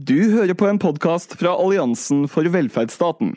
[0.00, 3.34] Du hører på en podkast fra Alliansen for velferdsstaten.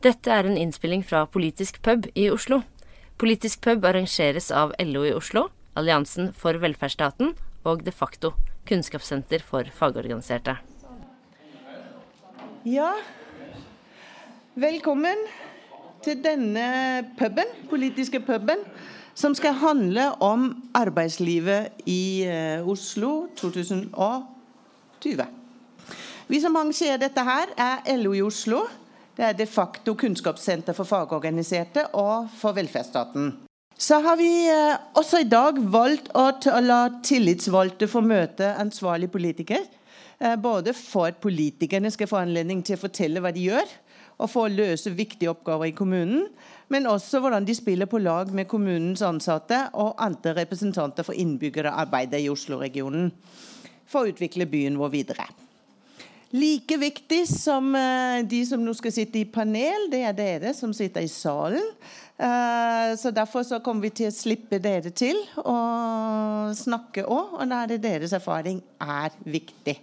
[0.00, 2.62] Dette er en innspilling fra Politisk pub i Oslo.
[3.20, 7.34] Politisk pub arrangeres av LO i Oslo, Alliansen for velferdsstaten
[7.68, 8.30] og De facto,
[8.70, 10.54] kunnskapssenter for fagorganiserte.
[12.64, 12.94] Ja,
[14.54, 15.26] velkommen
[16.06, 18.64] til denne puben, politiske puben,
[19.12, 25.28] som skal handle om arbeidslivet i eh, Oslo 2020.
[26.30, 28.60] Vi som arrangerer dette her, er LO i Oslo.
[29.18, 33.32] Det er de facto kunnskapssenter for fagorganiserte og for velferdsstaten.
[33.74, 39.66] Så har vi eh, også i dag valgt å la tillitsvalgte få møte ansvarlig politiker.
[40.22, 43.74] Eh, både for at politikerne skal få anledning til å fortelle hva de gjør,
[44.22, 46.28] og for å løse viktige oppgaver i kommunen,
[46.70, 51.74] men også hvordan de spiller på lag med kommunens ansatte og andre representanter for innbyggere
[51.74, 53.10] og arbeidere i Oslo-regionen
[53.90, 55.32] for å utvikle byen vår videre.
[56.30, 60.70] Like viktig som uh, de som nå skal sitte i panel, det er dere som
[60.76, 61.64] sitter i salen.
[62.20, 65.56] Uh, så Derfor så kommer vi til å slippe dere til å
[66.54, 69.80] snakke òg, og da er det deres erfaring er viktig.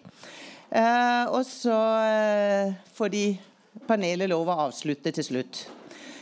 [0.72, 1.76] Uh, og så
[2.96, 3.26] får de
[3.88, 5.66] panelet lov å avslutte til slutt.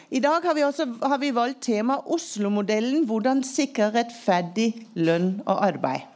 [0.10, 3.06] I dag har vi, også, har vi valgt tema Oslo-modellen.
[3.10, 6.15] Hvordan sikre rettferdig lønn og arbeid.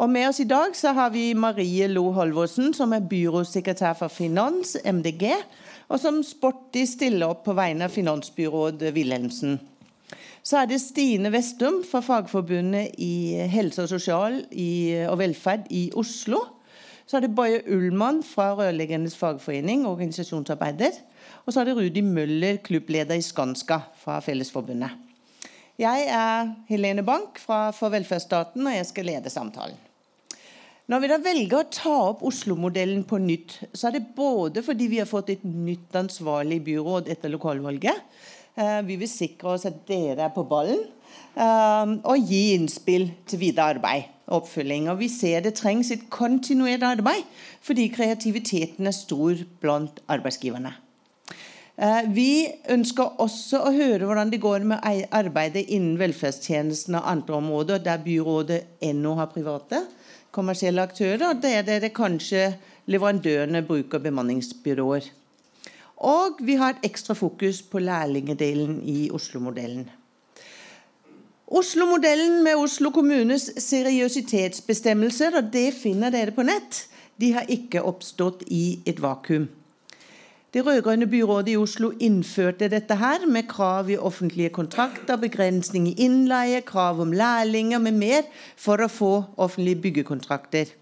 [0.00, 4.08] Og Med oss i dag så har vi Marie Lo Holvorsen, som er byrådssekretær for
[4.08, 5.26] Finans, MDG,
[5.92, 9.60] og som sporty stiller opp på vegne av finansbyråd Wilhelmsen.
[10.42, 14.40] Så er det Stine Vestum fra Fagforbundet i helse og sosial
[15.12, 16.40] og velferd i Oslo.
[17.06, 20.96] Så er det Boje Ullmann fra Rørleggernes fagforening, organisasjonsarbeider.
[21.44, 25.11] Og så er det Rudi Møller, klubbleder i Skanska fra Fellesforbundet.
[25.80, 29.78] Jeg er Helene Bank fra For velferdsstaten, og jeg skal lede samtalen.
[30.92, 34.90] Når vi da velger å ta opp Oslo-modellen på nytt, så er det både fordi
[34.92, 38.02] vi har fått et nytt ansvarlig byråd etter lokalvalget.
[38.60, 40.82] Eh, vi vil sikre oss at dere er på ballen,
[41.32, 44.90] eh, og gi innspill til videre arbeid og oppfølging.
[44.92, 47.24] Og vi ser det trengs et kontinuerlig arbeid,
[47.64, 50.74] fordi kreativiteten er stor blant arbeidsgiverne.
[51.82, 57.38] Eh, vi ønsker også å høre hvordan det går med arbeidet innen velferdstjenestene og andre
[57.40, 59.80] områder der byrådet ennå har private
[60.32, 62.52] kommersielle aktører, det er det kanskje
[62.90, 65.08] leverandørene bruker bemanningsbyråer.
[66.02, 69.84] Og vi har et ekstra fokus på lærlingedelen i Oslo-modellen.
[71.52, 76.86] Oslo-modellen med Oslo kommunes seriøsitetsbestemmelser, og det finner dere på nett,
[77.20, 79.50] de har ikke oppstått i et vakuum.
[80.52, 85.94] Det rød-grønne byrådet i Oslo innførte dette her med krav i offentlige kontrakter, begrensning i
[86.04, 88.26] innleie, krav om lærlinger med mer
[88.56, 90.74] for å få offentlige byggekontrakter.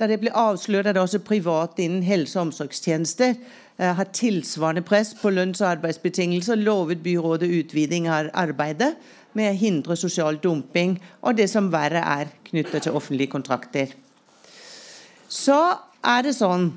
[0.00, 5.12] Da det ble avslørt at også private innen helse- og omsorgstjenester eh, har tilsvarende press
[5.20, 8.94] på lønns- og arbeidsbetingelser, lovet byrådet utviding av arbeidet
[9.36, 13.92] med å hindre sosial dumping og det som verre er knyttet til offentlige kontrakter.
[15.28, 15.60] Så
[16.00, 16.70] er det sånn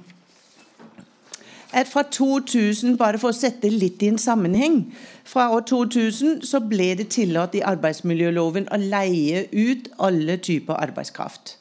[1.75, 4.79] at fra 2000, bare for å sette litt i en sammenheng
[5.27, 11.57] Fra år 2000 så ble det tillatt i arbeidsmiljøloven å leie ut alle typer arbeidskraft.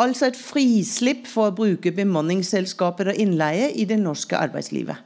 [0.00, 4.96] Altså et frislipp for å bruke bemanningsselskaper og innleie i det norske arbeidslivet.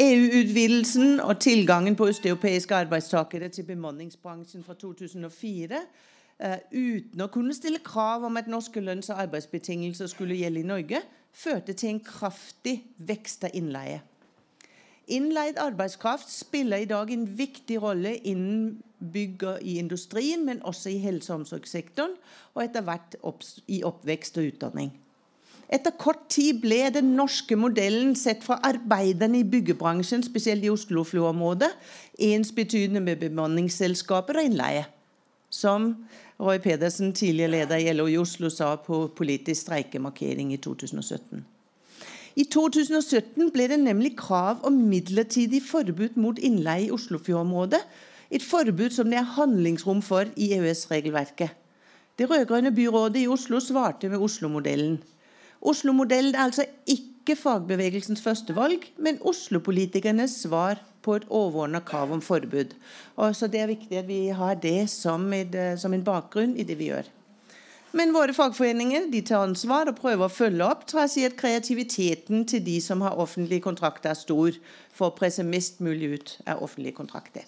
[0.00, 5.86] EU-utvidelsen og tilgangen på østeuropeiske arbeidstakere til bemanningsbransjen fra 2004 Uh,
[6.72, 11.02] uten å kunne stille krav om at norske lønns- og arbeidsbetingelser skulle gjelde i Norge,
[11.32, 14.00] førte til en kraftig vekst av innleie.
[15.10, 20.92] Innleid arbeidskraft spiller i dag en viktig rolle innen bygg og i industrien, men også
[20.92, 22.14] i helse- og omsorgssektoren,
[22.54, 23.16] og etter hvert
[23.66, 24.92] i oppvekst og utdanning.
[25.70, 31.70] Etter kort tid ble den norske modellen sett fra arbeiderne i byggebransjen, spesielt i Oslofjordområdet,
[32.18, 34.88] ensbetydende med bemanningsselskaper og innleie.
[35.50, 35.94] Som
[36.40, 41.44] Roy Pedersen, tidligere leder i LO i Oslo, sa på politisk streikemarkering i 2017.
[42.38, 47.80] I 2017 ble det nemlig krav om midlertidig forbud mot innleie i Oslofjordområdet.
[48.30, 51.50] Et forbud som det er handlingsrom for i EØS-regelverket.
[52.18, 55.00] Det rød-grønne byrådet i Oslo svarte med Oslo-modellen.
[55.60, 62.74] Oslo-modellen er altså ikke fagbevegelsens førstevalg, men Oslo-politikernes svar på et overordna krav om forbud.
[63.16, 66.62] Og så Det er viktig at vi har det som, eh, som en bakgrunn i
[66.62, 67.04] det vi gjør.
[67.92, 72.46] Men våre fagforeninger de tar ansvar og prøver å følge opp, trass i at kreativiteten
[72.46, 74.52] til de som har offentlige kontrakter, er stor
[74.92, 77.42] for å presse mest mulig ut av offentlige kontrakter.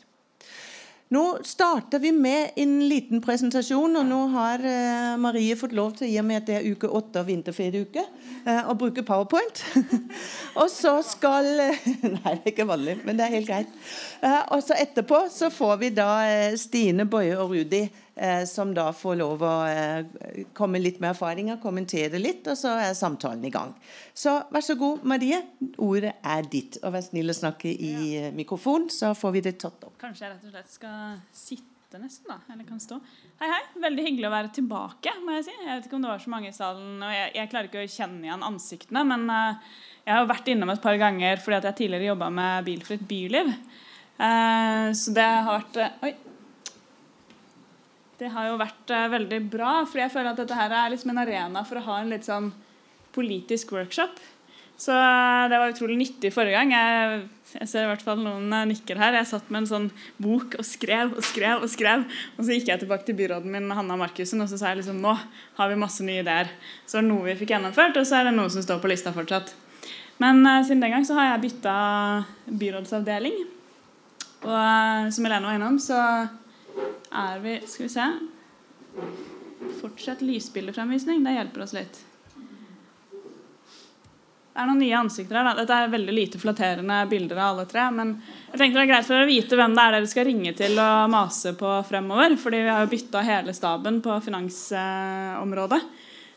[1.13, 6.09] Nå starter vi med en liten presentasjon, og nå har eh, Marie fått lov til,
[6.09, 8.05] i og med at det er uke åtte av vinterferieuke,
[8.47, 9.61] uh, å bruke powerpoint.
[10.61, 13.77] og så skal uh, Nei, det er ikke vanlig, men det er helt greit.
[14.25, 16.09] og så etterpå så får vi da
[16.57, 18.02] Stine, Boje og Rudi Eh,
[18.45, 22.97] som da får lov å eh, komme litt med erfaringer, kommentere litt, og så er
[22.97, 23.73] samtalen i gang.
[24.13, 25.39] Så vær så god, Marie.
[25.81, 26.77] Ordet er ditt.
[26.83, 28.27] Og vær snill å snakke i ja.
[28.29, 29.97] Eh, mikrofon, så får vi det tatt opp.
[30.03, 32.37] Kanskje jeg rett og slett skal sitte nesten, da.
[32.53, 32.99] Eller kan stå.
[33.41, 33.63] Hei, hei.
[33.87, 35.55] Veldig hyggelig å være tilbake, må jeg si.
[35.57, 37.87] Jeg vet ikke om det var så mange i salen, og jeg, jeg klarer ikke
[37.87, 41.71] å kjenne igjen ansiktene, men uh, jeg har vært innom et par ganger fordi at
[41.71, 43.55] jeg tidligere jobba med Bilfritt byliv.
[44.13, 46.11] Så det har vært Oi.
[48.23, 51.11] Det har jo vært uh, veldig bra, for jeg føler at dette her er liksom
[51.11, 52.53] en arena for å ha en litt sånn
[53.17, 54.21] politisk workshop.
[54.79, 56.71] Så uh, det var utrolig nyttig forrige gang.
[56.71, 57.25] Jeg,
[57.57, 59.17] jeg ser i hvert fall noen uh, nikker her.
[59.19, 59.89] Jeg satt med en sånn
[60.23, 62.05] bok og skrev og skrev og skrev.
[62.37, 65.01] Og så gikk jeg tilbake til byråden min Hanna Markussen og så sa jeg liksom
[65.03, 65.17] nå
[65.59, 66.53] har vi masse nye ideer.
[66.87, 68.93] Så er det noe vi fikk gjennomført, og så er det noe som står på
[68.93, 69.51] lista fortsatt.
[70.23, 71.75] Men siden den gang så har jeg bytta
[72.47, 73.43] byrådsavdeling.
[74.47, 75.99] Og som Helene var innom, så
[77.13, 78.07] er vi Skal vi se.
[79.81, 81.25] Fortsett lysbildefremvisning.
[81.25, 82.01] Det hjelper oss litt.
[84.53, 85.47] Det er noen nye ansikter her.
[85.49, 85.63] Da.
[85.63, 87.87] Dette er veldig lite flatterende bilder av alle tre.
[87.95, 88.15] Men
[88.51, 90.53] jeg tenkte det er greit for dere å vite hvem det er dere skal ringe
[90.59, 92.37] til og mase på fremover.
[92.37, 95.81] fordi vi har jo bytta hele staben på finansområdet.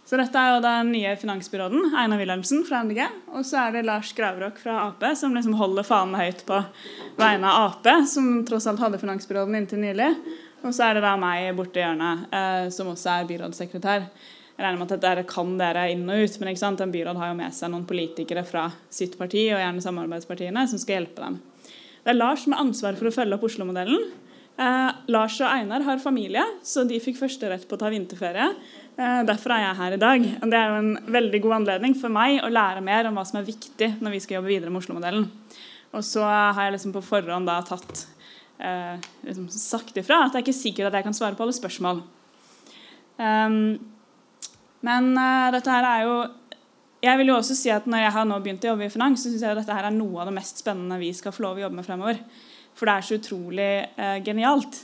[0.05, 3.01] Så dette er jo den nye finansbyråden, Einar Wilhelmsen fra MDG.
[3.33, 6.59] Og så er det Lars Graverok fra Ap, som liksom holder fanen høyt på
[7.17, 10.11] vegne av Ap, som tross alt hadde finansbyråden inntil nylig.
[10.61, 14.05] Og så er det da meg borti hjørnet, eh, som også er byrådssekretær.
[14.55, 16.85] Jeg regner med at dette kan dere inn og ut, men ikke sant?
[16.85, 20.81] en byråd har jo med seg noen politikere fra sitt parti, og gjerne samarbeidspartiene, som
[20.81, 21.41] skal hjelpe dem.
[22.05, 24.05] Det er Lars som har ansvar for å følge opp Oslo-modellen.
[24.55, 28.47] Eh, Lars og Einar har familie, så de fikk førsterett på å ta vinterferie.
[28.95, 30.25] Eh, derfor er jeg her i dag.
[30.39, 33.41] Det er jo en veldig god anledning for meg å lære mer om hva som
[33.41, 35.25] er viktig når vi skal jobbe videre med Oslo-modellen.
[35.95, 38.05] Og så har jeg liksom på forhånd da tatt
[38.63, 38.95] eh,
[39.27, 41.99] liksom sagt ifra at det er ikke sikkert at jeg kan svare på alle spørsmål.
[43.19, 43.75] Um,
[44.83, 46.15] men uh, dette her er jo
[47.05, 49.21] jeg vil jo også si at Når jeg har nå begynt å jobbe i finans,
[49.21, 51.45] så syns jeg at dette her er noe av det mest spennende vi skal få
[51.45, 52.19] lov å jobbe med fremover.
[52.75, 53.69] For det er så utrolig
[53.99, 54.79] uh, genialt.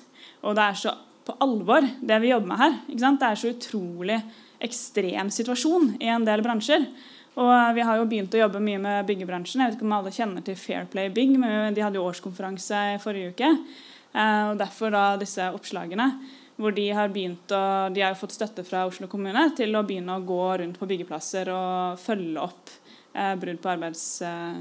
[0.45, 0.93] Og det er så
[1.25, 2.77] på alvor, det vi jobber med her.
[2.87, 4.19] Det er så utrolig
[4.61, 6.85] ekstrem situasjon i en del bransjer.
[7.41, 9.61] Og vi har jo begynt å jobbe mye med byggebransjen.
[9.61, 12.99] Jeg vet ikke om alle kjenner til Fairplay Bygg, men de hadde jo årskonferanse i
[13.01, 13.51] forrige uke.
[14.11, 16.09] Eh, og Derfor da disse oppslagene
[16.61, 17.63] hvor de har begynt å,
[17.93, 20.87] de har jo fått støtte fra Oslo kommune til å begynne å gå rundt på
[20.89, 22.73] byggeplasser og følge opp
[23.15, 24.59] eh, brudd på arbeids, eh,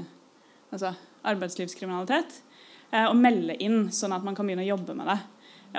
[0.71, 0.95] altså
[1.29, 2.39] arbeidslivskriminalitet.
[2.91, 5.19] Eh, og melde inn, sånn at man kan begynne å jobbe med det.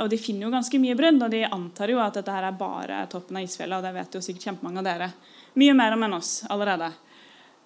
[0.01, 2.57] Og De finner jo ganske mye brudd, og de antar jo at dette her er
[2.57, 3.77] bare toppen av isfjellet.
[3.77, 5.11] og det vet jo sikkert kjempemange av dere
[5.61, 6.89] mye mer om enn oss allerede.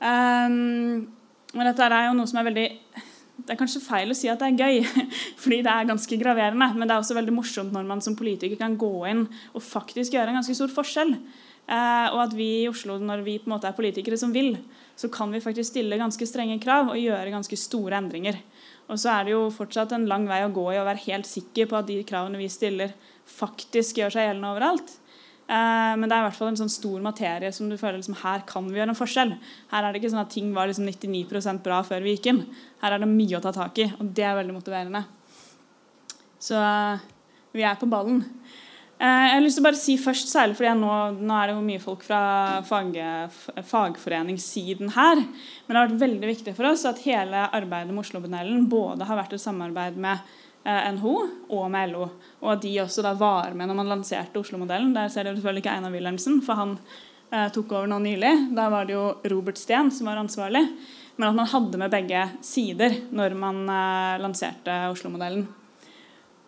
[0.00, 1.06] Um,
[1.54, 2.66] men dette er jo noe som er veldig
[3.36, 5.06] Det er kanskje feil å si at det er gøy,
[5.42, 6.70] fordi det er ganske graverende.
[6.74, 10.16] Men det er også veldig morsomt når man som politiker kan gå inn og faktisk
[10.16, 11.12] gjøre en ganske stor forskjell.
[11.66, 14.54] Uh, og at vi i Oslo, når vi på en måte er politikere som vil,
[14.96, 18.38] så kan vi faktisk stille ganske strenge krav og gjøre ganske store endringer.
[18.86, 21.26] Og så er det jo fortsatt en lang vei å gå i å være helt
[21.28, 22.94] sikker på at de kravene vi stiller,
[23.26, 24.92] faktisk gjør seg gjeldende overalt.
[25.46, 28.18] Eh, men det er i hvert fall en sånn stor materie som du føler liksom,
[28.22, 29.34] her kan vi gjøre en forskjell.
[29.70, 32.40] Her er det ikke sånn at ting var liksom 99% bra før vi gikk inn.
[32.82, 35.04] Her er det mye å ta tak i, og det er veldig motiverende.
[36.42, 37.04] Så eh,
[37.54, 38.24] vi er på ballen.
[38.96, 41.58] Eh, jeg har lyst til å bare si først, særlig fordi nå, nå, er det
[41.58, 42.22] jo mye folk fra
[42.68, 42.96] fag,
[43.68, 48.64] fagforeningssiden her, men det har vært veldig viktig for oss at hele arbeidet med Oslo-modellen
[48.72, 50.24] både har vært et samarbeid med
[50.66, 51.14] Eh, NHO
[51.54, 52.08] og med LO.
[52.42, 54.90] Og at de også da var med når man lanserte Oslo-modellen.
[54.96, 56.72] Der ser dere selvfølgelig ikke Einar Wilhelmsen, for han
[57.30, 58.32] eh, tok over nå nylig.
[58.56, 60.64] Da var det jo Robert Steen som var ansvarlig.
[61.16, 65.46] Men at man hadde med begge sider når man eh, lanserte Oslo-modellen.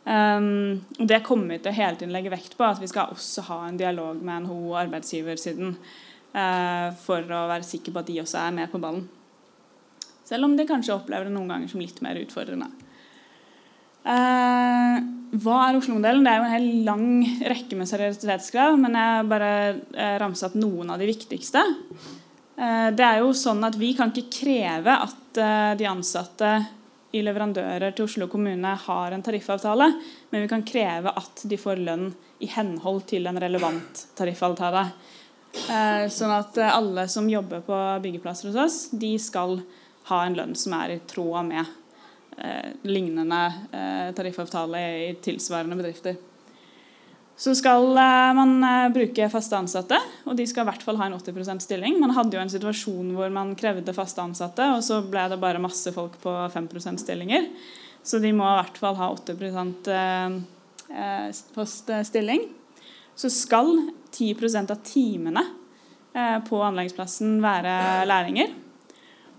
[0.09, 3.45] Um, Det kommer vi til å hele tiden legge vekt på, at vi skal også
[3.51, 8.21] ha en dialog med NHO og arbeidsgiversiden uh, for å være sikker på at de
[8.23, 9.05] også er med på ballen.
[10.29, 12.71] Selv om de kanskje opplever det noen ganger som litt mer utfordrende.
[14.09, 14.97] Uh,
[15.37, 16.25] hva er Oslo-modellen?
[16.25, 17.09] Det er jo en hel lang
[17.53, 19.53] rekke med seriøsitetskrav, men jeg bare
[19.93, 21.61] uh, ramset opp noen av de viktigste.
[22.57, 26.55] Uh, det er jo sånn at Vi kan ikke kreve at eh, de ansatte
[27.17, 29.87] i leverandører til Oslo kommune har en tariffavtale,
[30.31, 32.11] men vi kan kreve at de får lønn
[32.45, 34.85] i henhold til en relevant tariffavtale.
[35.73, 39.57] Eh, sånn at eh, alle som jobber på byggeplasser hos oss, de skal
[40.11, 41.65] ha en lønn som er i tråd med
[42.37, 43.41] eh, lignende
[44.17, 46.21] tariffavtale i tilsvarende bedrifter.
[47.39, 51.07] Så skal eh, man eh, bruke faste ansatte, og de skal i hvert fall ha
[51.07, 52.01] en 80% stilling.
[52.03, 55.63] Man hadde jo en situasjon hvor man krevde faste ansatte, og så ble det bare
[55.63, 57.47] masse folk på 5% stillinger.
[58.03, 62.43] Så de må i hvert fall ha 80 eh, fast stilling.
[63.19, 63.71] Så skal
[64.15, 65.43] 10% av timene
[66.49, 67.73] på anleggsplassen være
[68.09, 68.55] lærlinger.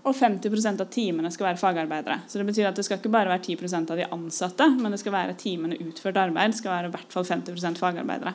[0.00, 2.22] Og 50% av timene skal være fagarbeidere.
[2.28, 5.00] Så det betyr at det skal ikke bare være 10% av de ansatte, men det
[5.02, 8.32] skal være timene utført arbeid skal være i hvert fall 50% fagarbeidere.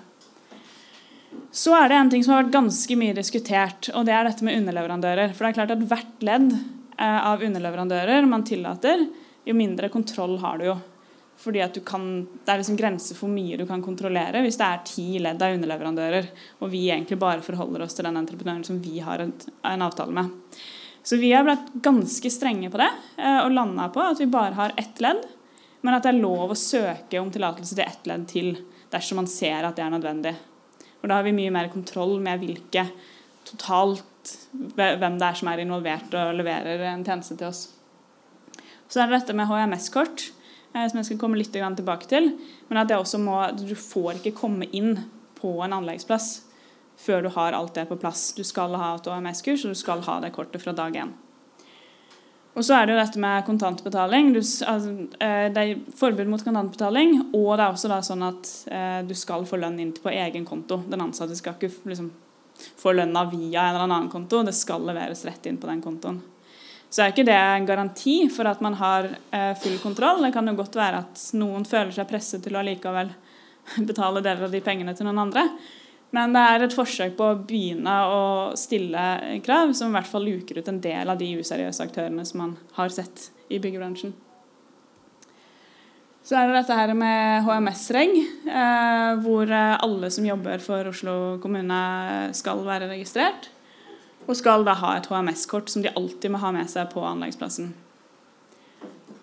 [1.56, 4.46] Så er det en ting som har vært ganske mye diskutert, og det er dette
[4.46, 5.34] med underleverandører.
[5.34, 9.08] For det er klart at hvert ledd eh, av underleverandører man tillater,
[9.46, 10.76] jo mindre kontroll har du jo.
[11.42, 14.86] Fordi at kan, Det er liksom grenser for mye du kan kontrollere hvis det er
[14.88, 16.30] ti ledd av underleverandører,
[16.62, 20.32] og vi egentlig bare forholder oss til den entreprenøren som vi har en avtale med.
[21.06, 24.58] Så vi har blitt ganske strenge på det eh, og landa på at vi bare
[24.58, 25.22] har ett ledd,
[25.86, 28.56] men at det er lov å søke om tillatelse til ett ledd til
[28.90, 30.34] dersom man ser at det er nødvendig.
[30.98, 32.88] For Da har vi mye mer kontroll med hvilke
[33.46, 34.34] totalt
[34.74, 37.68] hvem det er som er involvert og leverer en tjeneste til oss.
[38.90, 40.26] Så er det dette med HMS-kort,
[40.74, 42.32] eh, som jeg skal komme litt tilbake til.
[42.72, 44.96] Men at det også må, du får ikke komme inn
[45.38, 46.45] på en anleggsplass
[46.98, 48.32] før du har alt det på plass.
[48.38, 51.14] Du skal ha et OMS-kurs, og du skal ha det kortet fra dag én.
[52.56, 54.30] Og så er det jo dette med kontantbetaling.
[54.32, 58.52] Du, altså, eh, det er forbud mot kontantbetaling, og det er også da sånn at
[58.72, 60.80] eh, du skal få lønn inn på egen konto.
[60.88, 62.14] Den ansatte skal ikke liksom,
[62.80, 66.22] få lønna via en eller annen konto, det skal leveres rett inn på den kontoen.
[66.88, 70.22] Så er ikke det en garanti for at man har eh, full kontroll.
[70.24, 73.12] Det kan jo godt være at noen føler seg presset til å allikevel
[73.90, 75.50] betale deler av de pengene til noen andre.
[76.16, 78.20] Men det er et forsøk på å begynne å
[78.60, 82.44] stille krav som i hvert fall luker ut en del av de useriøse aktørene som
[82.44, 84.14] man har sett i byggebransjen.
[86.26, 88.16] Så er det dette her med HMS-reg,
[88.50, 91.82] eh, hvor alle som jobber for Oslo kommune
[92.34, 93.52] skal være registrert.
[94.26, 97.76] Og skal da ha et HMS-kort som de alltid må ha med seg på anleggsplassen.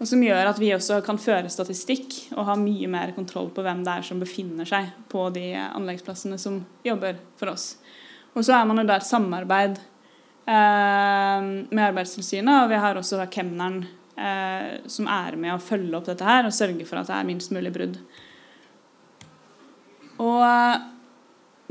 [0.02, 3.62] Og som gjør at vi også kan føre statistikk og ha mye mer kontroll på
[3.62, 7.76] hvem det er som befinner seg på de anleggsplassene som jobber for oss.
[8.34, 13.20] Og så er man jo da et samarbeid eh, med Arbeidstilsynet, og vi har også
[13.20, 13.84] da kemneren
[14.18, 17.30] eh, som er med å følge opp dette her og sørge for at det er
[17.30, 18.00] minst mulig brudd.
[20.18, 20.82] Og eh,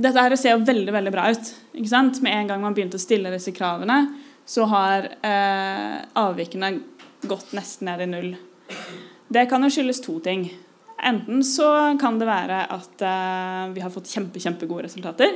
[0.07, 1.51] dette her ser jo veldig veldig bra ut.
[1.75, 2.23] ikke sant?
[2.23, 4.05] Med en gang man begynte å stille disse kravene,
[4.47, 6.77] så har eh, avvikene
[7.21, 8.35] gått nesten ned i null.
[9.31, 10.45] Det kan jo skyldes to ting.
[11.01, 15.31] Enten så kan det være at uh, vi har fått kjempe, kjempegode resultater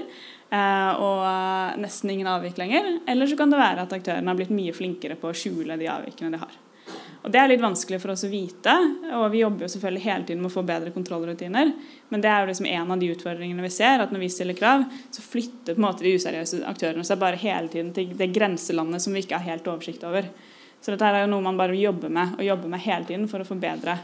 [0.54, 3.00] uh, og uh, nesten ingen avvik lenger.
[3.10, 5.90] Eller så kan det være at aktørene har blitt mye flinkere på å skjule de
[5.90, 6.54] avvikene de har.
[7.26, 8.74] Og Det er litt vanskelig for oss å vite,
[9.18, 11.72] og vi jobber jo selvfølgelig hele tiden med å få bedre kontrollrutiner.
[12.14, 14.58] Men det er jo liksom en av de utfordringene vi ser, at når vi stiller
[14.60, 18.30] krav, så flytter på en måte de useriøse aktørene seg bare hele tiden til det
[18.36, 20.30] grenselandet som vi ikke har helt oversikt over.
[20.86, 23.42] Så dette er jo noe man bare jobber med, og jobber med hele tiden for
[23.42, 23.96] å få bedre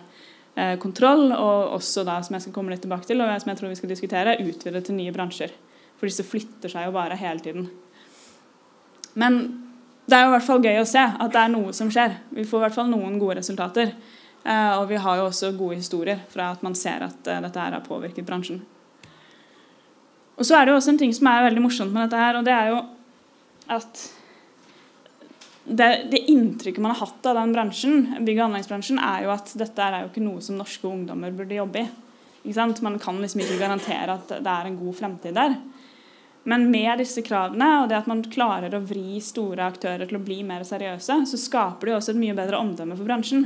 [0.55, 1.27] eh, kontroll.
[1.29, 3.77] Og også da, som jeg skal komme litt tilbake til, og som jeg tror vi
[3.77, 5.53] skal diskutere, utvide til nye bransjer.
[5.99, 7.67] For disse flytter seg jo bare hele tiden.
[9.13, 9.37] Men
[10.09, 12.17] det er jo i hvert fall gøy å se at det er noe som skjer.
[12.33, 13.93] Vi får i hvert fall noen gode resultater.
[14.41, 17.61] Eh, og vi har jo også gode historier fra at man ser at eh, dette
[17.61, 18.63] her har påvirket bransjen.
[20.41, 22.39] Og så er det jo også en ting som er veldig morsomt med dette her,
[22.39, 22.81] og det er jo
[23.77, 24.01] at
[25.63, 29.51] det, det, inntrykket man har hatt av den bransjen, bygg- og anleggsbransjen, er jo at
[29.59, 31.89] dette er jo ikke noe som norske ungdommer burde jobbe i.
[32.81, 35.59] Man kan liksom ikke garantere at det er en god fremtid der.
[36.49, 40.23] Men med disse kravene og det at man klarer å vri store aktører til å
[40.25, 43.45] bli mer seriøse, så skaper det jo også et mye bedre omdømme for bransjen.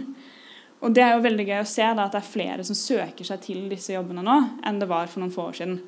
[0.85, 3.27] Og det er jo veldig gøy å se da, at det er flere som søker
[3.27, 5.79] seg til disse jobbene nå, enn det var for noen få år siden.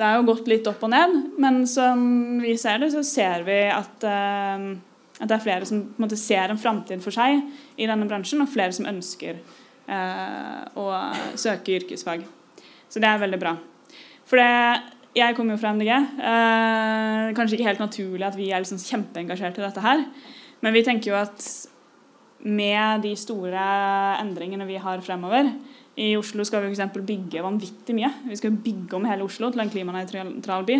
[0.00, 2.00] Det har jo gått litt opp og ned, men som
[2.40, 4.70] vi ser det, så ser vi at uh,
[5.20, 7.42] at det er flere som en måte, ser en framtid for seg
[7.76, 10.86] i denne bransjen, og flere som ønsker eh, å
[11.38, 12.24] søke yrkesfag.
[12.90, 13.54] Så det er veldig bra.
[14.30, 14.48] For det,
[15.18, 15.90] jeg kommer jo fra MDG.
[15.90, 20.06] Eh, kanskje ikke helt naturlig at vi er liksom kjempeengasjert i dette her.
[20.64, 21.44] Men vi tenker jo at
[22.40, 23.64] med de store
[24.22, 25.50] endringene vi har fremover
[25.98, 27.00] I Oslo skal vi f.eks.
[27.06, 28.10] bygge vanvittig mye.
[28.30, 30.76] Vi skal bygge om hele Oslo til en klimanøytral by.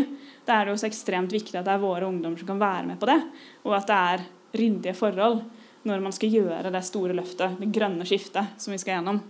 [0.47, 2.87] Da er det jo så ekstremt viktig at det er våre ungdommer som kan være
[2.93, 3.19] med på det,
[3.67, 4.25] og at det er
[4.61, 5.43] ryddige forhold
[5.89, 9.21] når man skal gjøre det store løftet, det grønne skiftet som vi skal gjennom.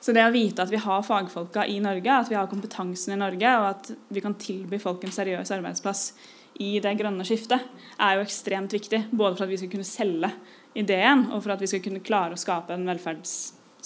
[0.00, 3.20] Så det å vite at vi har fagfolka i Norge, at vi har kompetansen i
[3.20, 6.10] Norge, og at vi kan tilby folk en seriøs arbeidsplass
[6.62, 7.64] i det grønne skiftet,
[8.00, 9.06] er jo ekstremt viktig.
[9.10, 10.30] Både for at vi skal kunne selge
[10.76, 12.86] ideen, og for at vi skal kunne klare å skape en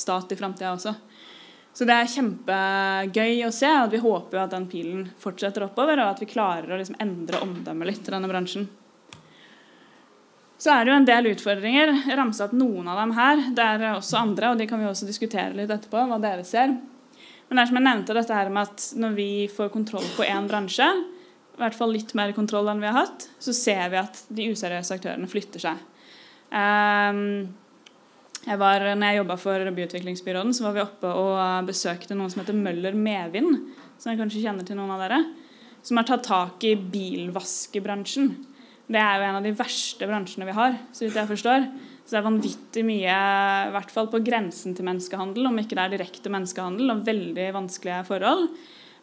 [0.00, 0.95] velferdsstat i framtida også.
[1.73, 6.00] Så det er kjempegøy å se, og vi håper jo at den pilen fortsetter oppover,
[6.00, 8.69] og at vi klarer å liksom endre omdømmet litt til denne bransjen.
[10.61, 11.92] Så er det jo en del utfordringer.
[12.04, 13.47] Jeg ramsa opp noen av dem her.
[13.54, 16.75] Det er også andre, og de kan vi også diskutere litt etterpå, hva dere ser.
[16.75, 20.26] Men det er som jeg nevnte dette her med at når vi får kontroll på
[20.26, 20.90] én bransje,
[21.54, 24.50] i hvert fall litt mer kontroll enn vi har hatt, så ser vi at de
[24.52, 25.80] useriøse aktørene flytter seg.
[26.50, 27.49] Um,
[28.47, 32.40] jeg var, når jeg jobba for byutviklingsbyråden, så var vi oppe og besøkte noen som
[32.40, 33.59] heter Møller Medvind,
[34.00, 35.20] som jeg kanskje kjenner til noen av dere,
[35.85, 38.32] som har tatt tak i bilvaskebransjen.
[38.90, 41.68] Det er jo en av de verste bransjene vi har, så vidt jeg forstår.
[42.00, 43.16] Så det er vanvittig mye,
[43.68, 47.47] i hvert fall på grensen til menneskehandel, om ikke det er direkte menneskehandel, og veldig
[47.54, 48.49] vanskelige forhold.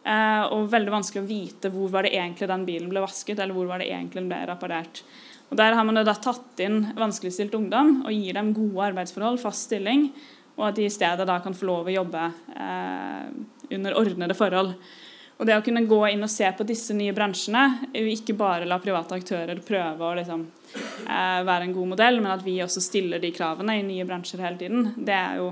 [0.07, 3.55] Eh, og veldig vanskelig å vite hvor var det egentlig den bilen ble vasket, eller
[3.55, 5.05] hvor var det egentlig den ble reparert.
[5.47, 9.69] Og Der har man da tatt inn vanskeligstilt ungdom og gir dem gode arbeidsforhold, fast
[9.69, 10.09] stilling,
[10.57, 12.23] og at de i stedet da kan få lov å jobbe
[12.57, 13.27] eh,
[13.77, 14.73] under ordnede forhold.
[15.37, 18.79] Og det å kunne gå inn og se på disse nye bransjene, ikke bare la
[18.81, 20.47] private aktører prøve å liksom,
[21.05, 24.41] eh, være en god modell, men at vi også stiller de kravene i nye bransjer
[24.43, 25.51] hele tiden, det er jo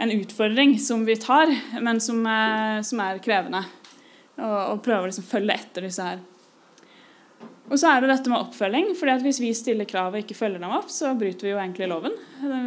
[0.00, 3.62] en utfordring som vi tar, men som, eh, som er krevende.
[4.40, 6.22] Og, og prøve å liksom følge etter disse her
[7.70, 8.88] og så er det dette med oppfølging.
[8.98, 11.60] fordi at Hvis vi stiller krav og ikke følger dem opp, så bryter vi jo
[11.62, 12.16] egentlig loven.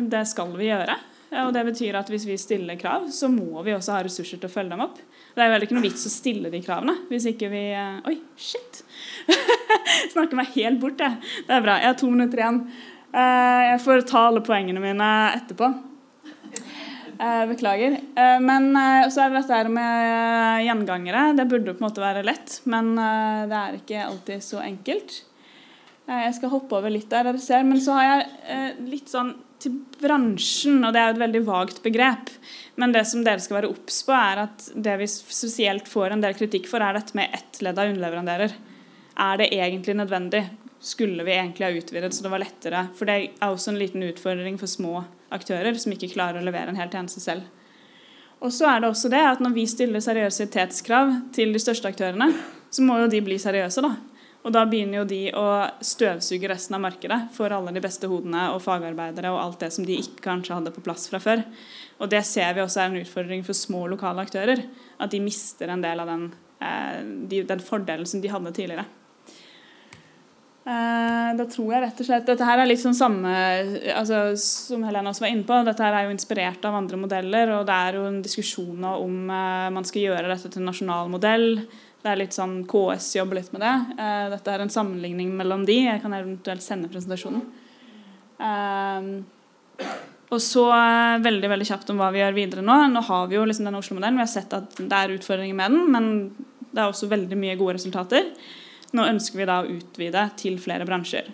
[0.10, 0.95] Det skal vi gjøre.
[1.43, 4.50] Og det betyr at hvis vi stiller krav, så må vi også ha ressurser til
[4.50, 5.00] å følge dem opp.
[5.33, 8.19] Det er heller ikke noe vits å stille de kravene hvis ikke vi eh, Oi,
[8.38, 8.83] shit!
[10.13, 11.17] Snakker meg helt bort, jeg.
[11.48, 11.79] Det er bra.
[11.81, 12.60] Jeg har to minutter igjen.
[13.10, 15.72] Eh, jeg får ta alle poengene mine etterpå.
[17.20, 17.91] Eh, beklager.
[18.15, 21.24] Eh, men eh, så er det dette med gjengangere.
[21.38, 25.22] Det burde på en måte være lett, men det er ikke alltid så enkelt.
[26.03, 27.63] Jeg skal hoppe over litt der, dere ser.
[27.63, 29.32] Men så har jeg litt sånn
[29.63, 32.34] til bransjen, og det er jo et veldig vagt begrep.
[32.75, 36.25] Men det som dere skal være obs på, er at det vi spesielt får en
[36.25, 38.58] del kritikk for, er dette med ett ledd av underleverandører.
[39.24, 40.43] Er det egentlig nødvendig?
[40.84, 42.88] Skulle vi egentlig ha utvidet så det var lettere?
[42.98, 46.74] For det er også en liten utfordring for små aktører som ikke klarer å levere
[46.74, 47.46] en hel tjeneste selv.
[48.43, 52.33] Og så er det også det at Når vi stiller seriøsitetskrav til de største aktørene,
[52.74, 53.81] så må jo de bli seriøse.
[53.81, 53.96] da.
[54.43, 55.46] Og da begynner jo de å
[55.79, 59.85] støvsuge resten av markedet for alle de beste hodene og fagarbeidere og alt det som
[59.87, 61.46] de ikke kanskje hadde på plass fra før.
[62.03, 64.65] Og det ser vi også er en utfordring for små lokale aktører.
[65.00, 67.00] At de mister en del av den, eh,
[67.48, 68.85] den fordelen som de hadde tidligere.
[70.64, 73.32] Eh, da tror jeg rett og slett Dette her er litt sånn samme
[73.92, 75.58] altså, som Helena også var inne på.
[75.68, 79.18] Dette her er jo inspirert av andre modeller, og det er jo en diskusjon om
[79.28, 81.50] uh, man skal gjøre dette til en nasjonal modell.
[82.04, 83.76] Det er litt sånn KS jobber litt med det.
[84.00, 85.82] Uh, dette er en sammenligning mellom de.
[85.90, 87.44] Jeg kan eventuelt sende presentasjonen.
[90.34, 90.64] Og så
[91.22, 92.80] veldig veldig kjapt om hva vi gjør videre nå.
[92.90, 94.18] Nå har vi jo liksom denne Oslo-modellen.
[94.18, 96.08] Vi har sett at det er utfordringer med den, men
[96.74, 98.32] det er også veldig mye gode resultater.
[98.94, 101.32] Nå ønsker vi da å utvide til flere bransjer.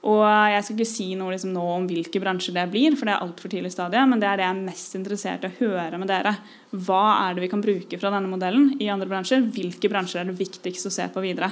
[0.00, 3.12] Og Jeg skal ikke si noe liksom nå om hvilke bransjer det blir, for det
[3.12, 6.00] er altfor tidlig stadie, men det er det jeg er mest interessert i å høre
[6.00, 6.32] med dere.
[6.72, 9.44] Hva er det vi kan bruke fra denne modellen i andre bransjer?
[9.52, 11.50] Hvilke bransjer er det viktigst å se på videre?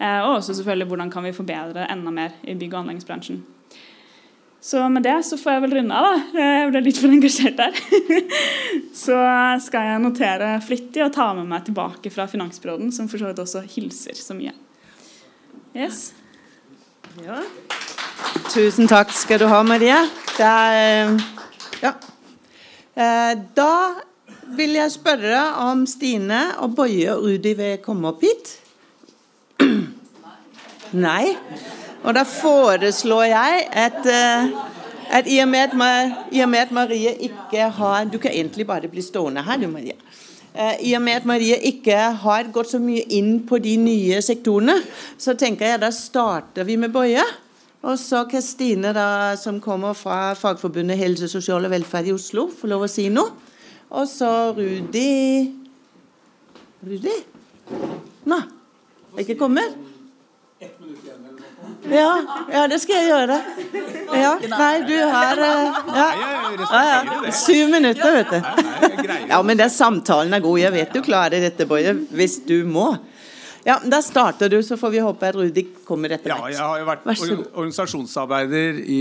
[0.00, 3.42] Eh, og også selvfølgelig hvordan kan vi forbedre enda mer i bygg- og anleggsbransjen.
[4.60, 6.40] Så med det så får jeg vel runde av, da.
[6.42, 7.78] Jeg ble litt for engasjert der.
[9.04, 9.20] så
[9.62, 13.40] skal jeg notere flittig og ta med meg tilbake fra Finansbyråden, som for så vidt
[13.40, 14.52] også hilser så mye.
[15.74, 16.12] Yes.
[17.22, 17.42] Ja.
[18.50, 20.00] Tusen takk skal du ha, Maria.
[20.40, 21.12] Er,
[21.82, 21.92] ja.
[22.96, 23.74] Eh, da
[24.56, 28.50] vil jeg spørre om Stine og Boje og Rudi vil komme opp hit.
[31.06, 31.36] Nei.
[32.02, 34.50] Og da foreslår jeg at, eh,
[35.10, 39.60] at, i og med at Marie ikke har Du kan egentlig bare bli stående her,
[39.60, 39.94] du, Marie.
[40.54, 44.18] Eh, I og med at Marie ikke har gått så mye inn på de nye
[44.24, 44.80] sektorene,
[45.18, 47.24] så tenker jeg da starter vi med Boje.
[47.80, 52.50] Og så kan Stine, da, som kommer fra Fagforbundet helse, sosial og velferd i Oslo,
[52.52, 53.32] få lov å si noe.
[53.90, 55.50] Og så Rudi
[56.80, 57.16] Rudi?
[58.30, 58.36] Nå,
[59.16, 59.74] er ikke kommet?
[61.90, 62.10] Ja,
[62.52, 63.36] ja, det skal jeg gjøre.
[64.16, 66.08] Ja, nei, du har eh, ja.
[66.70, 67.32] Ja.
[67.34, 69.14] Syv minutter, vet du.
[69.30, 70.58] Ja, men den samtalen er god.
[70.62, 72.92] Jeg vet du klarer dette, Boje, hvis du må.
[73.66, 76.46] Ja, Da starter du, så får vi håpe at Rudi kommer etter hvert.
[76.48, 77.08] Ja, jeg har jo vært
[77.60, 79.00] organisasjonsarbeider i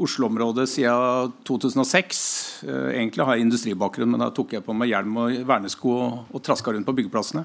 [0.00, 2.22] Oslo-området siden 2006.
[2.64, 6.22] Eh, egentlig har jeg industribakgrunn, men da tok jeg på meg hjelm og vernesko og,
[6.32, 7.44] og traska rundt på byggeplassene.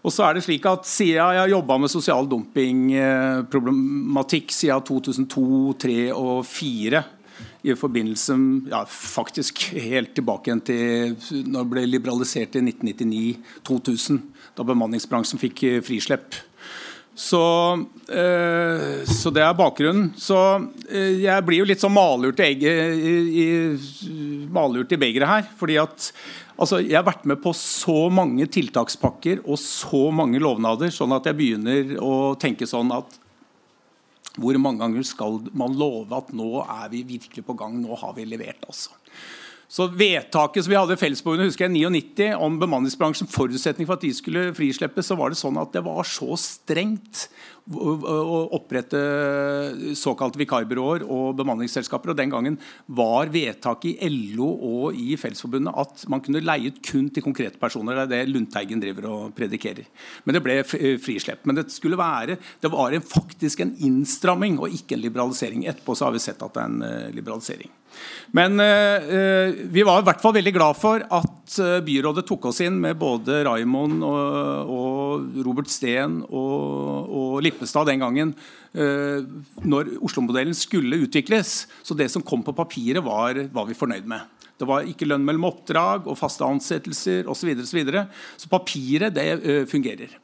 [0.00, 5.74] Og så er det slik at Siden jeg har jobba med sosial dumping-problematikk siden 2002,
[5.76, 7.02] 2003 og 2004
[7.60, 8.32] i forbindelse
[8.70, 11.12] ja, faktisk helt tilbake igjen til
[11.44, 14.16] når det ble liberalisert i 1999-2000,
[14.56, 16.32] da bemanningsbransjen fikk frislepp.
[17.20, 17.42] Så,
[18.08, 20.14] eh, så, det er bakgrunnen.
[20.16, 20.38] Så
[20.88, 23.46] eh, jeg blir jo litt sånn malurt i, i, i,
[24.48, 25.44] malurt i begeret her.
[25.60, 26.06] fordi at
[26.60, 31.26] altså, Jeg har vært med på så mange tiltakspakker og så mange lovnader, sånn at
[31.28, 33.18] jeg begynner å tenke sånn at
[34.38, 38.14] hvor mange ganger skal man love at nå er vi virkelig på gang, nå har
[38.16, 38.62] vi levert?
[38.68, 38.94] altså.
[39.70, 44.02] Så Vedtaket som vi hadde i Fellesforbundet husker jeg 99 om bemanningsbransjen, forutsetning for at
[44.02, 47.28] de skulle frislippes, så var det sånn at det var så strengt
[47.70, 49.00] å opprette
[49.98, 52.12] såkalte vikarbyråer og bemanningsselskaper.
[52.12, 56.80] og Den gangen var vedtaket i LO og i Fellesforbundet at man kunne leie ut
[56.84, 58.00] kun til konkrete personer.
[58.00, 59.88] Det er det Lundteigen driver og predikerer.
[60.24, 61.44] Men det ble frislepp.
[61.46, 65.66] Men det skulle være, det var en, faktisk en innstramming og ikke en liberalisering.
[65.70, 67.79] Etterpå så har vi sett at det er en uh, liberalisering.
[68.36, 72.60] Men eh, vi var i hvert fall veldig glad for at uh, byrådet tok oss
[72.62, 78.34] inn med både Raimond og, og Robert Steen og, og Lippestad den gangen
[78.74, 79.24] eh,
[79.66, 81.64] når Oslo-modellen skulle utvikles.
[81.82, 84.39] Så det som kom på papiret, var, var vi fornøyd med.
[84.60, 87.40] Det var ikke lønn mellom oppdrag og faste ansettelser osv.
[87.40, 88.02] Så, videre, så, videre.
[88.40, 90.18] så papiret, det fungerer.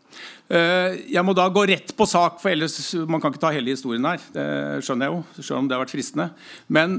[0.48, 4.06] Jeg må da gå rett på sak, for ellers man kan ikke ta hele historien
[4.06, 4.22] her.
[4.32, 4.46] Det
[4.86, 6.28] skjønner jeg jo, selv om det har vært fristende.
[6.72, 6.94] Men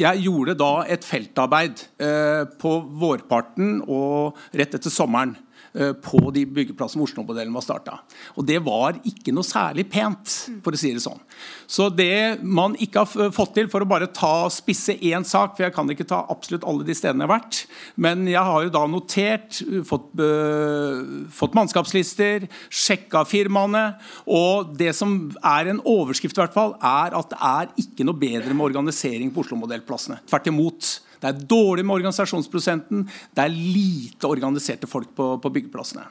[0.00, 1.84] jeg gjorde da et feltarbeid
[2.62, 5.36] på vårparten og rett etter sommeren.
[5.70, 8.00] Eh, på de byggeplassene hvor Oslo-modellen var starta.
[8.34, 10.32] Og det var ikke noe særlig pent,
[10.64, 11.20] for å si det sånn.
[11.70, 15.68] Så det man ikke har fått til, for å bare ta spisse én sak, for
[15.68, 17.60] jeg kan ikke ta absolutt alle de stedene jeg har vært,
[18.02, 23.84] men jeg har jo da notert, fått, uh, fått mannskapslister, sjekka firmaene,
[24.26, 28.18] og det som er en overskrift, i hvert fall, er at det er ikke noe
[28.18, 30.18] bedre med organisering på Oslo-modellplassene.
[30.26, 30.90] Tvert imot.
[31.20, 33.02] Det er dårlig med organisasjonsprosenten.
[33.36, 36.06] Det er lite organiserte folk på, på, byggeplassene.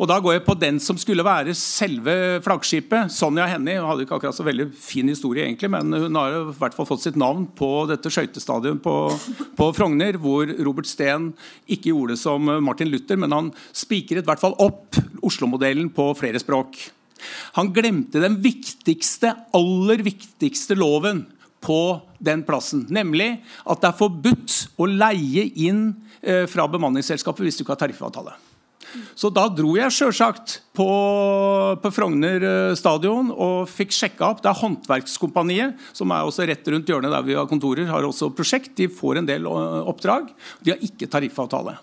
[0.00, 3.12] Og Da går jeg på den som skulle være selve flaggskipet.
[3.12, 6.76] Sonja Hennie hadde ikke akkurat så veldig fin historie, egentlig, men hun har i hvert
[6.76, 8.96] fall fått sitt navn på dette skøytestadionet på,
[9.58, 11.32] på, Frogner, hvor Robert Steen
[11.68, 16.40] ikke gjorde som Martin Luther, men han spikret i hvert fall opp Oslo-modellen på flere
[16.40, 16.78] språk.
[17.56, 21.24] Han glemte den viktigste, aller viktigste loven
[21.64, 21.80] på
[22.24, 22.84] den plassen.
[22.92, 25.86] Nemlig at det er forbudt å leie inn
[26.20, 28.36] eh, fra bemanningsselskapet hvis du ikke har tariffavtale.
[29.18, 30.86] Så da dro jeg sjølsagt på,
[31.82, 34.42] på, Frogner eh, stadion og fikk sjekka opp.
[34.44, 38.32] Det er Håndverkskompaniet, som er også rett rundt hjørnet der vi har kontorer, har også
[38.36, 38.74] prosjekt.
[38.78, 40.30] De får en del eh, oppdrag.
[40.62, 41.76] De har ikke tariffavtale.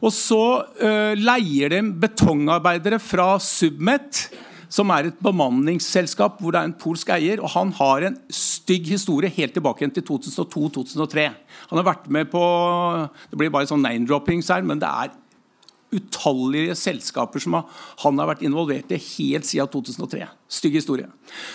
[0.00, 0.44] Og så
[0.80, 4.30] uh, leier de betongarbeidere fra Submet
[4.70, 7.42] som er et bemanningsselskap hvor det er en polsk eier.
[7.42, 11.26] og Han har en stygg historie helt tilbake til 2002-2003.
[11.72, 12.42] Han har vært med på
[13.30, 15.10] Det blir bare sånn name-droppings her, men det er
[15.94, 20.28] utallige selskaper som han har vært involvert i helt siden 2003.
[20.50, 21.06] Stygg historie.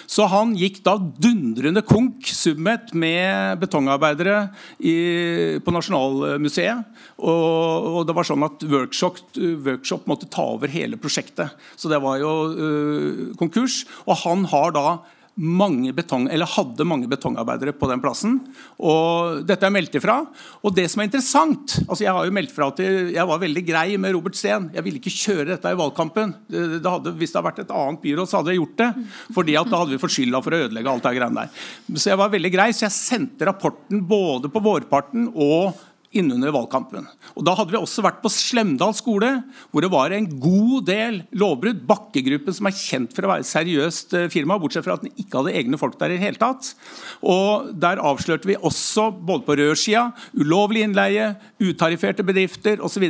[0.07, 4.37] Så han gikk da dundrende konk, Submet, med betongarbeidere
[4.79, 4.95] i,
[5.63, 6.85] på Nasjonalmuseet.
[7.19, 9.19] Og, og, det var sånn at workshop,
[9.65, 11.55] workshop, måtte ta over hele prosjektet.
[11.75, 13.83] Så det var jo uh, konkurs.
[14.07, 14.87] Og han har da
[15.35, 18.37] mange betong, eller hadde mange betongarbeidere på den plassen.
[18.79, 20.21] og Dette er meldt ifra.
[20.63, 23.63] Og det som er interessant altså Jeg har jo meldt fra til, jeg var veldig
[23.67, 24.69] grei med Robert Steen.
[24.73, 26.33] Jeg ville ikke kjøre dette i valgkampen.
[26.47, 28.89] Det hadde, hvis det hadde vært et annet byråd, så hadde jeg gjort det.
[29.35, 31.65] fordi at da hadde vi fått skylda for å ødelegge alt det greiene der.
[31.99, 35.84] Så jeg var veldig grei, så jeg sendte rapporten både på vårparten og
[36.15, 37.07] innunder valgkampen.
[37.35, 39.31] Og Da hadde vi også vært på Slemdal skole,
[39.71, 41.83] hvor det var en god del lovbrudd.
[41.89, 45.13] Bakkegruppen, som er kjent for å være et seriøst eh, firma, bortsett fra at den
[45.19, 46.73] ikke hadde egne folk der i det hele tatt.
[47.21, 53.05] Og Der avslørte vi også, både på rørsida, ulovlig innleie, utarifferte bedrifter osv.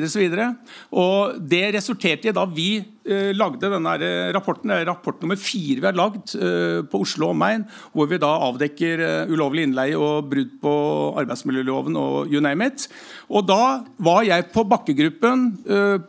[0.91, 5.77] Og det resulterte i da vi lagde denne eh, rapporten, det er rapport nummer fire
[5.77, 10.25] vi har lagd eh, på Oslo omegn, hvor vi da avdekker eh, ulovlig innleie og
[10.31, 10.73] brudd på
[11.21, 12.87] arbeidsmiljøloven og you name it.
[13.29, 15.45] Og Da var jeg på bakkegruppen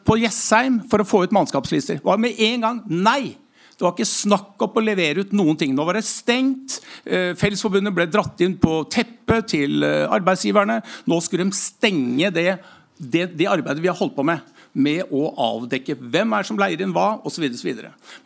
[0.06, 2.00] på Jessheim for å få ut mannskapslister.
[2.04, 3.36] Var med en gang nei!
[3.76, 5.74] Det var ikke snakk om å levere ut noen ting.
[5.76, 6.78] Nå var det stengt.
[7.04, 10.78] Fellesforbundet ble dratt inn på teppet til arbeidsgiverne.
[11.04, 12.54] Nå skulle de stenge det,
[12.96, 16.84] det, det arbeidet vi har holdt på med med å avdekke hvem er som leier
[16.84, 17.46] inn hva, osv.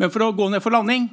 [0.01, 1.07] Men for å gå ned for landing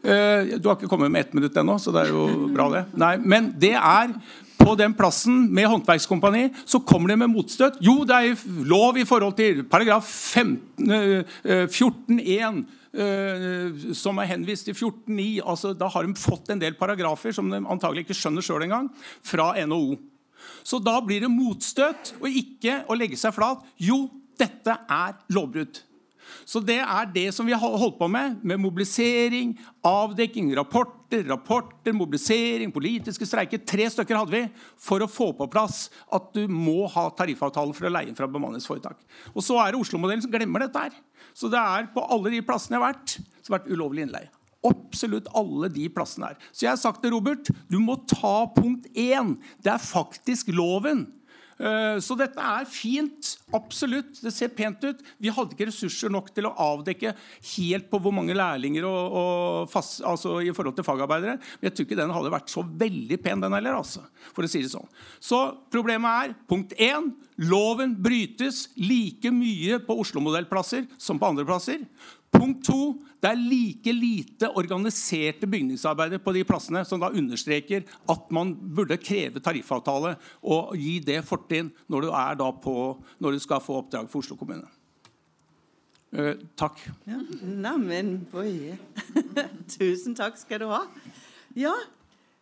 [0.00, 2.84] Eh, du har ikke kommet med ett minutt ennå, så det er jo bra, det.
[2.96, 4.14] Nei, men det er
[4.60, 7.76] på den plassen med håndverkskompani, så kommer det med motstøt.
[7.84, 8.36] Jo, det er
[8.68, 12.64] lov i forhold til paragraf 14-1.
[12.90, 15.46] Uh, som er henvist til 14.9.
[15.46, 18.90] Altså, da har de fått en del paragrafer som de antagelig ikke skjønner sjøl engang,
[19.22, 19.94] fra NHO.
[20.66, 23.62] Så da blir det motstøt, og ikke å legge seg flat.
[23.78, 25.82] Jo, dette er lovbrudd.
[26.46, 29.52] Så det er det som vi har holdt på med, med mobilisering,
[29.86, 33.62] avdekking, rapporter, rapporter, mobilisering, politiske streiker.
[33.66, 34.42] Tre stykker hadde vi
[34.80, 38.30] for å få på plass at du må ha tariffavtale for å leie inn fra
[38.30, 38.98] bemanningsforetak.
[39.34, 40.98] Og så er det Oslo-modellen som glemmer dette her.
[41.34, 44.30] Så det er på alle de plassene jeg har vært, som har vært ulovlig innleie.
[44.66, 46.40] Absolutt alle de plassene her.
[46.52, 49.38] Så jeg har sagt til Robert, du må ta punkt én.
[49.64, 51.06] Det er faktisk loven.
[51.60, 53.34] Eh, så dette er fint.
[53.56, 54.20] Absolutt.
[54.24, 55.00] Det ser pent ut.
[55.20, 57.12] Vi hadde ikke ressurser nok til å avdekke
[57.54, 61.36] helt på hvor mange lærlinger og, og fast, altså i forhold til fagarbeidere.
[61.60, 63.80] Men jeg tror ikke den hadde vært så veldig pen, den heller.
[63.82, 64.88] Altså, for å si det sånn.
[65.20, 65.42] Så
[65.72, 67.12] problemet er punkt én.
[67.40, 71.84] Loven brytes like mye på Oslo-modellplasser som på andre plasser.
[72.40, 72.80] Punkt to,
[73.20, 78.96] Det er like lite organiserte bygningsarbeider på de plassene, som da understreker at man burde
[78.96, 82.74] kreve tariffavtale og gi det fortrinn når du, er da på,
[83.20, 84.64] når du skal få oppdrag for Oslo kommune.
[86.16, 86.80] Uh, takk.
[87.06, 87.20] Ja.
[87.44, 88.78] Neimen, boje.
[89.76, 90.80] Tusen takk skal du ha.
[91.54, 91.76] Ja,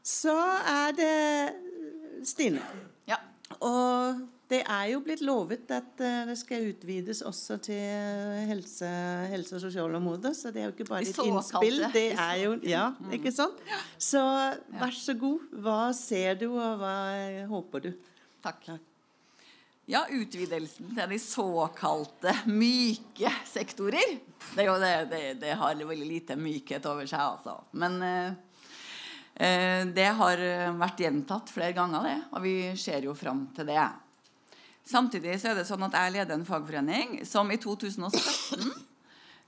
[0.06, 2.62] så er det Stine.
[3.10, 3.18] Ja.
[3.58, 8.88] Og det er jo blitt lovet at uh, det skal utvides også til helse,
[9.28, 10.32] helse- og sosialområdet.
[10.38, 11.82] Så det er jo ikke bare et innspill.
[11.92, 13.60] Det er jo, ja, ikke sant?
[14.00, 14.22] Så
[14.72, 15.44] vær så god.
[15.52, 16.94] Hva ser du, og hva
[17.50, 17.90] håper du?
[18.44, 18.70] Takk.
[19.88, 24.18] Ja, utvidelsen til de såkalte myke sektorer.
[24.56, 27.54] Det, det, det, det har veldig lite mykhet over seg, altså.
[27.76, 28.28] Men eh,
[29.44, 30.44] eh, det har
[30.76, 32.18] vært gjentatt flere ganger, det.
[32.32, 33.88] Og vi ser jo fram til det.
[34.88, 38.70] Samtidig så er det sånn at jeg leder en fagforening som i 2017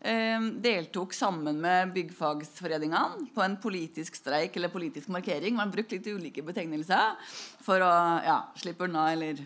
[0.05, 5.57] eh, deltok sammen med byggfagsforeningene på en politisk streik eller politisk markering.
[5.57, 7.17] Man brukte litt ulike betegnelser
[7.65, 7.95] for å
[8.27, 9.41] ja, slippe unna eller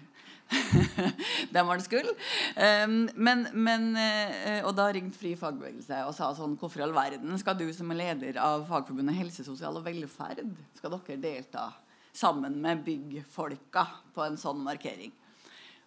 [1.54, 2.10] det man skulle.
[2.58, 6.94] Um, men, men, eh, og da ringte Fri fagbevegelse og sa sånn Hvorfor i all
[6.94, 10.42] verden skal du som er leder av Fagforbundet helse, sosial og velferd,
[10.76, 11.68] skal dere delta
[12.14, 15.14] sammen med byggfolka på en sånn markering?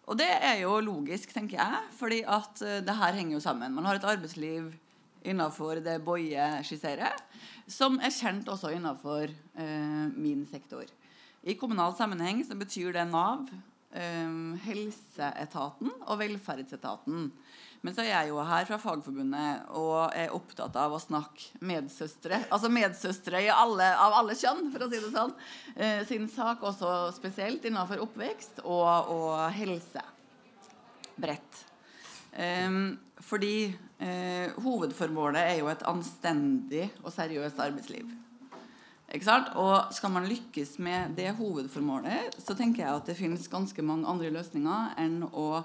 [0.08, 3.74] Og det er jo logisk, tenker jeg, fordi at eh, det her henger jo sammen.
[3.76, 4.70] Man har et arbeidsliv
[5.28, 7.17] innenfor det Boje skisserer,
[7.67, 10.88] som er kjent også innenfor eh, min sektor.
[11.43, 13.52] I kommunal sammenheng så betyr det Nav,
[13.91, 14.32] eh,
[14.63, 17.28] helseetaten og velferdsetaten.
[17.85, 22.41] Men så er jeg jo her fra Fagforbundet og er opptatt av å snakke medsøstre.
[22.53, 25.33] Altså medsøstre alle, av alle kjønn, for å si det sånn.
[25.75, 30.03] Eh, sin sak også spesielt innenfor oppvekst og, og helse.
[31.17, 31.63] Bredt.
[32.33, 32.79] Eh,
[33.27, 38.09] fordi eh, hovedformålet er jo et anstendig og seriøst arbeidsliv.
[39.07, 39.53] Ikke sant?
[39.55, 44.09] Og skal man lykkes med det hovedformålet, så tenker jeg at det finnes ganske mange
[44.09, 45.63] andre løsninger enn å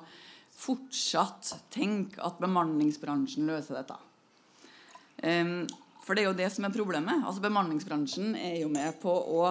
[0.62, 3.98] fortsatt tenke at bemanningsbransjen løser dette.
[6.02, 7.22] For det er jo det som er problemet.
[7.22, 9.42] Altså Bemanningsbransjen er jo med på å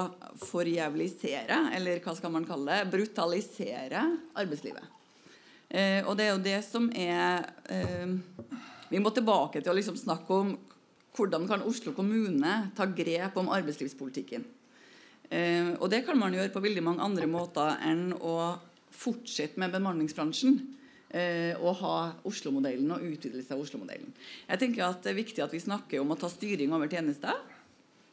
[0.43, 4.01] forjævlisere, eller hva skal man kalle det, brutalisere
[4.35, 4.97] arbeidslivet.
[5.71, 7.45] Uh, og det er jo det som er
[8.91, 10.49] Vi må tilbake til å liksom snakke om
[11.15, 14.43] hvordan kan Oslo kommune ta grep om arbeidslivspolitikken.
[15.79, 18.35] Og det kan man gjøre på veldig mange andre måter enn å
[18.91, 20.80] fortsette med bemanningsbransjen eh,
[21.11, 24.13] å ha Oslo-modellen og utvidelse av Oslo-modellen.
[24.47, 27.35] Jeg tenker at Det er viktig at vi snakker om å ta styring over tjenester.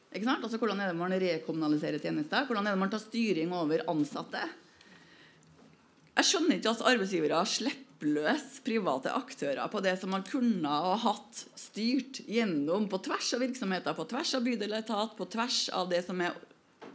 [0.08, 0.44] Ikke sant?
[0.44, 2.46] Altså, hvordan er det man rekommunaliserer tjenester?
[2.48, 4.40] Hvordan er det man tar styring over ansatte?
[6.18, 10.94] Jeg skjønner ikke at arbeidsgivere slipper løs private aktører på det som man kunne ha
[11.02, 15.60] hatt styrt gjennom på tvers av virksomheter, på tvers av bydel og etat, på tvers
[15.74, 16.34] av det som er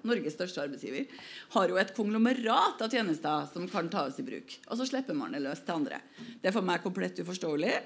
[0.07, 1.07] Norges største arbeidsgiver,
[1.55, 4.57] har jo et konglomerat av tjenester som kan tas i bruk.
[4.67, 6.01] Og så slipper man det løs til andre.
[6.41, 7.77] Det er for meg komplett uforståelig.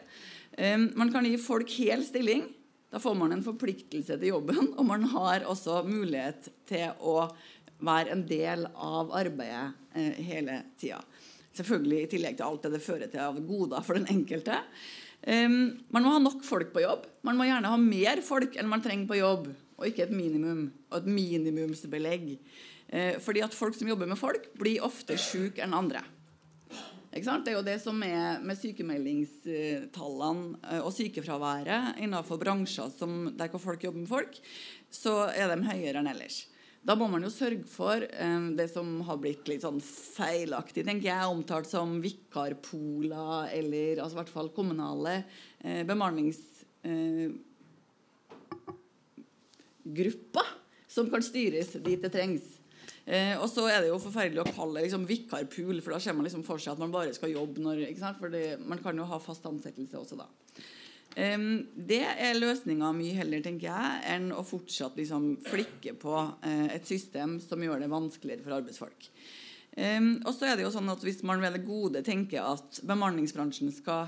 [0.57, 2.47] Um, man kan gi folk hel stilling.
[2.89, 7.27] Da får man en forpliktelse til jobben, og man har også mulighet til å
[7.83, 11.01] være en del av arbeidet eh, hele tida.
[11.57, 14.61] Selvfølgelig i tillegg til alt det det fører til av goder for den enkelte.
[15.27, 17.05] Um, man må ha nok folk på jobb.
[17.27, 20.67] Man må gjerne ha mer folk enn man trenger på jobb og ikke et minimum
[20.89, 22.35] og et minimumsbelegg.
[22.87, 26.03] Eh, fordi at folk som jobber med folk, blir ofte syke enn andre.
[27.17, 33.49] Det er jo det som er med sykemeldingstallene eh, og sykefraværet innenfor bransjer som, der
[33.49, 34.37] hvor folk jobber med folk,
[34.93, 36.43] så er de høyere enn ellers.
[36.87, 41.09] Da må man jo sørge for eh, det som har blitt litt sånn feilaktig, tenker
[41.09, 45.15] jeg, omtalt som vikarpoler, eller altså i hvert fall kommunale
[45.63, 45.81] eh,
[49.87, 50.45] bemanningsgrupper
[50.87, 52.43] som kan styres dit det trengs.
[53.05, 56.13] Eh, og så er det jo forferdelig å kalle det liksom vikarpool, for da ser
[56.13, 58.19] man liksom for seg at man bare skal jobbe når ikke sant?
[58.19, 58.33] For
[58.67, 60.27] man kan jo ha fast ansettelse også da.
[61.15, 61.37] Eh,
[61.75, 66.87] det er løsninga mye heller, tenker jeg, enn å fortsatt liksom flikke på eh, et
[66.87, 69.11] system som gjør det vanskeligere for arbeidsfolk.
[69.77, 73.69] Og så er det jo sånn at Hvis man ved det gode tenker at bemanningsbransjen
[73.69, 74.07] skal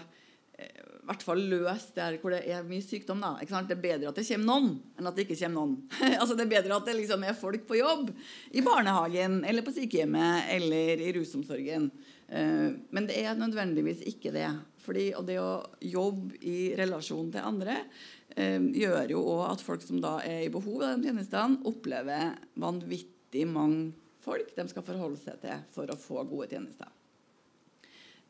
[0.57, 0.65] i
[1.09, 3.21] hvert fall løse der hvor det er mye sykdom.
[3.23, 3.69] da, ikke sant?
[3.69, 5.75] Det er bedre at det kommer noen, enn at det ikke kommer noen.
[6.21, 8.11] altså Det er bedre at det liksom er folk på jobb
[8.53, 11.89] i barnehagen eller på sykehjemmet eller i rusomsorgen.
[12.29, 14.47] Uh, men det er nødvendigvis ikke det.
[14.85, 15.51] Fordi og Det å
[15.85, 20.53] jobbe i relasjon til andre uh, gjør jo òg at folk som da er i
[20.53, 23.91] behov av de tjenestene, opplever vanvittig mange
[24.23, 26.89] folk de skal forholde seg til for å få gode tjenester.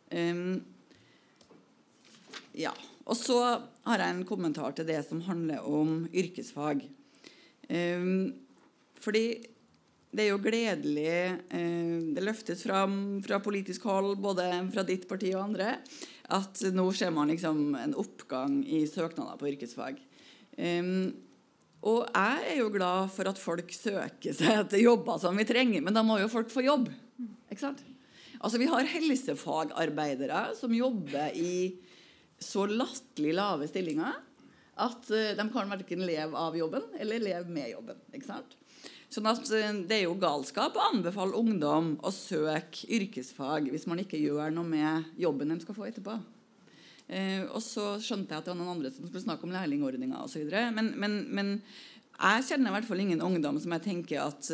[0.09, 0.61] Um,
[2.57, 2.73] ja.
[3.09, 3.37] Og så
[3.87, 6.83] har jeg en kommentar til det som handler om yrkesfag.
[7.69, 8.33] Um,
[9.01, 9.25] fordi
[10.09, 11.17] det er jo gledelig
[11.53, 15.75] uh, Det løftes fram fra politisk hold, både fra ditt parti og andre,
[16.29, 20.01] at nå ser man liksom en oppgang i søknader på yrkesfag.
[20.57, 21.11] Um,
[21.79, 25.83] og jeg er jo glad for at folk søker seg etter jobber som vi trenger,
[25.85, 26.89] men da må jo folk få jobb.
[27.49, 27.85] Ikke sant?
[28.39, 31.75] Altså Vi har helsefagarbeidere som jobber i
[32.39, 34.17] så latterlig lave stillinger
[34.79, 37.99] at uh, de kan verken leve av jobben eller leve med jobben.
[38.13, 38.55] ikke sant?
[39.09, 44.03] Sånn at uh, Det er jo galskap å anbefale ungdom å søke yrkesfag hvis man
[44.03, 46.19] ikke gjør noe med jobben de skal få etterpå.
[47.09, 50.23] Uh, og så skjønte jeg at det var noen andre som skulle snakke om lærlingordninger
[50.23, 50.47] osv.
[50.75, 51.53] Men, men, men
[52.19, 54.51] jeg kjenner i hvert fall ingen ungdom som jeg tenker at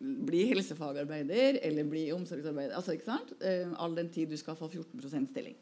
[0.00, 2.72] bli helsefagarbeider eller bli omsorgsarbeider.
[2.76, 3.34] altså ikke sant?
[3.76, 5.58] All den tid du skal få 14% stilling.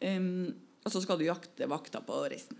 [0.00, 0.52] Um,
[0.82, 2.58] og så skal du jakte vakter på resten.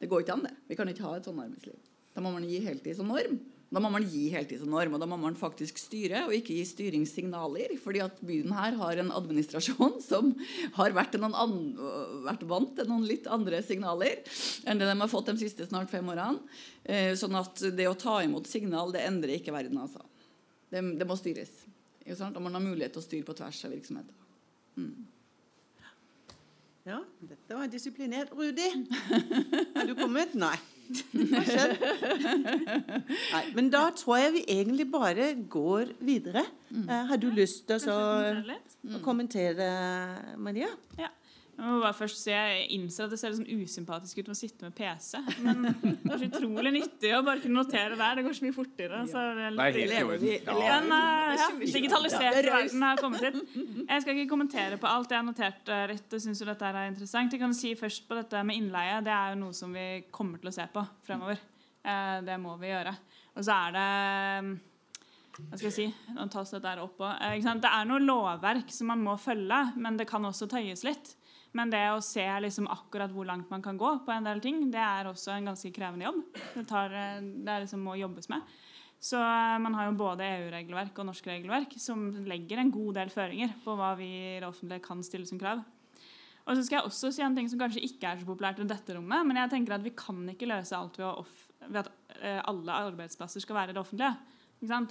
[0.00, 0.54] Det går ikke an, det.
[0.68, 1.78] Vi kan ikke ha et sånt arbeidsliv.
[2.14, 3.38] Da må man gi heltid som norm.
[3.74, 6.54] Da må man gi heltid som norm, og da må man faktisk styre og ikke
[6.54, 7.74] gi styringssignaler.
[7.82, 10.30] fordi at byen her har en administrasjon som
[10.76, 14.22] har vært, vært vant til noen litt andre signaler
[14.68, 16.38] enn det de har fått de siste snart fem årene.
[16.84, 20.04] Eh, sånn at det å ta imot signal, det endrer ikke verden, altså.
[20.70, 21.64] Det, det må styres.
[22.04, 24.14] Og man har mulighet til å styre på tvers av virksomheter.
[24.78, 25.13] Mm.
[26.84, 28.28] Ja, dette var disiplinert.
[28.36, 28.66] Rudi,
[29.76, 30.34] har du kommet?
[30.36, 30.56] Nei.
[30.84, 31.62] Hva?
[33.32, 36.42] Nei, men da tror jeg vi egentlig bare går videre.
[36.68, 36.84] Mm.
[36.84, 39.70] Uh, har du lyst til å kommentere,
[40.36, 40.68] Maria?
[41.00, 41.08] Ja.
[41.54, 44.34] Jeg må bare først si, jeg innser at det ser litt sånn usympatisk ut med
[44.34, 45.20] å sitte med PC.
[45.44, 48.18] Men det er så utrolig nyttig å bare kunne notere der.
[48.18, 49.02] Det går så mye fortere.
[49.10, 53.40] Så det er litt ja, digitalisert verden har kommet hit.
[53.54, 55.14] Jeg skal ikke kommentere på alt.
[55.14, 57.38] Jeg har notert rett og syns jo dette er interessant.
[57.38, 58.98] Jeg kan si først på dette med innleie.
[59.06, 61.38] Det er jo noe som vi kommer til å se på fremover.
[61.84, 62.96] Uh, det må vi gjøre.
[63.34, 63.88] Og så er det
[65.34, 67.54] hva skal jeg si, nå tas dette opp også.
[67.58, 71.14] Det er noe lovverk som man må følge, men det kan også tøyes litt.
[71.54, 74.64] Men det å se liksom akkurat hvor langt man kan gå på en del ting,
[74.74, 76.22] det er også en ganske krevende jobb.
[76.56, 78.42] Det, tar, det er liksom må jobbes med.
[79.04, 83.12] Så eh, man har jo både EU-regelverk og norsk regelverk som legger en god del
[83.12, 85.60] føringer på hva vi i det offentlige kan stille som krav.
[86.44, 88.68] Og så skal jeg også si en ting som kanskje ikke er så populært i
[88.68, 91.36] dette rommet, men jeg tenker at vi kan ikke løse alt ved,
[91.68, 94.14] ved at eh, alle arbeidsplasser skal være i det offentlige.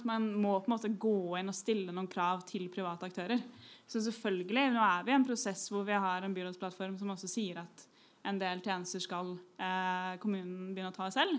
[0.06, 3.40] Man må på en måte gå inn og stille noen krav til private aktører.
[3.86, 7.30] Så selvfølgelig, nå er vi i en prosess hvor vi har en byrådsplattform som også
[7.30, 7.84] sier at
[8.24, 11.36] en del tjenester skal eh, kommunen begynne å ta selv.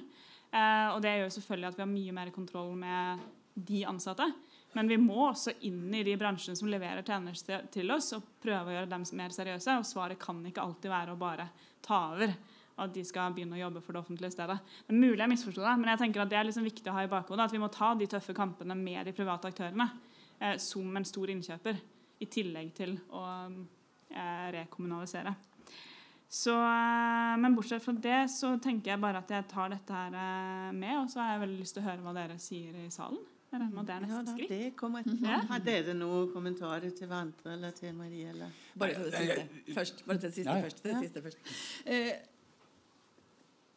[0.54, 3.24] Eh, og det gjør selvfølgelig at vi har mye mer kontroll med
[3.56, 4.28] de ansatte.
[4.76, 8.70] Men vi må også inn i de bransjene som leverer tjenester til oss, og prøve
[8.70, 9.80] å gjøre dem mer seriøse.
[9.80, 11.48] Og svaret kan ikke alltid være å bare
[11.86, 12.36] ta over
[12.84, 14.58] at de skal begynne å jobbe for det offentlige stedet.
[14.84, 16.96] Det er mulig jeg misforsto det, men jeg tenker at det er liksom viktig å
[16.98, 19.88] ha i bakhodet at vi må ta de tøffe kampene med de private aktørene
[20.42, 21.80] eh, som en stor innkjøper,
[22.20, 25.36] i tillegg til å eh, rekommunalisere.
[26.36, 30.18] Så, eh, men bortsett fra det så tenker jeg bare at jeg tar dette her
[30.20, 32.90] eh, med, og så har jeg veldig lyst til å høre hva dere sier i
[32.94, 33.22] salen.
[33.56, 34.52] Jeg regner med det er neste ja, da, skritt.
[34.52, 35.32] Det kommer etterpå.
[35.32, 35.42] Ja.
[35.48, 38.32] Har dere noen kommentarer til hverandre eller til Marie?
[38.34, 38.56] Eller?
[38.76, 40.02] Bare til det siste først.
[40.10, 40.82] Bare til det siste først.
[40.84, 41.54] Det siste først.
[41.86, 42.10] Eh,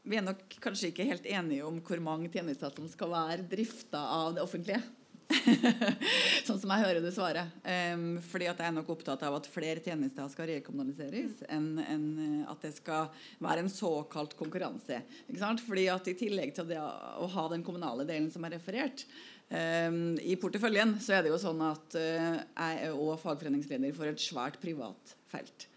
[0.09, 4.01] vi er nok kanskje ikke helt enige om hvor mange tjenester som skal være drifta
[4.17, 4.81] av det offentlige.
[6.47, 7.49] sånn som jeg hører du svarer.
[7.63, 12.07] Um, fordi at jeg er nok opptatt av at flere tjenester skal rekommunaliseres enn en,
[12.49, 13.11] at det skal
[13.45, 15.03] være en såkalt konkurranse.
[15.27, 15.65] Ikke sant?
[15.65, 19.05] Fordi at I tillegg til det å ha den kommunale delen som er referert
[19.53, 24.11] um, i porteføljen, så er det jo sånn at uh, jeg er også fagforeningsleder for
[24.11, 25.69] et svært privat felt.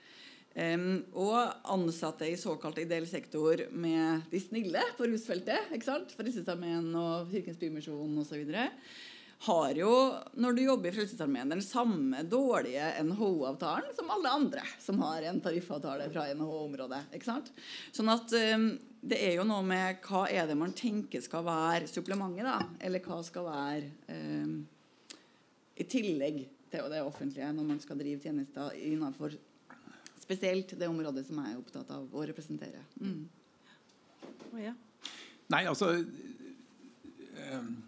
[0.52, 1.38] Um, og
[1.72, 6.12] ansatte i såkalt ideell sektor med de snille på rusfeltet, ikke sant?
[6.18, 8.44] Frelsesarmeen og Kirkens Bymisjon osv
[9.42, 9.92] har jo,
[10.38, 15.42] når du jobber i Frelsesarmeen, den samme dårlige NHO-avtalen som alle andre som har en
[15.42, 17.08] tariffavtale fra NHO-området.
[17.18, 17.50] ikke sant?
[17.90, 18.68] Sånn at um,
[19.02, 22.60] det er jo noe med hva er det man tenker skal være supplementet, da?
[22.86, 24.56] Eller hva skal være um,
[25.74, 29.34] i tillegg til det offentlige når man skal drive tjenester innenfor
[30.22, 32.86] spesielt det området som jeg er opptatt av å representere.
[33.02, 33.26] Mm.
[34.52, 34.78] Oh, ja.
[35.50, 37.80] Nei, altså um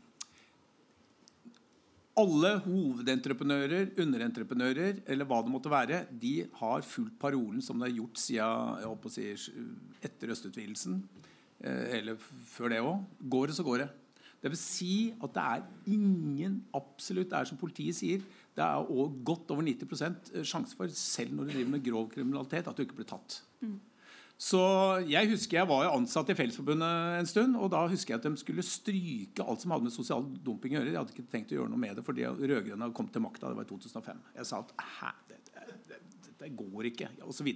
[2.19, 7.97] alle hovedentreprenører, underentreprenører eller hva det måtte være, de har fulgt parolen som det er
[7.97, 9.25] gjort siden si,
[10.05, 10.99] etter østutvidelsen.
[11.63, 12.19] Eh, eller
[12.53, 13.03] før det òg.
[13.33, 13.89] Går det, så går det.
[14.43, 14.93] Det vil si
[15.23, 15.61] at det er
[15.95, 21.33] ingen absolutt Det er som politiet sier, det er godt over 90% sjanse for, selv
[21.33, 23.39] når du driver med grov kriminalitet, at du ikke blir tatt.
[23.63, 23.79] Mm.
[24.43, 24.59] Så
[25.07, 27.55] jeg husker jeg var jo ansatt i Fellesforbundet en stund.
[27.55, 30.81] og Da husker jeg at de skulle stryke alt som hadde med sosial dumping å
[30.81, 30.91] gjøre.
[30.91, 33.51] Jeg hadde ikke tenkt å gjøre noe med det fordi rød-grønne kom til makta.
[33.51, 34.19] Det var i 2005.
[34.41, 35.39] Jeg sa at Hæ, det,
[35.87, 36.01] det,
[36.41, 37.49] det, går ikke, osv.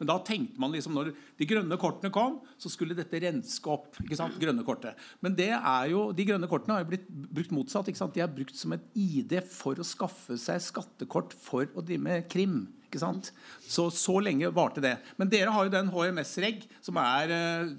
[0.00, 4.02] Men da tenkte man liksom når de grønne kortene kom, så skulle dette renske opp.
[4.02, 4.98] ikke sant, grønne kortet.
[5.22, 7.86] Men det er jo, de grønne kortene har jo blitt brukt motsatt.
[7.92, 11.86] ikke sant, De er brukt som et ID for å skaffe seg skattekort for å
[11.86, 12.64] drive med krim.
[12.92, 13.30] Ikke sant?
[13.64, 14.98] Så, så lenge varte det.
[15.16, 17.70] Men dere har jo den HMS-reg, som er uh,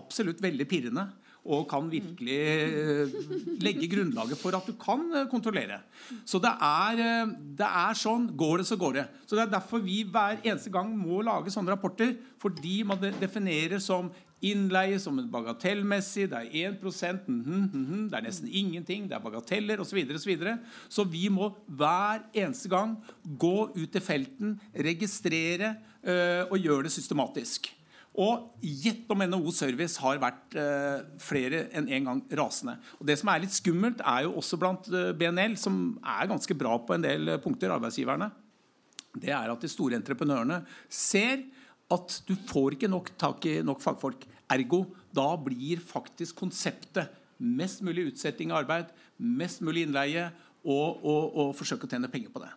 [0.00, 1.04] absolutt veldig pirrende.
[1.46, 2.38] Og kan virkelig
[2.72, 3.18] uh,
[3.60, 5.82] legge grunnlaget for at du kan uh, kontrollere.
[6.24, 7.28] Så det er,
[7.60, 8.30] det er, sånn.
[8.32, 9.04] Går det, så går det.
[9.28, 12.16] Så Det er derfor vi hver eneste gang må lage sånne rapporter.
[12.40, 14.08] Fordi man definerer som
[14.44, 19.16] innleie som en bagatellmessig, det er 1 mm, mm, mm, det er nesten ingenting, det
[19.16, 19.88] er bagateller osv.
[19.88, 20.58] Så, videre, og så, videre.
[20.88, 26.92] så vi må hver eneste gang gå ut i felten, registrere øh, og gjøre det
[26.92, 27.72] systematisk.
[28.16, 32.78] Og gjett om NHO Service har vært øh, flere enn en gang rasende.
[33.00, 36.56] Og Det som er litt skummelt, er jo også blant øh, BNL, som er ganske
[36.56, 38.30] bra på en del punkter, arbeidsgiverne,
[39.16, 40.60] det er at de store entreprenørene
[40.92, 41.44] ser
[41.92, 44.26] at du får ikke nok tak i nok fagfolk.
[44.52, 44.84] Ergo
[45.14, 50.30] da blir faktisk konseptet mest mulig utsetting av arbeid, mest mulig innleie,
[50.66, 52.50] og, og, og forsøke å tjene penger på det.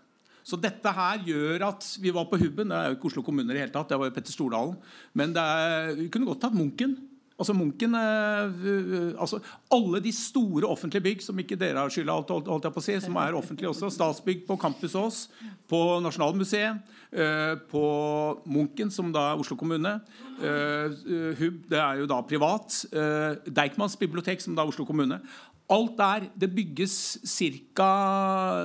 [0.49, 3.51] Så dette her gjør at Vi var på Hubben, det er jo ikke Oslo kommune
[3.51, 4.79] i det hele tatt, det var jo Petter Stordalen.
[5.13, 6.95] Men er, vi kunne godt tatt Munken.
[7.39, 9.39] Altså Munken, eh, altså
[9.71, 12.97] Alle de store offentlige bygg som ikke dere har skylda holdt jeg på å si,
[12.99, 13.91] som er offentlige også.
[13.95, 15.19] Statsbygg på Campus Ås,
[15.69, 16.81] på Nasjonalmuseet,
[17.13, 17.83] eh, på
[18.45, 20.01] Munken, som da er Oslo kommune.
[20.39, 20.99] Eh,
[21.39, 22.85] Hub, det er jo da privat.
[23.47, 25.21] Deichmans bibliotek, som da er Oslo kommune.
[25.69, 26.93] Alt der det bygges
[27.29, 27.89] ca.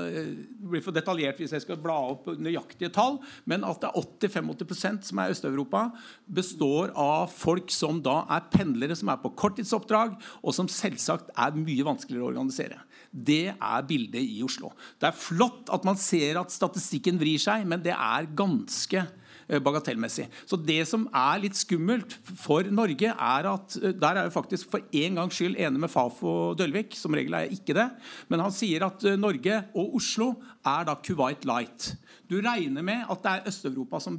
[0.08, 3.90] Eh, det blir for detaljert hvis jeg skal bla opp nøyaktige tall, men at det
[3.90, 5.84] er 80-85 som er Øst-Europa,
[6.24, 11.58] består av folk som da er pendlere som er på korttidsoppdrag, og som selvsagt er
[11.58, 12.80] mye vanskeligere å organisere.
[13.12, 14.72] Det er bildet i Oslo.
[14.98, 19.23] Det er flott at man ser at statistikken vrir seg, men det er ganske Eh,
[19.48, 20.26] bagatellmessig.
[20.48, 24.72] Så det som er litt skummelt for Norge, er at eh, der er jeg faktisk
[24.72, 26.96] for en gangs skyld enig med Fafo Dølvik.
[26.98, 27.88] Som regel er jeg ikke det.
[28.32, 30.32] Men han sier at eh, Norge og Oslo
[30.64, 31.92] er da Kuwait Light.
[32.30, 34.18] Du regner med at det er Øst-Europa som,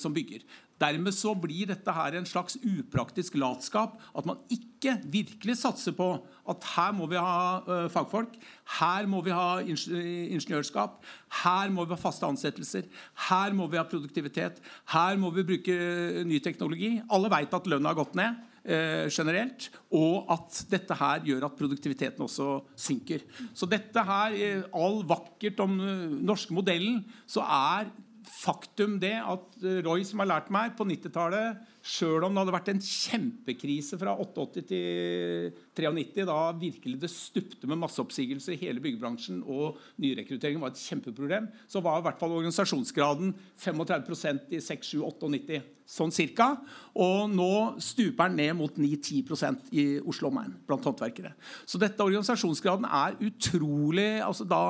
[0.00, 0.44] som bygger.
[0.80, 3.98] Dermed så blir dette her en slags upraktisk latskap.
[4.16, 6.12] At man ikke virkelig satser på
[6.48, 8.38] at her må vi ha uh, fagfolk,
[8.80, 11.00] her må vi ha ingeniørskap,
[11.42, 12.88] her må vi ha faste ansettelser,
[13.28, 14.62] her må vi ha produktivitet,
[14.94, 16.96] her må vi bruke uh, ny teknologi.
[17.12, 18.46] Alle veit at lønna har gått ned.
[18.60, 23.22] Eh, generelt, Og at dette her gjør at produktiviteten også synker.
[23.56, 24.36] Så dette her,
[24.76, 27.88] all vakkert om den norske modellen, så er
[28.26, 32.52] faktum det at eh, Roy, som har lært meg på 90-tallet Sjøl om det hadde
[32.52, 38.82] vært en kjempekrise fra 88 til 93, da virkelig det stupte med masseoppsigelser i hele
[38.84, 43.32] byggebransjen, og nyrekrutteringen var et kjempeproblem, så var i hvert fall organisasjonsgraden
[43.64, 46.50] 35% i 6, 7, 98, sånn cirka.
[47.00, 47.50] Og nå
[47.80, 51.32] stuper den ned mot 9-10% i Oslo omegn blant håndverkere.
[51.64, 54.64] Så dette organisasjonsgraden er utrolig altså da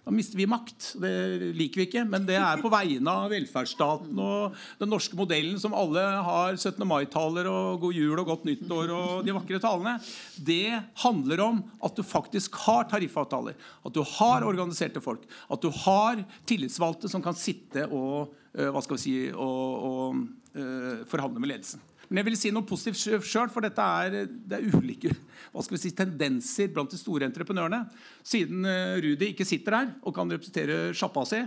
[0.00, 0.94] Da mister vi makt.
[1.02, 1.10] Det
[1.56, 5.76] liker vi ikke, men det er på vegne av velferdsstaten og den norske modellen som
[5.76, 6.80] alle har 17.
[6.88, 9.98] mai-taler og god jul og godt nyttår og de vakre talene.
[10.40, 15.68] Det handler om at du faktisk har tariffavtaler, at du har organiserte folk, at du
[15.84, 20.24] har tillitsvalgte som kan sitte og, øh, hva skal vi si, og, og
[20.56, 21.89] øh, forhandle med ledelsen.
[22.10, 25.12] Men jeg vil si noe positivt sjøl, for dette er, det er ulike
[25.52, 27.84] hva skal vi si, tendenser blant de store entreprenørene.
[28.26, 31.40] Siden uh, Rudi ikke sitter her og kan representere sjappa si,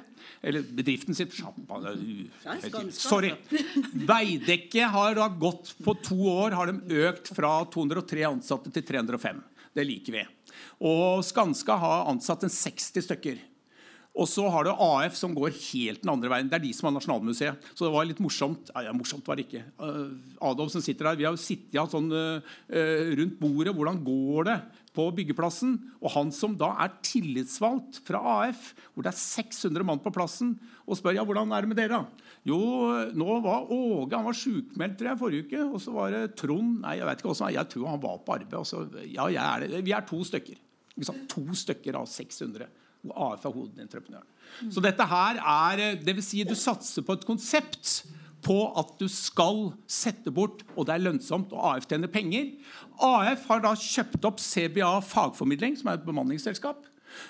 [0.43, 1.82] eller bedriften sin sjappa,
[2.95, 3.34] Sorry.
[4.14, 9.43] Veidekke har da gått på to år har de økt fra 203 ansatte til 305.
[9.74, 10.28] Det liker vi.
[10.88, 13.41] Og Skanska har ansatt en 60 stykker.
[14.14, 16.49] Og så har du AF som går helt den andre veien.
[16.49, 17.70] Det er de som har Nasjonalmuseet.
[17.74, 18.70] Så det var litt morsomt.
[18.86, 19.64] Ja, morsomt var det ikke.
[19.82, 20.14] Uh,
[20.51, 22.59] Adolf som sitter der, Vi har sittet ja, sånn, uh,
[23.18, 23.74] rundt bordet.
[23.74, 24.57] Hvordan går det
[24.93, 25.80] på byggeplassen?
[25.97, 30.53] Og han som da er tillitsvalgt fra AF, hvor det er 600 mann på plassen,
[30.86, 32.03] og spør ja, hvordan er det med dere.
[32.45, 32.59] Jo,
[33.18, 35.64] nå var Åge han var sjukmeldt forrige uke.
[35.72, 38.38] Og så var det Trond Nei, jeg vet ikke hvordan, jeg tror han var på
[38.38, 38.61] arbeid.
[38.70, 40.61] Så, ja, er vi er to stykker.
[41.34, 44.28] To stykker av 600 og AF er hovedentreprenøren.
[44.72, 48.04] Så dette her er det vil si Du satser på et konsept
[48.43, 52.49] på at du skal sette bort, og det er lønnsomt, og AF tjener penger.
[52.99, 56.84] AF har da kjøpt opp CBA Fagformidling, som er et bemanningsselskap.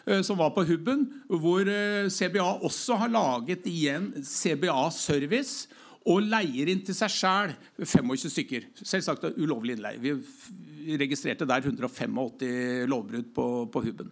[0.07, 5.67] Eh, som var på Hubben, hvor eh, CBA også har laget igjen CBA Service
[6.09, 8.65] og leier inn til seg sjæl 25 stykker.
[8.83, 10.01] Selvsagt ulovlig innleie.
[10.03, 14.11] Vi registrerte der 185 lovbrudd på, på Hubben.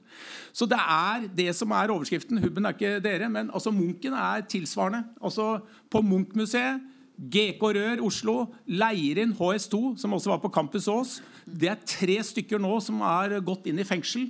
[0.56, 2.40] Så det er det som er overskriften.
[2.44, 5.04] Hubben er ikke dere, men altså Munken er tilsvarende.
[5.20, 5.60] Altså
[5.92, 6.80] På Munch-museet
[7.22, 8.36] GK Rør Oslo
[8.66, 11.20] leier inn HS2, som også var på Campus Ås.
[11.46, 14.30] Det er tre stykker nå som er gått inn i fengsel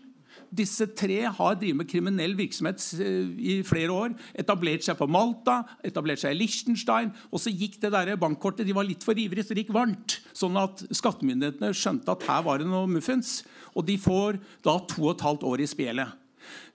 [0.51, 4.15] disse tre har drevet med kriminell virksomhet eh, i flere år.
[4.43, 7.13] Etablert seg på Malta, etablert seg i Liechtenstein.
[7.31, 10.19] Og så gikk det der bankkortet de var litt for ivrige, så det gikk varmt.
[10.35, 13.39] Sånn at skattemyndighetene skjønte at her var det noe muffens.
[13.71, 16.17] Og de får da to og et halvt år i spjelet.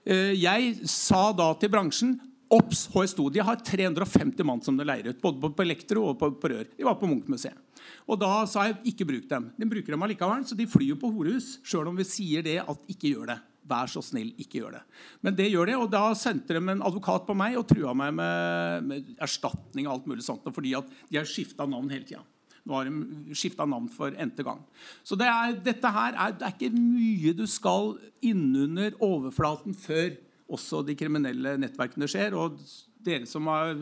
[0.07, 2.17] Eh, jeg sa da til bransjen
[2.47, 2.85] Obs!
[2.93, 3.25] HS2.
[3.35, 5.19] De har 350 mann som de leier ut.
[5.19, 6.69] Både på elektro og på, på rør.
[6.77, 7.59] De var på Munch-museet.
[8.07, 9.49] Og da sa jeg ikke bruk dem.
[9.59, 11.57] De bruker dem allikevel, så de flyr jo på horehus.
[11.67, 13.37] Sjøl om vi sier det at ikke gjør det.
[13.67, 14.81] Vær så snill, ikke gjør det.
[15.25, 18.15] Men det gjør de, og da sendte de en advokat på meg og trua meg
[18.15, 22.23] med, med erstatning og alt mulig sånt, fordi at de har skifta navn hele tida.
[22.67, 24.59] Nå har de skifta navn for n-te gang.
[25.07, 27.93] Så det er, dette her er, det er ikke mye du skal
[28.25, 30.17] innunder overflaten før
[30.51, 32.35] også de kriminelle nettverkene skjer.
[32.35, 32.59] Og
[33.07, 33.75] dere som har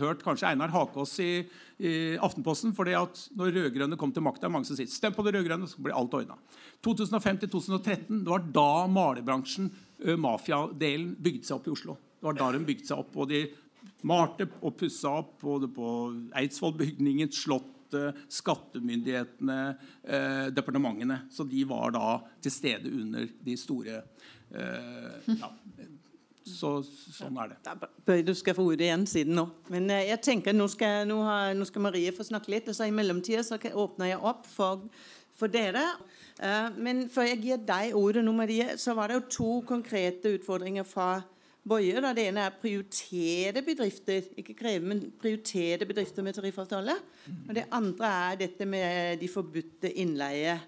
[0.00, 1.32] hørt kanskje Einar Hakås i,
[1.78, 2.74] i Aftenposten.
[2.76, 5.82] fordi at når rød-grønne kom til makta, mange som sier stem på det rød-grønne, så
[5.82, 6.38] blir alt ordna.
[6.86, 9.70] 2005-2013 det var da malerbransjen,
[10.20, 11.98] mafiadelen, bygde seg opp i Oslo.
[12.18, 13.16] Det var da de bygde seg opp.
[13.16, 13.44] og de
[14.08, 15.88] malte og pussa opp både på
[16.36, 19.58] Eidsvollbygningen, Slottet, skattemyndighetene,
[20.02, 21.20] eh, departementene.
[21.30, 24.00] Så de var da til stede under de store
[24.50, 25.50] eh, ja,
[26.44, 27.74] så sånn er det.
[28.04, 29.46] Bøy, du skal få ordet igjen siden nå.
[29.72, 32.68] Men uh, jeg tenker nå skal, nå, har, nå skal, Marie få snakke litt.
[32.68, 34.82] og så I mellomtida så åpner jeg opp for,
[35.38, 35.84] for dere.
[36.36, 40.34] Uh, men før jeg gir deg ordet nå, Marie, så var det jo to konkrete
[40.36, 41.14] utfordringer fra
[41.64, 41.96] Boje.
[41.96, 42.10] Da.
[42.12, 44.28] Det ene er prioritere bedrifter.
[44.36, 46.98] Ikke kreve, men prioritere bedrifter med tariffavtale.
[47.48, 50.58] Og det andre er dette med de forbudte innleie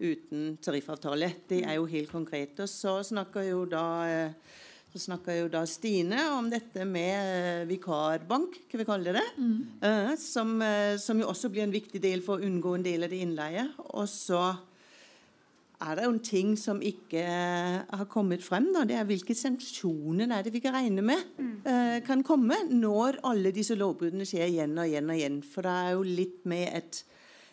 [0.00, 1.34] uten tariffavtale.
[1.50, 2.56] Det er jo helt konkret.
[2.64, 4.56] Og så snakker jo da uh,
[4.98, 9.26] så snakka jo da Stine om dette med eh, vikarbank, hva vi kaller det.
[9.38, 9.58] Mm.
[9.82, 13.06] Uh, som, uh, som, jo også blir en viktig del for å unngå en del
[13.06, 13.68] av det innleie.
[13.94, 14.42] Og så
[15.78, 18.66] er det jo en ting som ikke har kommet frem.
[18.74, 18.82] Da.
[18.88, 23.54] Det er hvilke sanksjoner er det vi kan regne med uh, kan komme når alle
[23.54, 25.38] disse lovbruddene skjer igjen og igjen og igjen.
[25.46, 27.04] For det er jo litt med et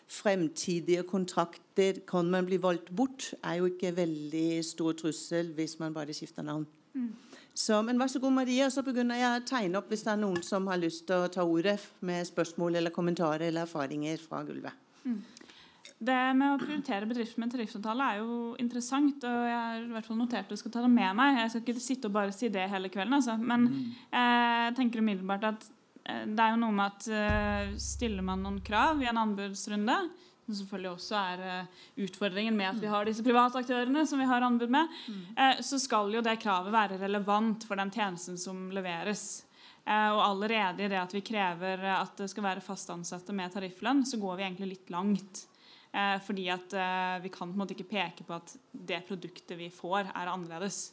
[0.06, 5.94] fremtidige kontrakter Kan man bli valgt bort, er jo ikke veldig stor trussel hvis man
[5.94, 6.66] bare skifter navn.
[6.94, 7.12] Mm.
[7.56, 10.20] Så, men vær så god, Maria, så begynner jeg å tegne opp hvis det er
[10.20, 14.42] noen som har lyst til å ta ordet med spørsmål eller kommentarer eller erfaringer fra
[14.44, 14.76] gulvet.
[15.06, 15.22] Mm.
[15.96, 19.24] Det med å prioritere bedrifter med tariffavtale er jo interessant.
[19.24, 21.38] og Jeg har i hvert fall notert og skal ta det med meg.
[21.40, 23.16] Jeg skal ikke sitte og bare si det hele kvelden.
[23.16, 23.38] Altså.
[23.40, 23.80] Men mm.
[24.12, 25.64] jeg tenker umiddelbart at
[26.04, 29.96] eh, det er jo noe med at eh, stiller man noen krav i en anbudsrunde,
[30.46, 34.28] som selvfølgelig også er uh, utfordringen med at vi har disse private aktørene som vi
[34.30, 34.92] har anbud med,
[35.34, 39.42] uh, så skal jo det kravet være relevant for den tjenesten som leveres.
[39.86, 43.54] Uh, og allerede i det at vi krever at det skal være fast ansatte med
[43.54, 45.46] tarifflønn, så går vi egentlig litt langt.
[46.26, 46.74] fordi at
[47.22, 50.90] vi kan på en måte ikke peke på at det produktet vi får, er annerledes.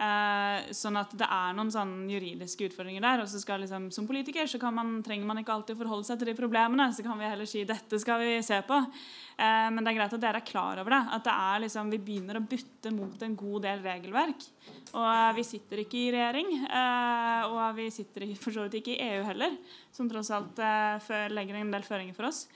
[0.00, 3.20] Eh, sånn at det er noen sånn juridiske utfordringer der.
[3.20, 6.30] Og så skal liksom, som politiker så man, trenger man ikke alltid forholde seg til
[6.30, 6.88] de problemene.
[6.96, 8.78] Så kan vi heller si dette skal vi se på.
[8.80, 11.02] Eh, men det er greit at dere er klar over det.
[11.18, 14.48] At det er liksom, vi begynner å bytte mot en god del regelverk.
[14.94, 16.52] Og eh, vi sitter ikke i regjering.
[16.64, 19.58] Eh, og vi sitter for så vidt ikke i EU heller,
[19.92, 22.46] som tross alt eh, legger en del føringer for oss.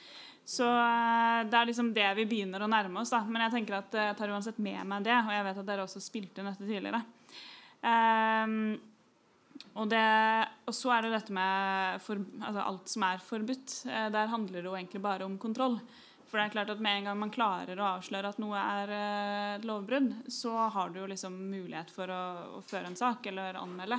[0.45, 3.13] Så eh, det er liksom det vi begynner å nærme oss.
[3.13, 3.21] da.
[3.29, 5.85] Men jeg tenker at jeg tar uansett med meg det, og jeg vet at dere
[5.85, 7.05] også spilte inn dette tidligere.
[7.85, 8.81] Um,
[9.75, 10.01] og, det,
[10.65, 13.77] og, så er det dette med for, altså alt som er forbudt.
[13.91, 15.81] Eh, der handler det jo egentlig bare om kontroll.
[16.29, 18.93] For det er klart at Med en gang man klarer å avsløre at noe er
[18.95, 22.23] eh, et lovbrudd, så har du jo liksom mulighet for å,
[22.59, 23.99] å, føre en sak eller anmelde.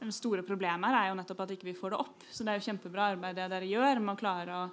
[0.00, 2.26] Det store problemet her er jo nettopp at ikke vi får det opp.
[2.32, 4.66] Så det er jo kjempebra arbeid det dere gjør med å klare å,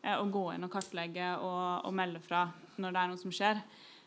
[0.00, 2.46] eh, å gå inn og kartlegge og, og melde fra
[2.80, 3.60] når det er noe som skjer.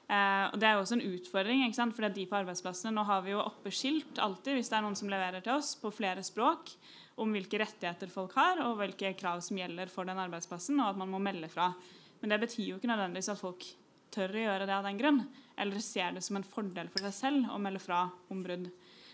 [0.10, 1.64] Eh, og Det er jo også en utfordring.
[1.66, 1.95] ikke sant?
[1.95, 4.95] For de på arbeidsplassene, Nå har vi jo oppe skilt alltid hvis det er noen
[4.99, 6.76] som leverer til oss på flere språk
[7.18, 10.97] om hvilke rettigheter folk har, og hvilke krav som gjelder for den arbeidsplassen, og at
[10.97, 11.74] man må melde fra.
[12.22, 13.66] Men det betyr jo ikke nødvendigvis at folk
[14.14, 15.22] tør å gjøre det av den grunn,
[15.58, 18.70] eller ser det som en fordel for seg selv å melde fra om brudd.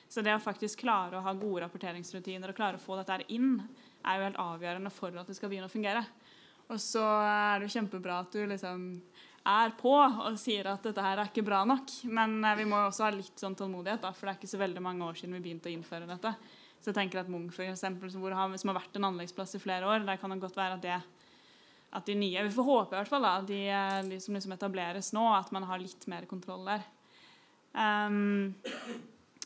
[0.10, 3.60] Så det å faktisk klare å ha gode rapporteringsrutiner og klare å få dette inn,
[4.06, 6.06] er jo helt avgjørende for at det skal begynne å fungere.
[6.70, 8.86] Og så er det jo kjempebra at du liksom
[9.50, 11.92] er på og sier at dette her er ikke bra nok.
[12.10, 14.62] Men eh, vi må også ha litt sånn tålmodighet, da, for det er ikke så
[14.62, 16.34] veldig mange år siden vi begynte å innføre dette.
[16.80, 19.64] Så jeg tenker at Munch, for eksempel, som, har, som har vært en anleggsplass i
[19.64, 21.00] flere år, der kan det godt være at det
[21.90, 24.54] at de nye Vi får håpe i hvert fall da, de, eh, de som liksom
[24.54, 26.84] etableres nå, at man har litt mer kontroll der.
[27.74, 28.54] Um,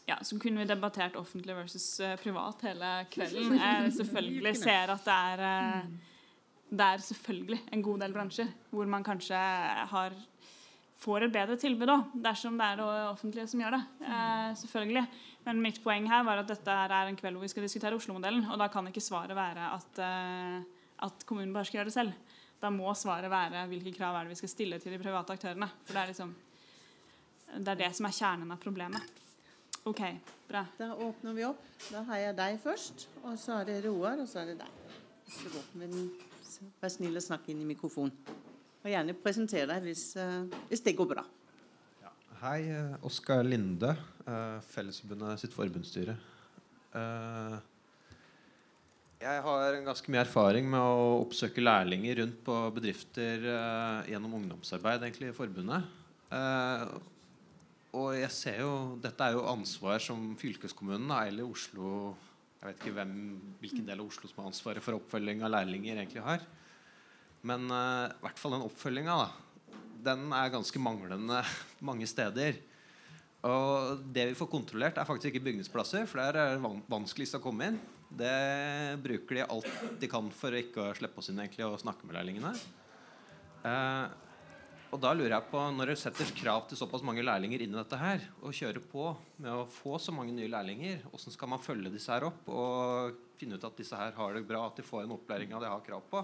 [0.07, 3.55] ja, Så kunne vi debattert offentlig versus uh, privat hele kvelden.
[3.59, 5.85] Jeg selvfølgelig ser at det er
[6.73, 9.37] det er selvfølgelig en god del bransjer hvor man kanskje
[9.91, 10.15] har,
[11.03, 13.81] får et bedre tilbud òg, dersom det er det offentlige som gjør det.
[14.07, 15.03] Eh, selvfølgelig.
[15.45, 18.47] Men mitt poeng her var at dette er en kveld hvor vi skal diskutere Oslo-modellen.
[18.49, 22.41] Og da kan ikke svaret være at, eh, at, kommunen bare skal gjøre det selv.
[22.63, 25.69] Da må svaret være hvilke krav er det vi skal stille til de private aktørene.
[25.83, 26.35] For det er, liksom,
[27.59, 29.21] det, er det som er kjernen av problemet.
[29.83, 30.05] OK,
[30.47, 30.65] bra.
[30.79, 31.65] Da åpner vi opp.
[31.91, 33.09] Da har jeg deg først.
[33.27, 35.01] Og så er det Roar, og så er det deg.
[35.27, 36.13] Så går vi den
[36.81, 38.13] Vær snill å snakke inn i mikrofonen.
[38.83, 41.23] Og gjerne presentere deg hvis, uh, hvis det går bra.
[42.03, 42.09] Ja.
[42.41, 43.93] Hei, uh, Oskar Linde,
[44.27, 46.17] uh, Fellesforbundet sitt forbundsstyre.
[49.23, 53.47] Jeg har ganske mye erfaring med å oppsøke lærlinger rundt på bedrifter
[54.05, 55.87] gjennom ungdomsarbeid egentlig i forbundet.
[57.97, 62.13] og jeg ser jo Dette er jo ansvar som fylkeskommunen eller Oslo
[62.63, 63.15] jeg vet ikke hvem,
[63.59, 66.45] hvilken del av Oslo som har ansvaret for oppfølging av lærlinger, egentlig har.
[67.43, 69.17] Men uh, i hvert fall den oppfølginga
[70.03, 71.41] den er ganske manglende
[71.89, 72.55] mange steder.
[73.43, 77.43] Og det vi får kontrollert, er faktisk ikke bygningsplasser, for der er det vanskeligst å
[77.43, 77.81] komme inn.
[78.07, 78.31] Det
[79.03, 82.15] bruker de alt de kan for å ikke slippe oss inn egentlig og snakke med
[82.15, 82.55] lærlingene.
[83.67, 84.07] Uh,
[84.93, 87.79] og da lurer jeg på, Når det setter krav til såpass mange lærlinger inn i
[87.79, 89.09] dette her, og kjører på
[89.41, 93.23] med å få så mange nye lærlinger, hvordan skal man følge disse her opp og
[93.39, 95.69] finne ut at disse her har det bra, at de får en opplæring av det
[95.69, 96.21] de har krav på?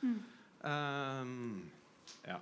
[0.00, 0.16] Mm.
[0.58, 1.68] Um,
[2.24, 2.40] ja.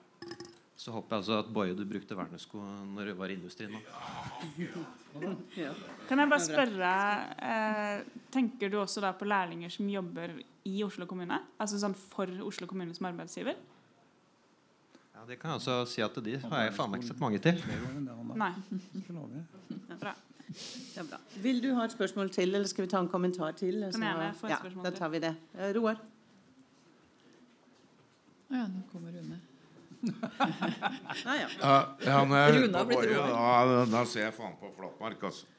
[0.77, 2.61] Så håper jeg altså at Boje, du brukte vernesko
[2.93, 3.81] når du var i industrien nå.
[6.07, 6.91] Kan jeg bare spørre
[7.49, 8.03] eh,
[8.35, 10.35] Tenker du også da på lærlinger som jobber
[10.69, 11.39] i Oslo kommune?
[11.57, 13.57] Altså sånn for Oslo kommune som arbeidsgiver?
[15.27, 17.59] Det kan jeg også si at de har jeg faen meg ikke sett mange til.
[18.39, 18.53] Nei.
[18.71, 20.13] Det er bra.
[20.47, 21.19] Det er bra.
[21.43, 23.83] Vil du ha et spørsmål til, eller skal vi ta en kommentar til?
[23.89, 25.35] Et ja, Da tar vi det.
[25.59, 25.99] Eh, Roar?
[28.47, 29.41] Å ja, nå kommer Rune.
[30.07, 31.49] Nei, ja.
[31.59, 31.75] ja,
[32.07, 33.73] ja når Rune har blitt Roar.
[33.73, 35.51] Da, da ser jeg faen på flatmark, altså.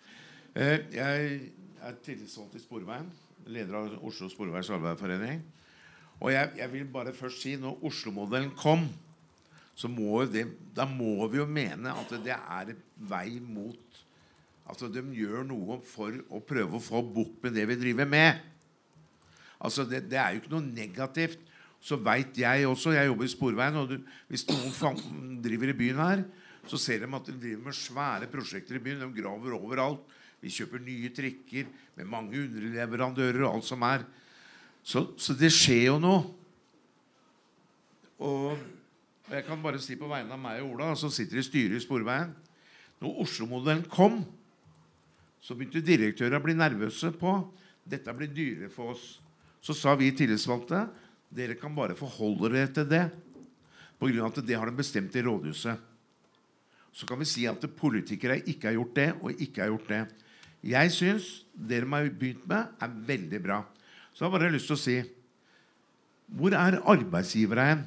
[0.55, 1.41] Eh, jeg
[1.83, 3.11] er tillitsvalgt i Sporveien.
[3.51, 5.43] Leder av Oslo Sporveis Arbeiderforening.
[6.21, 8.87] Og jeg, jeg vil bare først si, når Oslo-modellen kom
[9.77, 14.03] så må det, da må vi jo mene at det er vei mot
[14.67, 18.41] Altså de gjør noe for å prøve å få bukt med det vi driver med.
[19.63, 21.39] Altså det, det er jo ikke noe negativt.
[21.79, 23.79] Så veit jeg også Jeg jobber i Sporveien.
[23.79, 23.95] Og du,
[24.27, 26.25] hvis noen driver i byen her,
[26.67, 29.05] så ser de at de driver med svære prosjekter i byen.
[29.05, 30.03] De graver overalt.
[30.43, 34.03] Vi kjøper nye trikker med mange underleverandører og alt som er.
[34.83, 36.27] Så, så det skjer jo noe.
[38.19, 38.59] Og
[39.27, 41.77] og jeg kan bare si på vegne av meg og Ola, som sitter i styret
[41.77, 42.31] i Sporveien
[43.03, 44.21] Når Oslo-modellen kom,
[45.43, 47.33] så begynte direktørene å bli nervøse på
[47.87, 49.19] dette blir dyrere for oss.
[49.63, 50.87] Så sa vi tillitsvalgte
[51.29, 53.03] dere kan bare forholde dere til det.
[53.97, 54.27] Pga.
[54.27, 55.77] at det har de bestemt i rådhuset.
[56.93, 60.07] så kan vi si at politikere ikke har gjort det og ikke har gjort det.
[60.63, 63.63] Jeg syns dere har begynt med, er veldig bra.
[64.13, 64.97] Så jeg har bare lyst til å si
[66.27, 67.85] Hvor er arbeidsgivere hen?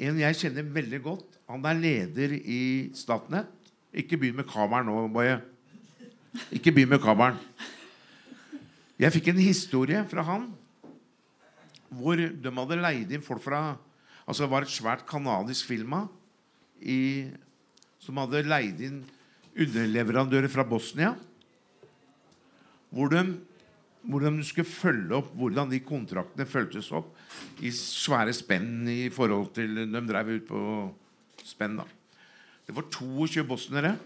[0.00, 2.62] En jeg kjenner veldig godt, han er leder i
[2.96, 3.50] Statnett.
[3.92, 5.36] Ikke begynn med kameraet nå, Boje.
[6.54, 7.42] Ikke begynn med kameraet.
[9.00, 10.50] Jeg fikk en historie fra han
[11.90, 13.60] hvor de hadde leid inn folk fra
[14.28, 16.04] Altså det var et svært kanadisk firma
[17.98, 19.00] som hadde leid inn
[19.58, 21.16] underleverandører fra Bosnia.
[22.94, 23.24] Hvor de,
[24.02, 27.12] hvor du skulle følge opp hvordan de kontraktene føltes opp
[27.64, 30.62] i svære spenn i forhold til De drev ut på
[31.44, 31.84] spenn, da.
[32.66, 33.96] Det var 22 bosniere.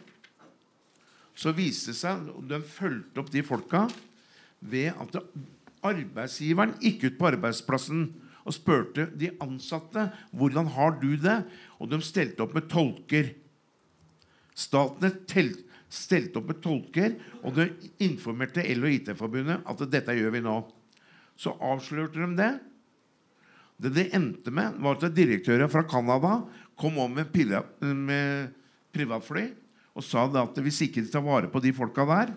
[1.35, 3.87] Så viste det seg De fulgte opp de folka
[4.65, 5.19] ved at
[5.85, 8.07] arbeidsgiveren gikk ut på arbeidsplassen
[8.45, 11.43] og spurte de ansatte hvordan har du det,
[11.81, 13.31] og de stelte opp med tolker.
[14.55, 15.11] Statene
[15.95, 17.15] stelte opp med tolker,
[17.47, 17.69] og de
[18.05, 20.57] informerte EL og IT-forbundet at dette gjør vi nå.
[21.39, 22.53] Så avslørte de det.
[23.85, 26.39] Det det endte med, var at direktøren fra Canada
[26.79, 27.35] kom om med,
[27.81, 28.55] med
[28.95, 29.49] privatfly
[29.95, 32.33] og sa at hvis ikke de tar vare på de folka der,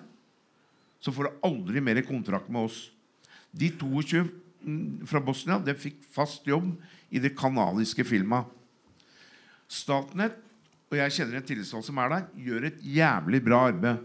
[1.02, 2.92] så får du aldri mer kontrakt med oss.
[3.54, 4.26] De 22
[5.10, 6.70] fra Bosnia de fikk fast jobb
[7.14, 8.50] i det kanadiske firmaet.
[9.68, 10.38] Statnett,
[10.88, 14.04] og jeg kjenner en tillitsvalgt som er der, gjør et jævlig bra arbeid.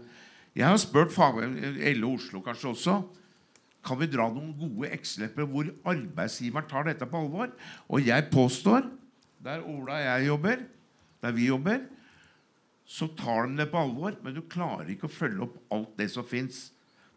[0.53, 2.97] Jeg har spurt LO Oslo kanskje også
[3.83, 7.51] kan vi dra noen gode eksempler hvor arbeidsgiveren tar dette på alvor.
[7.91, 8.87] Og jeg påstår,
[9.43, 10.63] der Ola og jeg jobber,
[11.23, 11.81] der vi jobber,
[12.87, 16.09] så tar de det på alvor, men du klarer ikke å følge opp alt det
[16.13, 16.69] som fins.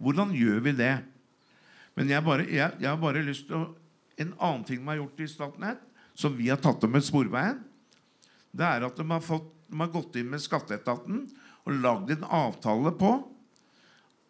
[0.02, 0.94] Hvordan gjør vi det?
[1.96, 3.66] Men jeg, bare, jeg, jeg, har bare lyst til å
[4.16, 5.80] En annen ting de har gjort i Statnett,
[6.16, 7.58] som vi har tatt om med Sporveien,
[8.56, 11.24] det er at de har, fått, de har gått inn med Skatteetaten
[11.66, 13.12] og lagd en avtale på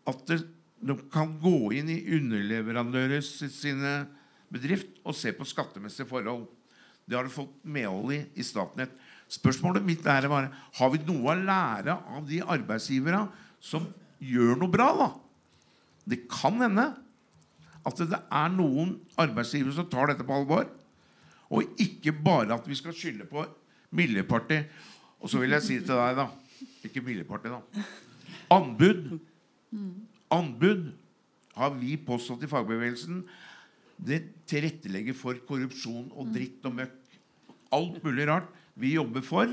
[0.09, 3.97] at de kan gå inn i underleverandører sine
[4.53, 6.47] bedrift og se på skattemessige forhold.
[7.07, 8.93] Det har de fått medhold i i Statnett.
[9.31, 13.27] Spørsmålet mitt er bare har vi noe å lære av de arbeidsgiverne
[13.63, 13.87] som
[14.23, 14.89] gjør noe bra.
[14.95, 15.09] da?
[16.07, 16.93] Det kan hende
[17.87, 20.67] at det er noen arbeidsgivere som tar dette på alvor.
[21.55, 23.45] Og ikke bare at vi skal skylde på
[23.95, 24.71] Miljøpartiet.
[25.21, 26.29] Og så vil jeg si til deg, da
[26.87, 27.85] Ikke Miljøpartiet, da.
[28.53, 29.19] Anbud.
[30.31, 30.91] Anbud
[31.57, 33.23] har vi påstått i fagbevegelsen.
[33.97, 36.97] Det tilrettelegger for korrupsjon og dritt og møkk.
[37.75, 38.49] Alt mulig rart.
[38.77, 39.51] Vi jobber for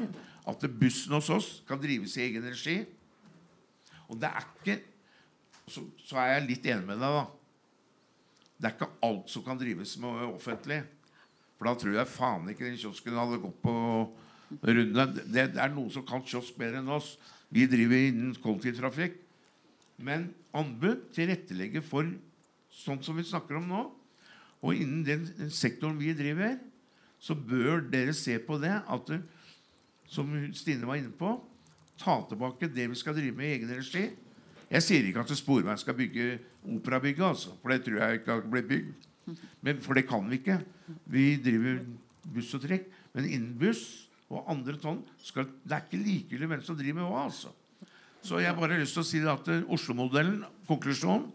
[0.48, 2.82] at bussen hos oss kan drives i egen regi.
[4.12, 4.82] Og det er ikke
[5.72, 7.24] så, så er jeg litt enig med deg, da.
[8.60, 10.82] Det er ikke alt som kan drives med offentlig.
[11.56, 13.76] For da tror jeg faen ikke den kiosken hadde gått på
[14.62, 15.08] runde.
[15.26, 17.16] Det, er noen som kan kiosk bedre enn oss.
[17.54, 19.20] Vi driver innen kollektivtrafikk.
[20.04, 22.08] Men anbud tilrettelegger for
[22.74, 23.84] sånt som vi snakker om nå.
[24.64, 26.58] Og innen den, sektoren vi driver,
[27.24, 29.16] så bør dere se på det at
[30.10, 31.36] som Stine var inne på,
[32.00, 34.08] ta tilbake det vi skal drive med i egen regi.
[34.74, 38.48] Jeg sier ikke at Sporveien skal bygge operabygget, altså, for det tror jeg ikke har
[38.50, 39.10] blitt bygd.
[39.62, 40.58] Men, for det kan vi ikke.
[41.06, 41.80] Vi driver
[42.34, 42.90] buss og trekk.
[43.14, 44.03] Men innen buss
[44.34, 47.24] og andre tonn skal, Det er ikke likegyldig hvem som driver med hva.
[47.30, 47.54] altså.
[48.24, 51.26] Så jeg bare har lyst til å si at Oslo-modellen, konklusjonen,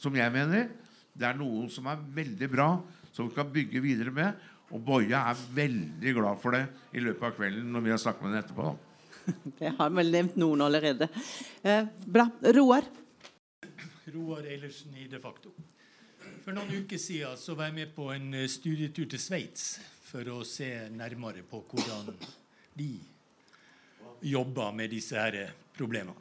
[0.00, 0.72] som jeg mener,
[1.14, 2.68] det er noe som er veldig bra,
[3.14, 4.40] som vi kan bygge videre med.
[4.74, 6.64] Og Boje er veldig glad for det
[6.96, 8.74] i løpet av kvelden når vi har snakket med henne etterpå.
[9.60, 11.06] Det har vel nevnt noen allerede.
[11.62, 12.26] Eh, bra.
[12.56, 12.84] Roar?
[14.12, 15.54] Roar Eilertsen i De facto.
[16.44, 19.78] For noen uker siden så var jeg med på en eh, studietur til Sveits
[20.14, 22.12] for å se nærmere på hvordan
[22.78, 22.92] de
[24.22, 26.14] jobber med disse her eh, problemene.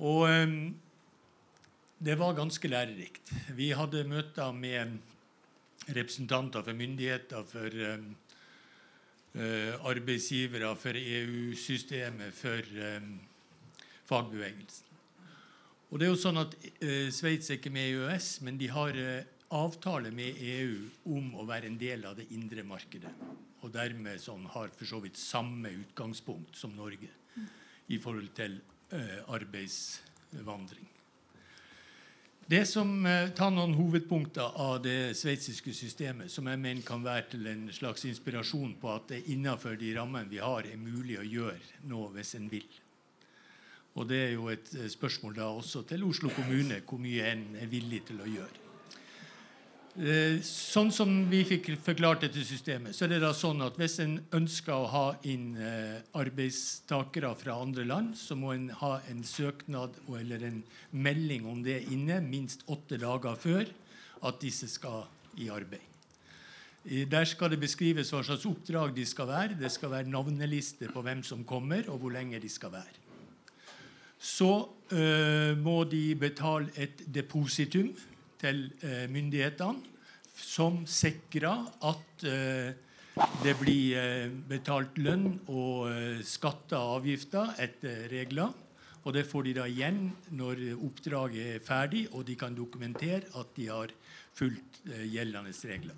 [0.00, 0.54] Og um,
[2.00, 3.34] det var ganske lærerikt.
[3.54, 4.96] Vi hadde møter med
[5.92, 8.08] representanter for myndigheter, for um,
[9.36, 13.12] uh, arbeidsgivere, for EU-systemet, for um,
[14.08, 14.88] fagbevegelsen.
[15.92, 18.72] Og det er jo sånn at uh, Sveits er ikke med i EØS, men de
[18.72, 20.78] har uh, avtale med EU
[21.16, 23.12] om å være en del av det indre markedet.
[23.64, 27.10] Og dermed sånn, har for så vidt samme utgangspunkt som Norge
[27.92, 28.58] i forhold til
[28.92, 30.90] uh, arbeidsvandring.
[32.44, 37.30] Det som eh, tar noen hovedpunkter av det sveitsiske systemet, som jeg mener kan være
[37.32, 41.24] til en slags inspirasjon på at det innenfor de rammene vi har, er mulig å
[41.24, 42.68] gjøre noe hvis en vil.
[43.96, 47.72] Og det er jo et spørsmål da også til Oslo kommune hvor mye en er
[47.72, 48.63] villig til å gjøre.
[49.94, 54.00] Eh, sånn som vi fikk forklart dette systemet, så er det da sånn at hvis
[54.02, 59.20] en ønsker å ha inn eh, arbeidstakere fra andre land, så må en ha en
[59.22, 60.56] søknad eller en
[60.90, 63.70] melding om det inne minst åtte dager før
[64.26, 65.04] at disse skal
[65.38, 65.86] i arbeid.
[66.84, 69.56] Der skal det beskrives hva slags oppdrag de skal være.
[69.60, 72.98] Det skal være navneliste på hvem som kommer, og hvor lenge de skal være.
[74.18, 74.50] Så
[74.90, 77.94] øh, må de betale et depositum
[78.44, 79.92] til øh, myndighetene
[80.34, 82.72] som sikrer at øh,
[83.44, 85.86] det blir betalt lønn og
[86.26, 88.50] skatter og avgifter etter regler.
[89.04, 93.54] Og det får de da igjen når oppdraget er ferdig og de kan dokumentere at
[93.54, 93.94] de har
[94.34, 95.94] fulgt gjeldende regler.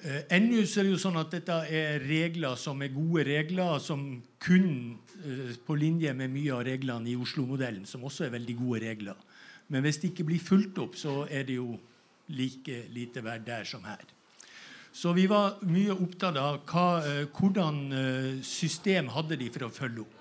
[0.00, 4.06] Eh, Ennå er det jo sånn at dette er regler som er gode regler, som
[4.42, 8.82] kun eh, på linje med mye av reglene i Oslo-modellen, som også er veldig gode
[8.86, 9.18] regler.
[9.72, 11.78] Men hvis det ikke blir fulgt opp, så er det jo
[12.32, 14.04] like lite verdt der som her.
[14.92, 19.72] Så vi var mye opptatt av hva, eh, hvordan eh, system hadde de for å
[19.72, 20.18] følge opp.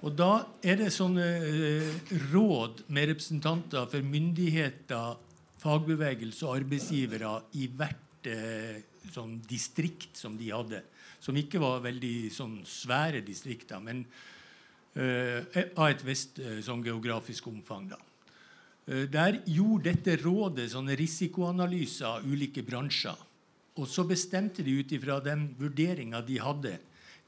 [0.00, 0.30] Og da
[0.64, 1.90] er det sånne eh,
[2.32, 5.20] råd med representanter for myndigheter,
[5.60, 8.28] fagbevegelse og arbeidsgivere i hvert
[9.12, 10.80] sånn distrikt som de hadde.
[11.20, 14.02] Som ikke var veldig sånn svære distrikter, men
[14.96, 17.90] av et visst sånn geografisk omfang.
[17.92, 18.00] da.
[18.90, 23.18] Eh, der gjorde dette rådet sånne risikoanalyser av ulike bransjer.
[23.78, 26.74] Og så bestemte de ut ifra den vurderinga de hadde,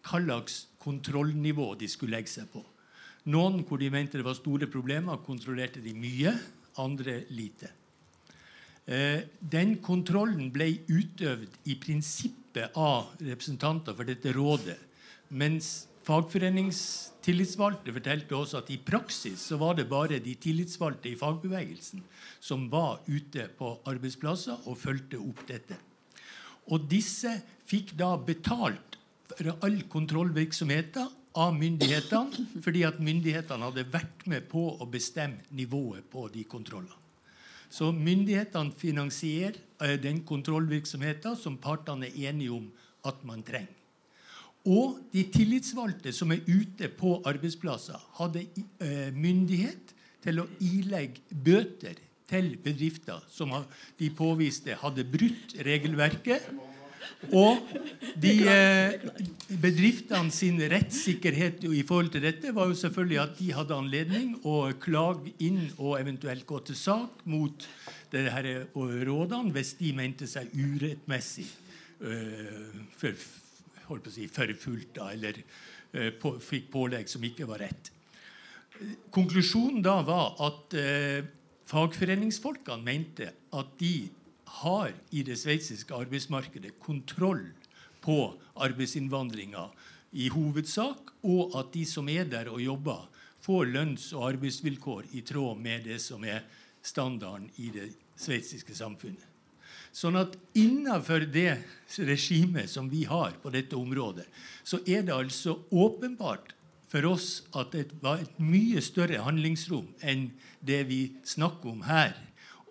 [0.03, 2.65] hva slags kontrollnivå de skulle legge seg på.
[3.31, 6.35] Noen hvor de mente det var store problemer, kontrollerte de mye,
[6.83, 7.71] andre lite.
[8.91, 14.81] Eh, den kontrollen ble utøvd i prinsippet av representanter for dette rådet.
[15.31, 15.87] Mens
[17.23, 22.03] fagforeningstillitsvalgte fortalte oss at i praksis så var det bare de tillitsvalgte i fagbevegelsen
[22.41, 25.77] som var ute på arbeidsplasser og fulgte opp dette.
[26.71, 27.31] Og disse
[27.67, 28.99] fikk da betalt
[29.29, 31.09] for all kontrollvirksomheten
[31.39, 36.99] av myndighetene fordi at myndighetene hadde vært med på å bestemme nivået på de kontrollene.
[37.73, 42.67] Så myndighetene finansierer eh, den kontrollvirksomheten som partene er enige om
[43.09, 43.82] at man trenger.
[44.69, 48.45] Og de tillitsvalgte som er ute på arbeidsplasser, hadde
[48.79, 51.99] eh, myndighet til å ilegge bøter
[52.31, 53.53] til bedrifter som
[53.99, 56.47] de påviste hadde brutt regelverket.
[57.35, 57.59] Og
[58.23, 58.95] de eh,
[59.63, 64.71] bedriftene sin rettssikkerhet i forhold til dette var jo selvfølgelig at de hadde anledning å
[64.83, 67.67] klage inn og eventuelt gå til sak mot
[68.15, 71.51] det her rådene hvis de mente seg urettmessig
[72.07, 72.83] øh,
[73.89, 77.93] holdt på å si, forfulgt eller øh, på, fikk pålegg som ikke var rett.
[79.15, 81.25] Konklusjonen da var at eh,
[81.71, 84.11] fagforeningsfolkene mente at de
[84.63, 87.45] har i det sveitsiske arbeidsmarkedet kontroll
[88.03, 88.19] på
[88.61, 89.69] arbeidsinnvandringa
[90.13, 93.09] i hovedsak, og at de som er der og jobber,
[93.43, 96.45] får lønns- og arbeidsvilkår i tråd med det som er
[96.83, 99.32] standarden i det sveitsiske samfunnet.
[99.93, 101.61] Sånn at innenfor det
[102.09, 104.25] regimet som vi har på dette området,
[104.65, 106.55] så er det altså åpenbart
[106.93, 110.31] for oss at det var et mye større handlingsrom enn
[110.65, 112.17] det vi snakker om her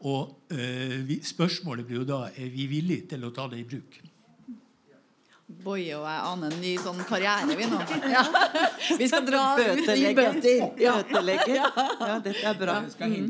[0.01, 3.67] og øh, vi, spørsmålet blir jo da er vi villige til å ta det i
[3.69, 3.99] bruk.
[5.63, 7.79] Boje og jeg aner en ny sånn karriere, vi nå.
[8.11, 8.23] Ja.
[8.97, 10.63] Vi skal dra ut i bøter.
[10.81, 10.95] Ja.
[11.05, 12.77] ja, dette er bra.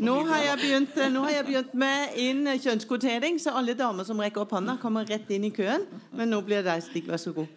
[0.02, 4.22] Nå har, jeg begynt, nå har jeg begynt med inn kjønnskvotering, så alle damer som
[4.22, 5.88] rekker opp hånda, kommer rett inn i køen.
[6.16, 7.10] Men nå blir det deg, Stig.
[7.10, 7.50] Vær så god.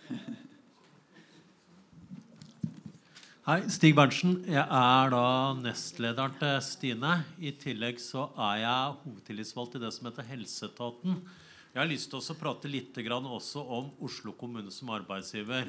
[3.45, 4.39] Hei, Stig Berntsen.
[4.49, 5.25] Jeg er da
[5.61, 7.19] nestlederen til Stine.
[7.37, 11.19] I tillegg så er jeg hovedtillitsvalgt i det som heter Helseetaten.
[11.75, 15.66] Jeg har lyst til å prate litt om Oslo kommune som arbeidsgiver.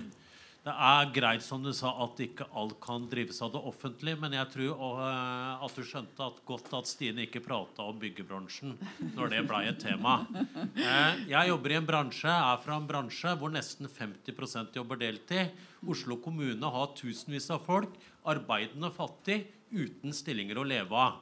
[0.61, 4.35] Det er greit som du sa at ikke alt kan drives av det offentlige, men
[4.37, 8.77] jeg tror uh, at du skjønte at godt at Stine ikke prata om byggebransjen
[9.15, 10.19] når det blei et tema.
[10.77, 15.57] Uh, jeg jobber i en bransje, er fra en bransje hvor nesten 50% jobber deltid.
[15.89, 17.97] Oslo kommune har tusenvis av folk,
[18.29, 19.41] arbeidende fattig,
[19.73, 21.21] uten stillinger å leve av.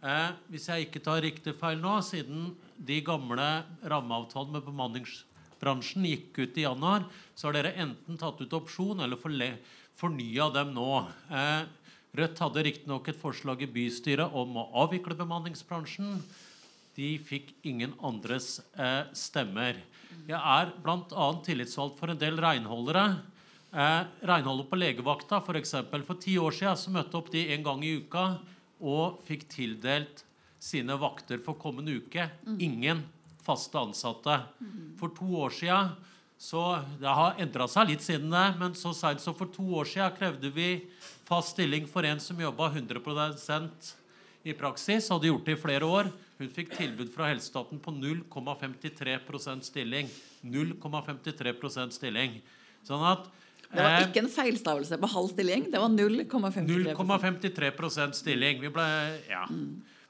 [0.00, 3.48] Uh, hvis jeg ikke tar riktig feil nå, siden de gamle
[3.88, 9.20] rammeavtalene med bemanningsbransjen gikk ut i januar, så har dere enten tatt ut opsjon eller
[9.20, 10.90] fornya dem nå.
[11.30, 11.62] Eh,
[12.12, 16.18] Rødt hadde riktignok et forslag i bystyret om å avvikle bemanningsbransjen.
[16.92, 19.78] De fikk ingen andres eh, stemmer.
[20.28, 21.28] Jeg er bl.a.
[21.46, 23.06] tillitsvalgt for en del renholdere.
[23.72, 25.72] Eh, renholdet på legevakta, f.eks.
[25.88, 28.26] For, for ti år siden så møtte opp de en gang i uka
[28.84, 30.26] og fikk tildelt
[30.62, 32.28] sine vakter for kommende uke.
[32.62, 33.02] Ingen
[33.42, 34.38] faste ansatte.
[35.00, 35.82] For to år sia
[36.42, 39.86] så Det har endra seg litt siden det, men så seint som for to år
[39.86, 40.88] sia krevde vi
[41.28, 43.92] fast stilling for en som jobba 100%
[44.42, 46.10] i praksis, hadde gjort det i flere år.
[46.40, 50.10] Hun fikk tilbud fra helsestaten på 0,53% stilling.
[50.42, 52.40] 0,53% stilling.
[52.82, 53.30] Sånn at
[53.68, 55.70] Det var eh, ikke en feilstavelse på halv stilling.
[55.70, 58.58] Det var 0,53 0,53 stilling.
[58.66, 58.88] Vi ble,
[59.30, 59.46] ja.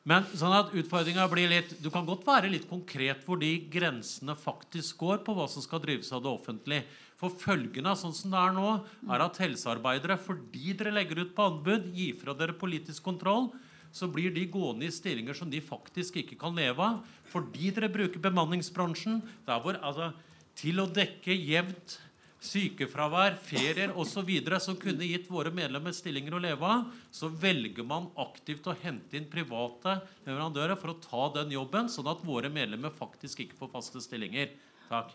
[0.09, 4.35] Men sånn at utfordringa blir litt Du kan godt være litt konkret hvor de grensene
[4.39, 6.87] faktisk går på hva som skal drives av det offentlige.
[7.21, 8.71] For følgene av sånn som det er nå,
[9.07, 13.53] er at helsearbeidere, fordi dere legger ut på anbud, gir fra dere politisk kontroll,
[13.95, 16.99] så blir de gående i stillinger som de faktisk ikke kan leve av.
[17.31, 20.11] Fordi dere bruker bemanningsbransjen der hvor, altså,
[20.59, 22.01] til å dekke jevnt
[22.43, 24.31] sykefravær, ferier osv.
[24.61, 29.17] som kunne gitt våre medlemmer stillinger å leve av, så velger man aktivt å hente
[29.17, 33.73] inn private leverandører for å ta den jobben, sånn at våre medlemmer faktisk ikke får
[33.77, 34.51] faste stillinger.
[34.91, 35.15] Takk.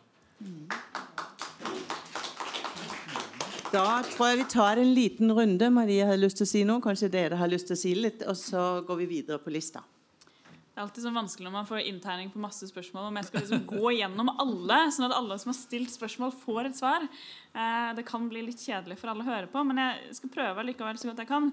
[3.67, 5.69] Da tror jeg vi tar en liten runde.
[5.69, 6.79] Maria har lyst til å si noe.
[6.83, 9.83] Kanskje dere har lyst til å si litt, og så går vi videre på lista.
[10.77, 13.07] Det er alltid så vanskelig når man får inntegning på masse spørsmål.
[13.09, 16.67] Om jeg skal liksom gå gjennom alle, sånn at alle som har stilt spørsmål, får
[16.69, 17.05] et svar.
[17.57, 20.67] Eh, det kan bli litt kjedelig for alle å høre på, men jeg skal prøve
[20.67, 21.49] likevel så godt jeg kan.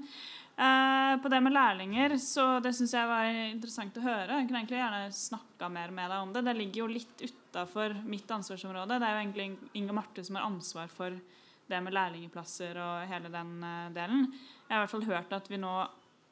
[0.60, 4.42] Eh, på det med lærlinger, så det syns jeg var interessant å høre.
[4.42, 6.44] Jeg kunne egentlig gjerne snakka mer med deg om det.
[6.44, 9.00] Det ligger jo litt utafor mitt ansvarsområde.
[9.00, 9.50] Det er jo egentlig
[9.80, 11.16] Inge Marte som har ansvar for
[11.72, 14.28] det med lærlingplasser og hele den eh, delen.
[14.68, 15.78] Jeg har i hvert fall hørt at vi nå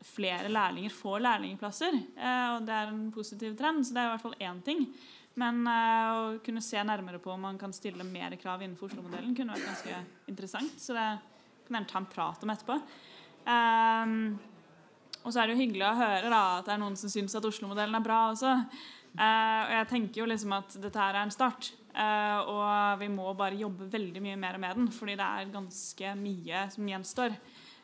[0.07, 1.97] flere lærlinger får lærlingplasser.
[2.17, 4.87] Eh, og det er en positiv trend, så det er i hvert fall én ting.
[5.41, 9.35] Men eh, å kunne se nærmere på om man kan stille mer krav innenfor Oslo-modellen,
[9.37, 10.01] kunne vært ganske
[10.33, 10.75] interessant.
[10.81, 11.09] Så det
[11.67, 12.79] kan jeg ta en prat om etterpå.
[13.43, 14.17] Um,
[15.23, 17.35] og så er det jo hyggelig å høre da, at det er noen som syns
[17.39, 18.57] at Oslo-modellen er bra også.
[19.13, 21.73] Uh, og jeg tenker jo liksom at dette her er en start.
[21.93, 26.15] Uh, og vi må bare jobbe veldig mye mer med den, fordi det er ganske
[26.19, 27.37] mye som gjenstår.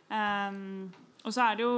[0.09, 0.89] Um,
[1.27, 1.73] og så er det jo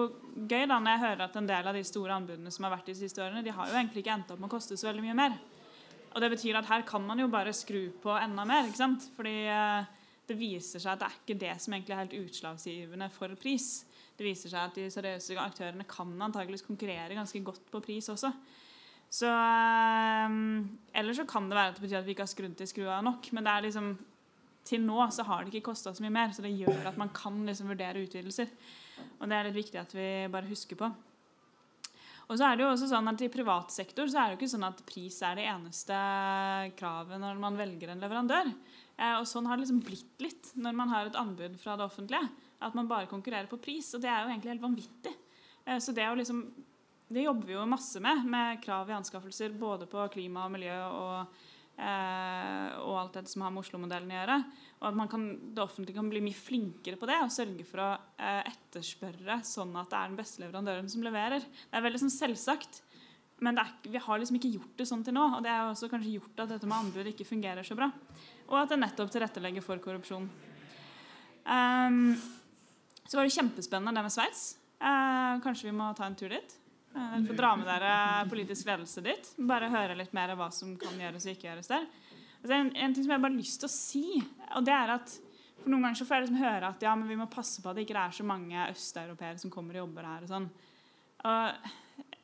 [0.51, 2.91] gøy da når jeg hører at en del av de store anbudene som har vært
[2.91, 5.05] de siste årene, de har jo egentlig ikke endt opp med å koste så veldig
[5.07, 5.38] mye mer.
[6.11, 8.66] Og det betyr at her kan man jo bare skru på enda mer.
[8.68, 9.07] ikke sant?
[9.16, 9.86] Fordi uh,
[10.28, 13.68] det viser seg at det er ikke det som egentlig er helt utslagsgivende for pris.
[14.18, 18.32] Det viser seg at de seriøse aktørene kan antakeligvis konkurrere ganske godt på pris også.
[19.11, 22.59] Så um, Eller så kan det være at det betyr at vi ikke har skrudd
[22.59, 23.32] til skrua nok.
[23.32, 23.95] Men det er liksom
[24.70, 27.11] til nå så har det ikke kosta så mye mer, så det gjør at man
[27.14, 28.51] kan liksom vurdere utvidelser.
[29.20, 30.90] Og det er litt viktig at vi bare husker på.
[32.30, 34.38] Og så er det jo også sånn at I privat sektor så er det jo
[34.38, 35.96] ikke sånn at pris er det eneste
[36.78, 38.53] kravet når man velger en leverandør.
[38.94, 41.88] Eh, og Sånn har det liksom blitt litt når man har et anbud fra det
[41.88, 42.30] offentlige.
[42.62, 43.88] At man bare konkurrerer på pris.
[43.96, 45.14] Og det er jo egentlig helt vanvittig.
[45.64, 46.44] Eh, så det, jo liksom,
[47.11, 50.76] det jobber vi jo masse med, med krav i anskaffelser både på klima og miljø
[50.86, 51.42] og,
[51.82, 54.38] eh, og alt det som har med Oslo-modellen å gjøre.
[54.80, 57.88] Og at kan, det offentlige kan bli mye flinkere på det og sørge for å
[58.16, 61.44] eh, etterspørre sånn at det er den beste leverandøren som leverer.
[61.44, 62.80] Det er veldig sånn selvsagt.
[63.44, 65.26] Men er, vi har liksom ikke gjort det sånn til nå.
[65.36, 67.90] Og det har også kanskje gjort at dette med anbud ikke fungerer så bra.
[68.48, 70.28] Og at det nettopp tilrettelegger for korrupsjon.
[71.44, 72.00] Um,
[73.04, 74.44] så var det kjempespennende det med Sveits.
[74.80, 76.56] Uh, kanskje vi må ta en tur dit?
[76.90, 77.94] Dere får dra med dere
[78.30, 79.28] politisk ledelse dit.
[79.46, 81.84] Bare høre litt mer hva som kan gjøres og ikke gjøres der.
[82.41, 84.05] Altså, en, en, ting som jeg bare har lyst til å si,
[84.57, 85.18] og det er at
[85.61, 87.68] for Noen ganger så får jeg liksom høre at ja, men vi må passe på
[87.68, 90.24] at det ikke er så mange østeuropeere som kommer og jobber her.
[90.24, 90.47] og sånn.
[91.28, 91.74] Og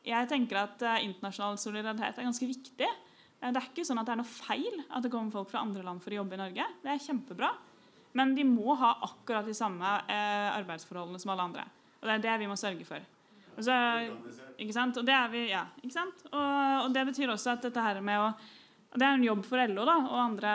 [0.08, 2.88] jeg tenker at uh, internasjonal solidaritet er ganske viktig.
[3.42, 5.60] Uh, det er ikke sånn at det er noe feil at det kommer folk fra
[5.66, 6.68] andre land for å jobbe i Norge.
[6.80, 7.52] Det er kjempebra.
[8.16, 11.68] Men de må ha akkurat de samme uh, arbeidsforholdene som alle andre.
[12.00, 13.04] Og det er det vi må sørge for.
[13.56, 13.76] Og, så?
[13.76, 15.66] Og, det, vi, ja?
[15.84, 16.40] Og,
[16.86, 18.30] og det betyr også at dette her med å
[18.96, 20.52] Det er en jobb for LO da, og andre,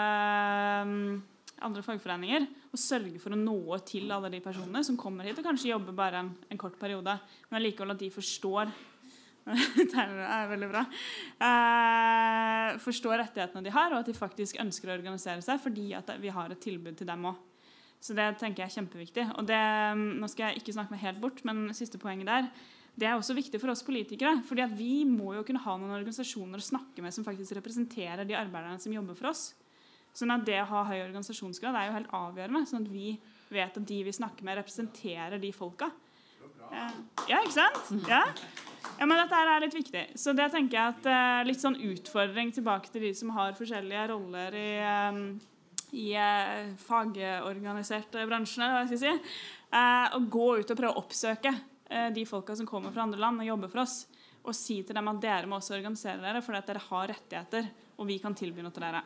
[1.61, 5.45] andre fagforeninger å sørge for å nå til alle de personene som kommer hit og
[5.45, 7.13] kanskje jobber bare en, en kort periode,
[7.51, 8.71] men likevel at de forstår
[9.91, 10.83] det er veldig bra.
[11.47, 16.11] Eh, forstår rettighetene de har, og at de faktisk ønsker å organisere seg fordi at
[16.21, 17.39] vi har et tilbud til dem òg.
[18.01, 19.25] Så det tenker jeg er kjempeviktig.
[19.37, 19.61] Og det,
[19.97, 22.47] nå skal jeg ikke snakke meg helt bort, men siste poenget der
[22.99, 24.41] det er også viktig for oss politikere.
[24.45, 28.35] fordi Vi må jo kunne ha noen organisasjoner å snakke med som faktisk representerer de
[28.35, 29.53] arbeiderne som jobber for oss.
[30.13, 32.65] Sånn at Det å ha høy organisasjonsgrad er jo helt avgjørende.
[32.67, 33.19] Sånn at vi
[33.51, 35.91] vet at de vi snakker med, representerer de folka.
[36.71, 37.89] Ja, ikke sant?
[38.07, 38.21] Ja.
[38.99, 40.03] ja men dette er litt viktig.
[40.19, 44.05] Så det tenker jeg at uh, litt sånn utfordring tilbake til de som har forskjellige
[44.11, 44.69] roller i,
[45.09, 45.25] um,
[45.95, 46.11] i
[46.85, 49.17] fagorganiserte jeg si.
[49.71, 51.55] Å gå ut og prøve å oppsøke
[52.15, 53.95] de folka som kommer fra andre land og jobber for oss.
[54.41, 57.67] og si til dem at dere må også organisere dere, fordi at dere har rettigheter,
[57.99, 59.03] og vi kan tilby noe til dere.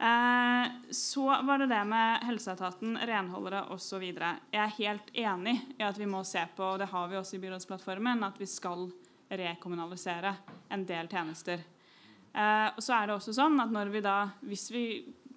[0.00, 4.06] Eh, så var det det med helseetaten, renholdere osv.
[4.06, 7.36] Jeg er helt enig i at vi må se på, og det har vi også
[7.36, 8.86] i byrådsplattformen, at vi skal
[9.28, 10.32] rekommunalisere
[10.72, 11.60] en del tjenester.
[12.32, 14.84] Eh, og så er det også sånn at når vi da, hvis vi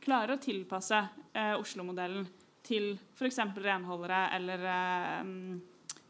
[0.04, 1.02] klarer å tilpasse
[1.34, 2.24] eh, Oslo-modellen
[2.64, 3.42] til f.eks.
[3.60, 5.34] renholdere eller eh,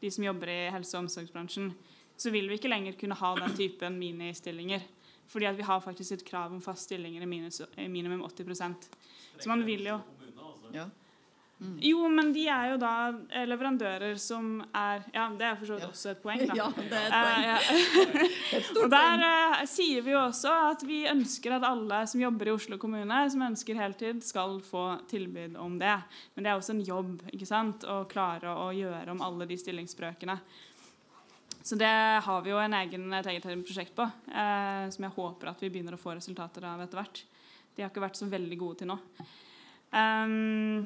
[0.03, 1.71] de som jobber i helse- og omsorgsbransjen,
[2.19, 4.83] så vil vi ikke lenger kunne ha den typen ministillinger.
[5.31, 8.89] Fordi at vi har faktisk et krav om fast stillinger i minus, minimum 80%
[9.39, 9.99] Så man vil jo
[10.73, 10.89] ja.
[11.63, 11.75] Mm.
[11.79, 12.93] Jo, men de er jo da
[13.31, 16.55] eh, leverandører som er Ja, det er for så vidt også et poeng, da.
[16.59, 17.37] Ja, det er et poeng.
[17.37, 17.59] Uh, ja.
[18.57, 22.23] et stort og der uh, sier vi jo også at vi ønsker at alle som
[22.23, 25.95] jobber i Oslo kommune, som ønsker heltid, skal få tilbud om det.
[26.35, 29.59] Men det er også en jobb ikke sant, å klare å gjøre om alle de
[29.61, 30.35] stillingsbrøkene.
[31.63, 31.93] Så det
[32.25, 35.71] har vi jo en egen, et eget prosjekt på, uh, som jeg håper at vi
[35.71, 37.23] begynner å få resultater av etter hvert.
[37.73, 38.99] De har ikke vært så veldig gode til nå.
[39.93, 40.83] Um,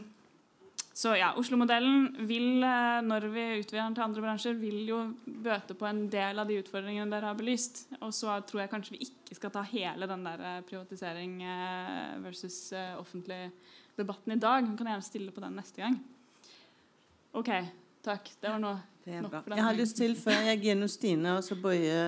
[0.97, 5.01] så ja, Oslo-modellen vil, eh, når vi utvider den til andre bransjer, vil jo
[5.45, 7.83] bøte på en del av de utfordringene dere har belyst.
[7.99, 12.15] Og så tror jeg kanskje vi ikke skal ta hele den der eh, privatisering eh,
[12.23, 13.51] versus offentlig
[13.99, 14.65] debatten i dag.
[14.65, 15.99] Vi kan gjerne stille på den neste gang.
[17.37, 17.53] OK.
[18.07, 18.33] Takk.
[18.41, 21.45] Det var nå nok for Jeg har lyst til, Før jeg gir noe Stine og
[21.45, 22.01] så Bøye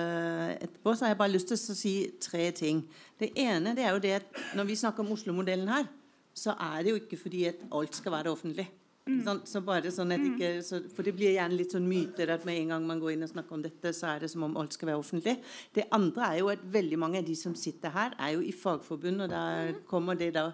[0.56, 1.94] etterpå, så har jeg bare lyst til å si
[2.26, 2.82] tre ting.
[3.20, 5.86] Det ene det er jo det at når vi snakker om Oslo-modellen her,
[6.34, 8.66] så er det jo ikke fordi at alt skal være offentlig.
[9.08, 9.20] Mm.
[9.24, 12.42] Sånn, så bare sånn at ikke, så, for det blir gjerne litt sånn myter at
[12.44, 14.58] med en gang man går inn og snakker om dette, så er det som om
[14.60, 15.38] alt skal være offentlig.
[15.74, 18.52] Det andre er jo at veldig mange av de som sitter her, er jo i
[18.52, 19.40] fagforbund, og da
[19.88, 20.50] kommer det da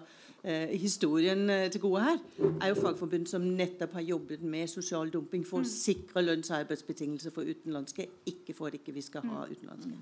[0.47, 5.11] eh, historien eh, til gode her, er jo fagforbund som nettopp har jobbet med sosial
[5.11, 5.71] dumping for å mm.
[5.73, 9.57] sikre lønns- og arbeidsbetingelser for utenlandske, ikke for at ikke vi skal ha mm.
[9.57, 9.99] utenlandske.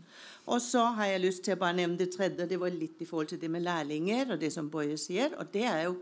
[0.53, 3.09] Og så har jeg lyst til å bare nevne det tredje, det var litt i
[3.09, 5.97] forhold til det med lærlinger, og det som Boje sier, og det er jo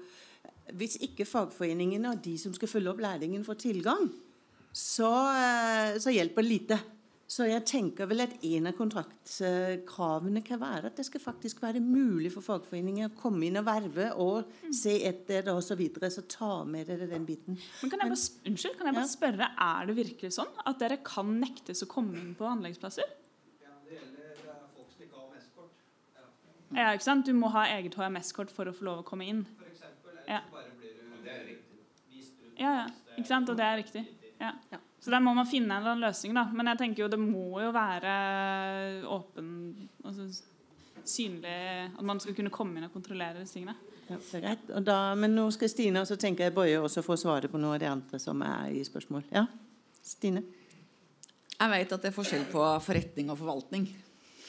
[0.72, 4.08] hvis ikke fagforeningene og de som skal følge opp lærlingen, får tilgang,
[4.74, 6.80] så, eh, så hjelper det lite.
[7.34, 11.80] Så jeg tenker vel at en av kontraktkravene kan være at det skal faktisk være
[11.82, 15.72] mulig for fagforeninger å komme inn og verve og se etter det osv.
[15.72, 17.58] Så, videre, så ta med dere den biten.
[17.82, 21.00] Men kan jeg bare, unnskyld, kan jeg bare spørre, Er det virkelig sånn at dere
[21.06, 23.08] kan nektes å komme inn på anleggsplasser?
[23.64, 24.38] Ja, det gjelder
[24.76, 25.82] folk som ikke har HMS-kort.
[26.20, 26.30] Ja.
[26.84, 27.26] ja, ikke sant?
[27.26, 29.46] Du må ha eget HMS-kort for å få lov å komme inn.
[30.28, 30.42] Ja.
[32.58, 32.88] Ja, ja.
[33.18, 33.50] Ikke sant?
[33.50, 34.04] Og det er riktig.
[34.40, 34.54] Ja.
[35.04, 36.46] Så der må man finne en eller annen løsning, da.
[36.56, 38.14] Men jeg tenker jo det må jo være
[39.12, 39.50] åpen
[40.04, 40.30] altså,
[41.04, 41.56] synlig
[41.90, 43.76] At man skal kunne komme inn og kontrollere disse tingene.
[44.08, 44.72] Ja, det er greit.
[44.88, 47.78] Da, men nå skal Stine, og så tenker jeg Bøye også få svare på noe
[47.78, 49.26] av det andre som er i spørsmål.
[49.32, 49.46] Ja,
[50.04, 50.44] Stine?
[51.54, 53.88] Jeg vet at det er forskjell på forretning og forvaltning.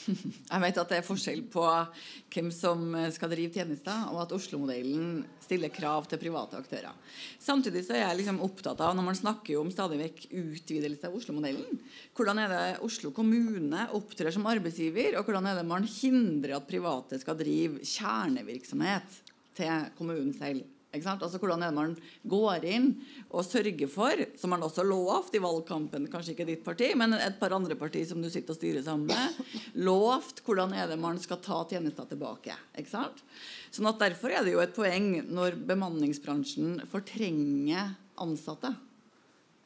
[0.53, 1.65] Jeg vet at det er forskjell på
[2.35, 6.93] hvem som skal drive tjenester, og at Oslo-modellen stiller krav til private aktører.
[7.43, 11.17] Samtidig så er jeg liksom opptatt av, når man snakker om stadig vekk utvidelse av
[11.19, 11.81] Oslo-modellen,
[12.17, 16.69] hvordan er det Oslo kommune opptrer som arbeidsgiver, og hvordan er det man hindrer at
[16.69, 19.21] private skal drive kjernevirksomhet
[19.55, 20.65] til kommunen selv.
[20.95, 21.97] Altså Hvordan er det man
[22.30, 22.88] går inn
[23.30, 27.38] og sørger for, som man også lovt i valgkampen, kanskje ikke ditt parti, men et
[27.40, 31.18] par andre partier som du sitter og styrer sammen med, lovt hvordan er det man
[31.22, 32.55] skal ta tjenester tilbake.
[32.78, 33.22] ikke sant?
[33.74, 38.70] Sånn at Derfor er det jo et poeng når bemanningsbransjen fortrenger ansatte.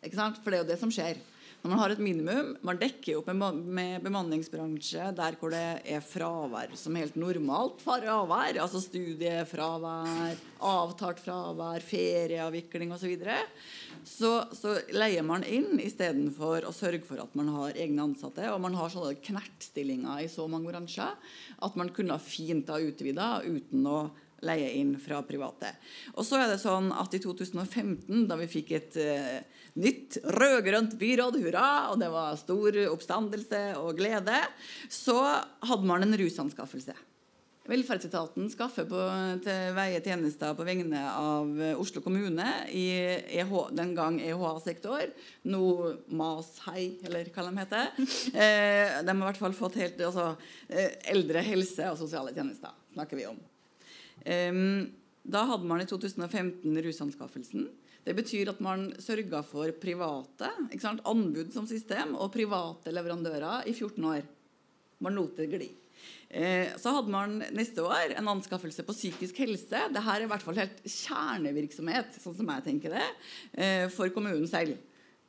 [0.05, 0.39] Ikke sant?
[0.41, 1.19] For det er jo det som skjer.
[1.59, 6.77] Når man har et minimum, man dekker opp med bemanningsbransje der hvor det er fravær
[6.79, 13.41] som helt normalt fravær, altså studiefravær, avtalt fravær, ferieavvikling osv., så, videre,
[14.07, 18.47] så så leier man inn istedenfor å sørge for at man har egne ansatte.
[18.53, 23.33] Og man har sånne knertstillinger i så mange bransjer at man kunne fint ha utvida
[23.49, 24.01] uten å
[24.47, 25.73] leie inn fra private.
[26.15, 29.37] Og så er det sånn at i 2015, da vi fikk et uh,
[29.79, 34.41] nytt rød-grønt byråd, hurra, og det var stor oppstandelse og glede,
[34.91, 35.19] så
[35.67, 36.97] hadde man en rusanskaffelse.
[37.69, 39.01] Velferdsetaten skaffer på,
[39.45, 42.87] til veie tjenester på vegne av Oslo kommune i
[43.43, 45.11] EH, den gang EHA-sektor.
[45.53, 45.61] Nå
[46.09, 47.93] MAS-hei, eller hva de heter.
[48.39, 50.31] Eh, de har i hvert fall fått helt altså,
[50.69, 53.39] eh, eldre helse og sosiale tjenester, snakker vi om.
[54.29, 57.69] Da hadde man i 2015 rusanskaffelsen.
[58.05, 60.49] Det betyr at man sørga for private
[61.05, 64.23] anbud som system og private leverandører i 14 år.
[65.05, 65.69] Man lot det gli.
[66.29, 69.85] Eh, så hadde man neste år en anskaffelse på psykisk helse.
[69.93, 73.07] Dette er i hvert fall helt kjernevirksomhet, sånn som jeg tenker det,
[73.53, 74.79] eh, for kommunen selv.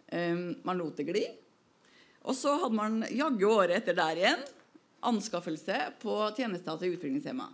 [0.10, 1.22] Man lot det gli.
[2.26, 4.48] Og så hadde man jaggu året etter der igjen
[5.06, 7.46] anskaffelse på tjenester til utviklingshemma.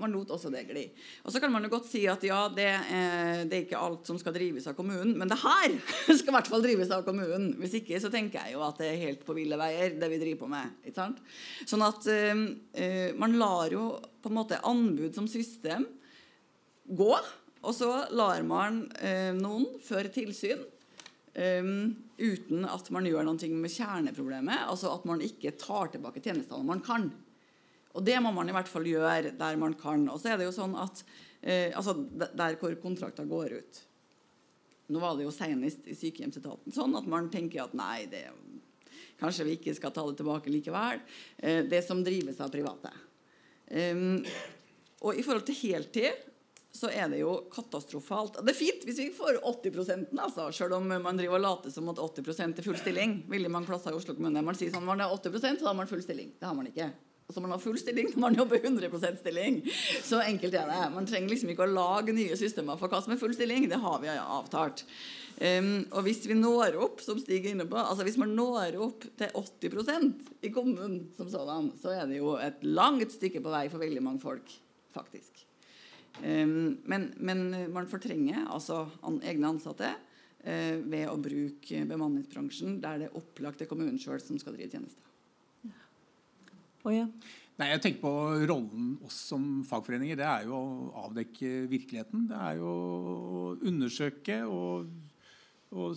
[0.00, 0.86] Man lot også det gli.
[1.26, 4.08] Og så kan man jo godt si at ja, det, eh, det, er ikke alt
[4.08, 5.74] som skal drives av kommunen, men det her
[6.18, 7.50] skal i hvert fall drives av kommunen.
[7.60, 10.20] Hvis ikke så tenker jeg jo at det er helt på ville veier, det vi
[10.22, 10.74] driver på med.
[10.86, 11.22] ikke sant?
[11.68, 13.90] Sånn at eh man lar jo
[14.22, 15.84] på en måte anbud som system
[16.88, 17.12] gå,
[17.62, 20.62] og så lar man eh, noen føre tilsyn
[21.32, 24.66] Um, uten at man gjør noe med kjerneproblemet.
[24.68, 27.08] Altså at man ikke tar tilbake tjenestene man kan.
[27.92, 30.06] Og det må man i hvert fall gjøre der man kan.
[30.12, 31.04] Og så er det jo sånn at
[31.40, 31.94] eh, altså
[32.32, 33.82] Der hvor kontrakter går ut.
[34.92, 38.26] Nå var det jo senest i sykehjemsetaten sånn at man tenker at nei, det,
[39.20, 41.00] kanskje vi ikke skal ta det tilbake likevel.
[41.38, 42.92] Eh, det som drives av private.
[43.72, 44.20] Um,
[45.00, 46.28] og i forhold til heltid
[46.72, 48.38] så er det jo katastrofalt.
[48.40, 51.90] Det er fint hvis vi får 80% altså, selv om man driver og later som
[51.92, 53.18] at 80% er full stilling.
[53.32, 54.44] Veldig mange plasser i Oslo kommune.
[54.44, 56.32] Man sier sånn man er 80 så har man full stilling.
[56.40, 56.88] Det har man ikke.
[57.28, 59.62] Altså Man har full stilling når man jobber 100% stilling.
[60.04, 60.80] Så enkelt er det.
[60.92, 63.68] Man trenger liksom ikke å lage nye systemer for hva som er full stilling.
[63.70, 64.84] Det har vi avtalt.
[65.42, 68.76] Um, og hvis vi når opp, som Stig er inne på, altså hvis man når
[68.84, 73.50] opp til 80% i kommunen som sådan, så er det jo et langt stykke på
[73.50, 74.52] vei for veldig mange folk,
[74.94, 75.40] faktisk.
[76.20, 78.84] Um, men, men, man fortrenger altså
[79.24, 84.38] egne ansatte uh, ved å bruke bemanningsbransjen der det er opplagt det kommunen sjøl som
[84.38, 85.11] skal drive tjenester.
[86.82, 87.06] Oh, ja.
[87.60, 88.12] Nei, jeg tenker på
[88.48, 92.26] Rollen oss som fagforeninger det er jo å avdekke virkeligheten.
[92.30, 94.90] Det er jo å undersøke og
[95.72, 95.96] og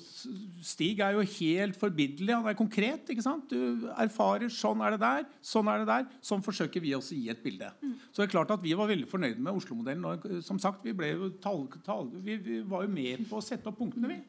[0.63, 2.31] Stig er jo helt forbilledlig.
[2.31, 3.09] Han er konkret.
[3.11, 3.51] ikke sant?
[3.51, 6.05] Du erfarer sånn er det der, sånn er det der.
[6.23, 7.73] Sånn forsøker vi også å gi et bilde.
[7.81, 7.97] Mm.
[8.07, 10.05] Så det er klart at Vi var veldig fornøyde med Oslo-modellen.
[10.05, 13.67] og som sagt, vi, jo tal, tal, vi, vi, var jo med på å sette
[13.67, 14.15] opp punktene.
[14.15, 14.21] vi.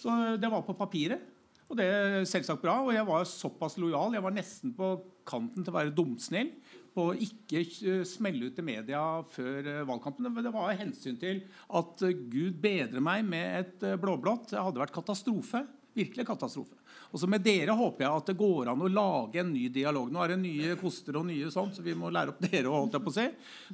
[0.00, 1.20] Så Det var på papiret.
[1.66, 2.78] Og det er selvsagt bra.
[2.84, 4.14] Og jeg var såpass lojal.
[4.14, 4.94] Jeg var nesten på
[5.26, 6.52] kanten til å være dumsnill
[6.96, 10.28] på å ikke eh, smelle ut til media før valgkampen.
[10.28, 10.46] valgkampen.
[10.46, 11.42] Det var hensyn til
[11.80, 14.52] at eh, Gud bedre meg med et blåblått.
[14.54, 15.66] Det hadde vært katastrofe.
[15.96, 16.76] Virkelig katastrofe.
[17.12, 20.10] Og så Med dere håper jeg at det går an å lage en ny dialog.
[20.12, 22.66] Nå er det nye koster og nye sånt, så vi må lære opp dere.
[22.72, 23.26] holdt jeg på å si.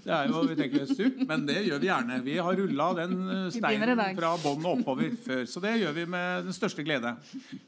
[0.05, 2.21] Det er jo, vi tenker stup, Men det gjør vi gjerne.
[2.27, 3.19] Vi har rulla den
[3.55, 5.45] steinen fra bånn og oppover før.
[5.49, 7.17] Så det gjør vi med den største glede.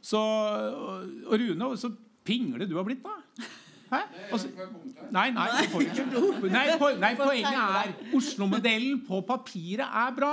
[0.05, 1.93] Så, og Rune, så
[2.25, 3.19] pingle du har blitt, da.
[3.91, 3.99] Hæ?
[4.33, 4.49] Altså,
[5.13, 10.31] nei, nei, nei, poenget er Oslo-modellen på papiret er bra.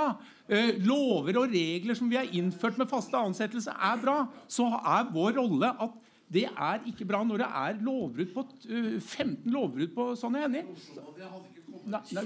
[0.52, 4.16] Uh, lover og regler som vi har innført med faste ansettelser, er bra.
[4.50, 6.00] Så er vår rolle at
[6.32, 10.48] det er ikke bra når det er lovbrudd på uh, 15 lovbrudd på sånn er
[10.48, 10.64] enig.
[11.82, 12.24] Nei, nei,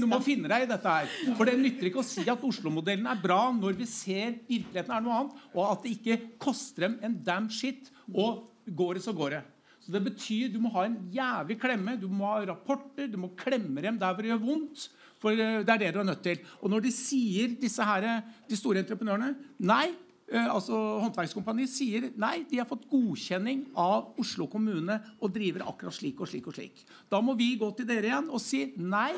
[0.00, 1.12] du må finne deg i dette her.
[1.36, 5.04] For det nytter ikke å si at Oslo-modellen er bra når vi ser virkeligheten er
[5.04, 7.92] noe annet, og at det ikke koster dem en damn shit.
[8.10, 9.42] Og går det, så går det.
[9.84, 11.98] Så Det betyr du må ha en jævlig klemme.
[12.00, 14.88] Du må ha rapporter, du må klemme dem der hvor det gjør vondt.
[15.20, 16.40] For eh, det er det du er nødt til.
[16.62, 19.92] Og når de sier, disse her, de store entreprenørene Nei,
[20.32, 25.96] eh, altså Håndverkskompani sier nei, de har fått godkjenning av Oslo kommune og driver akkurat
[25.96, 26.84] slik og slik og slik.
[27.12, 29.12] Da må vi gå til dere igjen og si nei.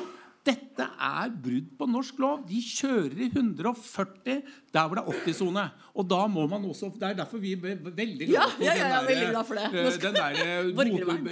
[0.47, 2.45] Dette er brudd på norsk lov.
[2.47, 4.41] De kjører i 140
[4.73, 5.63] der hvor det er 80-sone.
[5.97, 8.87] Og da må man også Det er derfor vi er veldig glad for ja, ja,
[8.93, 9.63] ja, veldig glad for det.
[10.03, 10.29] Den der,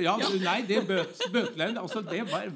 [0.07, 2.47] ja, nei, det bøtelen altså, det, var,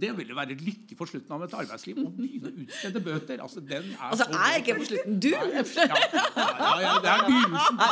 [0.00, 3.42] det ville være lykke for slutten av et arbeidsliv å begynne å utstede bøter.
[3.46, 5.20] Altså, den er altså, jeg er ikke på slutten.
[5.24, 5.96] Du Nei.
[6.44, 7.86] Ja, ja, det er begynnelsen på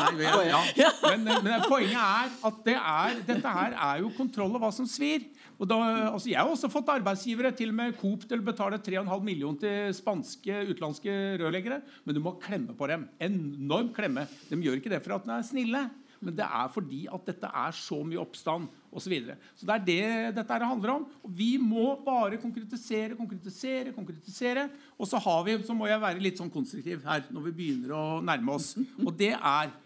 [0.00, 0.90] nei, ja.
[1.04, 4.88] Men, men poenget er at det er, dette her er jo kontroll av hva som
[4.88, 5.28] svir.
[5.60, 5.76] Og da,
[6.08, 9.60] altså jeg har også fått arbeidsgivere, til og med Coop, til å betale 3,5 millioner
[9.60, 11.82] til spanske, utenlandske rørleggere.
[12.06, 13.04] Men du må klemme på dem.
[13.20, 14.24] Enorm klemme.
[14.48, 15.82] De gjør ikke det for at de er snille,
[16.20, 19.04] men det er fordi at dette er så mye oppstand osv.
[19.04, 19.36] Så, videre.
[19.54, 21.04] så det er det dette handler om.
[21.24, 24.64] Og vi må bare konkretisere, konkretisere, konkretisere.
[24.96, 27.94] Og så, har vi, så må jeg være litt sånn konstruktiv her når vi begynner
[27.96, 28.72] å nærme oss.
[29.04, 29.76] Og det er,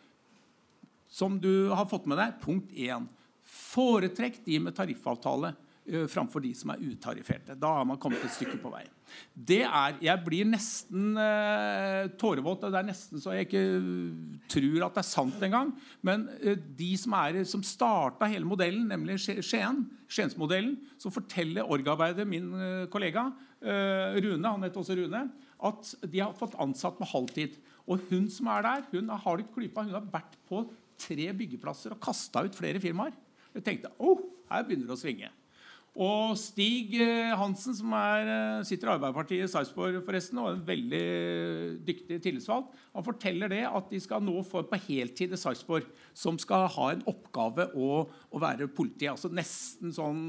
[1.10, 3.10] som du har fått med deg, punkt én.
[3.74, 5.54] Foretrekk de med tariffavtale
[6.08, 7.56] framfor de som er utarifferte.
[7.60, 8.84] Da har man kommet et stykke på vei.
[9.34, 12.64] Det er, Jeg blir nesten eh, tårevåt.
[12.64, 13.64] Det er nesten så jeg ikke
[14.50, 15.74] tror at det er sant engang.
[16.02, 22.26] Men eh, de som, er, som starta hele modellen, nemlig Skien, Skiensmodellen, så forteller Org-arbeidet,
[22.28, 22.50] min
[22.92, 23.30] kollega
[23.64, 25.22] Rune, han heter også Rune,
[25.64, 27.54] at de har fått ansatt med halvtid.
[27.88, 30.66] Og hun som er der, hun har ikke klypa, hun har vært på
[31.00, 33.14] tre byggeplasser og kasta ut flere firmaer.
[33.54, 34.20] Jeg tenkte oh,
[34.50, 35.30] her begynner det å svinge.
[35.94, 40.56] Og Stig eh, Hansen, som er, eh, sitter i Arbeiderpartiet i Sarpsborg forresten, og er
[40.56, 41.02] en veldig
[41.86, 46.38] dyktig tillitsvalgt, han forteller det at de skal nå få på heltid i Sarpsborg, som
[46.42, 49.06] skal ha en oppgave å, å være politi.
[49.06, 50.24] Altså nesten sånn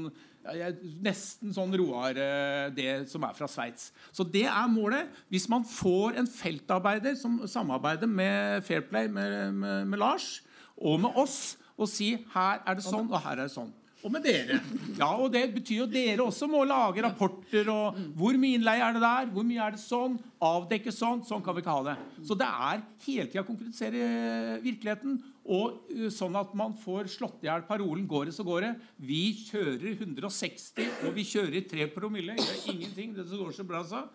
[0.54, 0.68] ja,
[1.02, 3.88] nesten sånn Roar, eh, det som er fra Sveits.
[4.14, 5.10] Så det er målet.
[5.34, 10.44] Hvis man får en feltarbeider som samarbeider med Fairplay, med, med, med Lars
[10.76, 13.74] og med oss, og si her er det sånn, og her er det sånn
[14.04, 14.58] og med dere.
[14.98, 17.68] Ja, og Det betyr jo dere også må lage rapporter.
[17.72, 19.30] og Hvor mye innleie er det der?
[19.32, 20.18] Hvor mye er det sånn?
[20.42, 21.24] Avdekke sånn?
[21.26, 21.96] Sånn kan vi ikke ha det.
[22.26, 25.16] Så det er hele tida å konkretisere virkeligheten.
[25.46, 28.80] Og sånn at man får slått i hjel parolen 'går det, så går det'.
[28.98, 32.36] Vi kjører 160, og vi kjører i 3 promille.
[32.36, 33.14] Det er ingenting.
[33.14, 34.08] Det går så bra, så.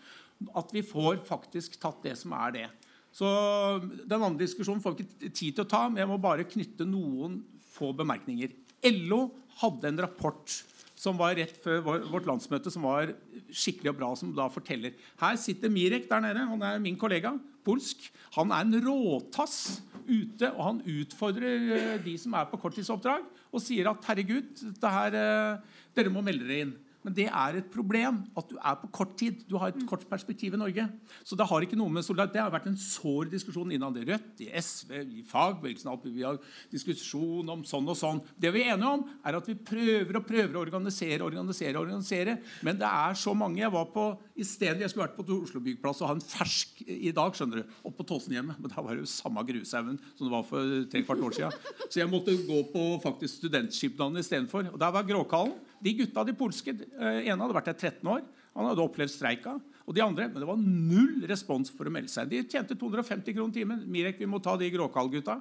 [0.56, 2.70] At vi får faktisk tatt det som er det.
[3.14, 6.48] Så Den andre diskusjonen får vi ikke tid til å ta, men jeg må bare
[6.48, 8.52] knytte noen få bemerkninger.
[8.86, 9.28] LO
[9.62, 10.58] hadde en rapport
[11.02, 11.82] som var rett før
[12.12, 13.14] vårt landsmøte, som var
[13.50, 16.46] skikkelig og bra, som da forteller Her sitter Mirek der nede.
[16.52, 17.34] Han er min kollega.
[17.66, 18.08] Polsk.
[18.38, 23.62] Han er en råtass ute, og han utfordrer eh, de som er på korttidsoppdrag, og
[23.62, 26.72] sier at herregud, her, eh, dere må melde dere inn.
[27.02, 29.40] Men det er et problem at du er på kort tid.
[29.50, 29.88] Du har et mm.
[29.90, 30.86] kort perspektiv i Norge.
[31.26, 32.38] Så Det har ikke noe med solidaritet.
[32.38, 35.90] Det har vært en sår diskusjon innad i Rødt, i SV, i fagbevegelsen.
[36.06, 36.38] Vi har
[36.72, 38.22] diskusjon om sånn og sånn.
[38.38, 42.38] Det vi er enige om, er at vi prøver og prøver å organisere, organisere, organisere.
[42.66, 43.64] Men det er så mange.
[43.64, 44.06] Jeg var på
[44.38, 47.62] i stedet jeg skulle vært på Oslo byggeplass og ha en fersk i dag, skjønner
[47.62, 48.62] du, opp på Tåsenhjemmet.
[48.62, 51.60] Men da var det jo samme grushaugen som det var for tre kvart år siden.
[51.88, 54.70] Så jeg måtte gå på faktisk studentskipnaden istedenfor.
[54.74, 55.58] Og der var Gråkallen.
[55.82, 58.24] De gutta, de polske eh, ene hadde vært der 13 år.
[58.58, 59.56] Han hadde opplevd streika.
[59.88, 62.30] Og de andre, Men det var null respons for å melde seg.
[62.30, 63.82] De tjente 250 kroner timen.
[63.90, 65.40] Mirek, vi må ta de gråkallgutta.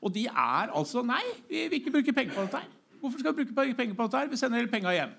[0.00, 2.70] Og de er altså Nei, vi vil ikke bruke penger på dette her.
[3.00, 4.30] Hvorfor skal vi bruke penger på dette her?
[4.30, 5.14] Vi sender hele penga hjem.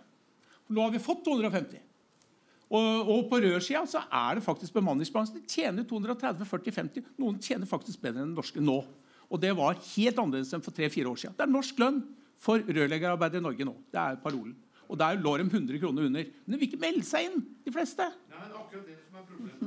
[0.71, 1.81] Nå har vi fått 250.
[2.71, 5.41] Og, og på rørsida så er det faktisk bemanningsbransjen.
[5.41, 7.09] De tjener 230-40-50.
[7.19, 8.79] Noen tjener faktisk bedre enn den norske nå.
[9.31, 11.35] Og det var helt annerledes enn for tre-fire år siden.
[11.35, 11.99] Det er norsk lønn
[12.41, 13.77] for rørleggerarbeidere i Norge nå.
[13.93, 14.55] Det er parolen.
[14.91, 16.23] Og der lå de 100 kroner under.
[16.45, 18.07] Men de vil ikke melde seg inn, de fleste.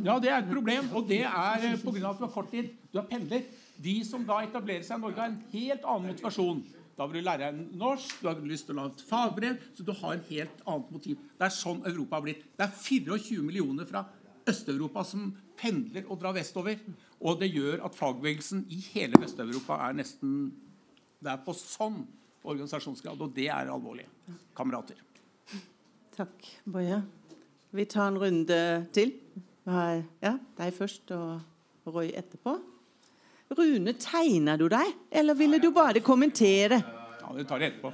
[0.05, 2.11] Ja, det er et problem, og det er eh, pga.
[2.11, 2.73] at du har kort tid.
[2.93, 3.47] Du er pendler.
[3.85, 6.61] De som da etablerer seg i Norge, har en helt annen motivasjon.
[6.95, 9.87] Da vil du lære deg norsk, du har lyst til å ha et fagbrev, så
[9.87, 11.23] du har en helt annet motiv.
[11.39, 12.45] Det er sånn Europa har blitt.
[12.55, 14.05] Det er 24 millioner fra
[14.47, 16.79] Øst-Europa som pendler og drar vestover.
[17.25, 20.53] Og det gjør at fagbevegelsen i hele Vest-Europa er nesten
[21.25, 22.03] Det er på sånn
[22.45, 24.07] organisasjonsgrad, og det er alvorlig.
[24.57, 25.01] Kamerater.
[26.15, 27.01] Takk, Boje.
[27.75, 28.59] Vi tar en runde
[28.95, 29.17] til.
[29.67, 32.59] Ja, deg først og Roy etterpå.
[33.55, 36.81] Rune, tegner du deg, eller ville du bare kommentere?
[37.21, 37.93] Ja, Vi tar det etterpå.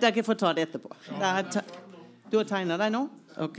[0.00, 0.92] Dere får ta det etterpå.
[2.30, 3.02] Du har tegna deg nå?
[3.44, 3.58] OK.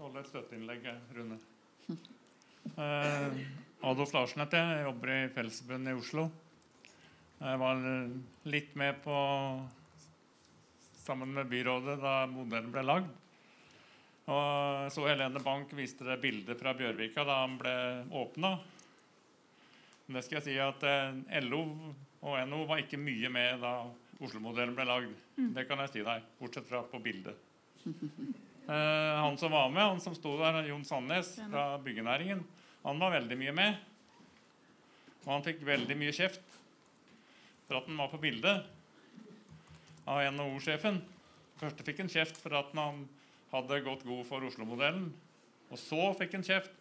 [0.00, 0.86] Hold et støtteinnlegg,
[1.16, 1.38] Rune.
[2.76, 3.36] Uh,
[3.82, 4.78] Adolf Larsen heter jeg.
[4.78, 6.26] Jeg jobber i Fellesforbundet i Oslo.
[7.40, 7.78] Jeg var
[8.52, 9.14] litt med på
[11.00, 13.06] sammen med byrådet da modellen ble lagd.
[14.30, 17.72] Og så Helene Bank viste det bildet fra Bjørvika da han ble
[18.20, 18.52] åpna.
[20.10, 21.62] Det skal jeg si at eh, LO
[22.20, 23.72] og NO var ikke mye med da
[24.20, 25.16] Oslo-modellen ble lagd.
[25.38, 25.50] Mm.
[25.56, 27.40] Det kan jeg si deg, bortsett fra på bildet.
[28.70, 32.44] Eh, han som var med, han som sto der, Jon Sandnes fra byggenæringen,
[32.84, 33.80] han var veldig mye med.
[35.24, 36.49] Og han fikk veldig mye kjeft
[37.70, 38.66] for at han var på bildet
[40.10, 40.96] av NHO-sjefen.
[41.60, 43.04] Først fikk han kjeft for at han
[43.52, 45.06] hadde gått god for Oslo-modellen.
[45.70, 46.74] Og så fikk han kjeft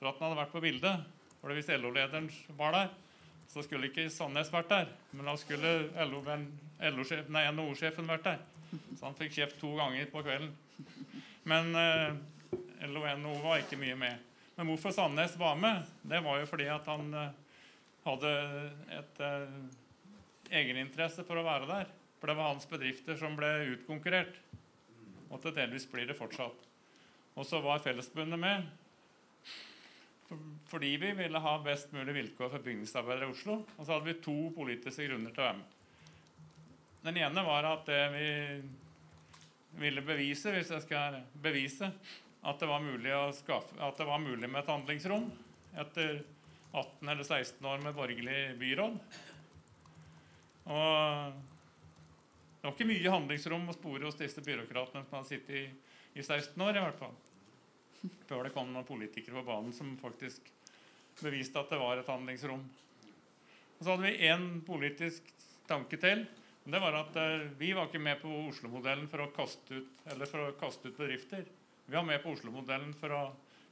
[0.00, 1.06] for at han hadde vært på bildet.
[1.38, 2.26] For hvis LO-lederen
[2.58, 2.90] var der,
[3.46, 4.90] så skulle ikke Sandnes vært der.
[5.14, 5.94] Men da skulle
[6.82, 8.42] NHO-sjefen vært der.
[8.98, 10.50] Så han fikk kjeft to ganger på kvelden.
[11.46, 12.18] Men eh,
[12.90, 14.18] LO og var ikke mye med.
[14.58, 17.34] Men hvorfor Sandnes var med, det var jo fordi at han eh,
[18.06, 18.32] hadde
[18.98, 19.60] et eh,
[20.50, 21.92] egeninteresse for å være der.
[22.20, 24.38] For det var hans bedrifter som ble utkonkurrert.
[25.30, 26.66] Og til delvis blir det fortsatt.
[27.36, 28.66] Og så var Fellesforbundet med
[30.66, 33.60] fordi vi ville ha best mulig vilkår for bygningsarbeidere i Oslo.
[33.76, 35.74] Og så hadde vi to politiske grunner til å være med.
[37.06, 38.30] Den ene var at det vi
[39.78, 41.92] ville bevise, hvis jeg skal bevise,
[42.46, 45.28] at det var mulig, skaffe, at det var mulig med et handlingsrom
[45.78, 46.18] etter
[46.72, 48.98] 18 eller 16 år med borgerlig byråd.
[50.66, 51.36] Og
[52.56, 55.64] det var ikke mye handlingsrom å spore hos disse byråkratene som hadde sittet i,
[56.18, 56.76] i 16 år.
[56.76, 57.16] i hvert fall
[58.26, 60.50] før det kom noen politikere på banen som faktisk
[61.22, 62.64] beviste at det var et handlingsrom.
[63.76, 65.30] Og så hadde vi én politisk
[65.68, 66.26] tanke til.
[66.66, 70.98] Det var at eh, Vi var ikke med på Oslo-modellen for, for å kaste ut
[70.98, 71.44] bedrifter.
[71.86, 73.22] Vi var med på Oslo-modellen for å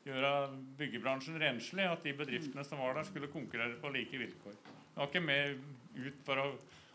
[0.05, 0.31] gjøre
[0.79, 1.89] byggebransjen renslig.
[1.91, 4.55] At de bedriftene som var der, skulle konkurrere på like vilkår.
[4.95, 5.59] Vi var ikke med
[5.99, 6.47] ut for å,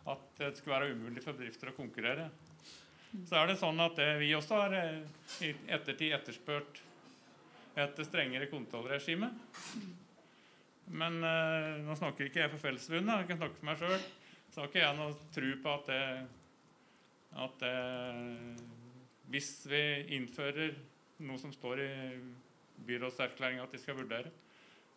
[0.08, 2.30] at det skulle være umulig for bedrifter å konkurrere.
[3.26, 5.02] Så er det sånn at det, vi også har eh,
[5.46, 6.84] i ettertid etterspurt
[7.80, 9.32] et strengere kontrollregime.
[10.90, 14.06] Men eh, nå snakker ikke jeg for Fellesforbundet, jeg kan snakke for meg sjøl.
[14.50, 16.04] Så har ikke jeg noe tro på at det,
[17.46, 17.74] at det
[19.30, 19.82] Hvis vi
[20.18, 20.74] innfører
[21.22, 21.92] noe som står i
[22.88, 24.32] byrådserklæringa at de skal vurdere,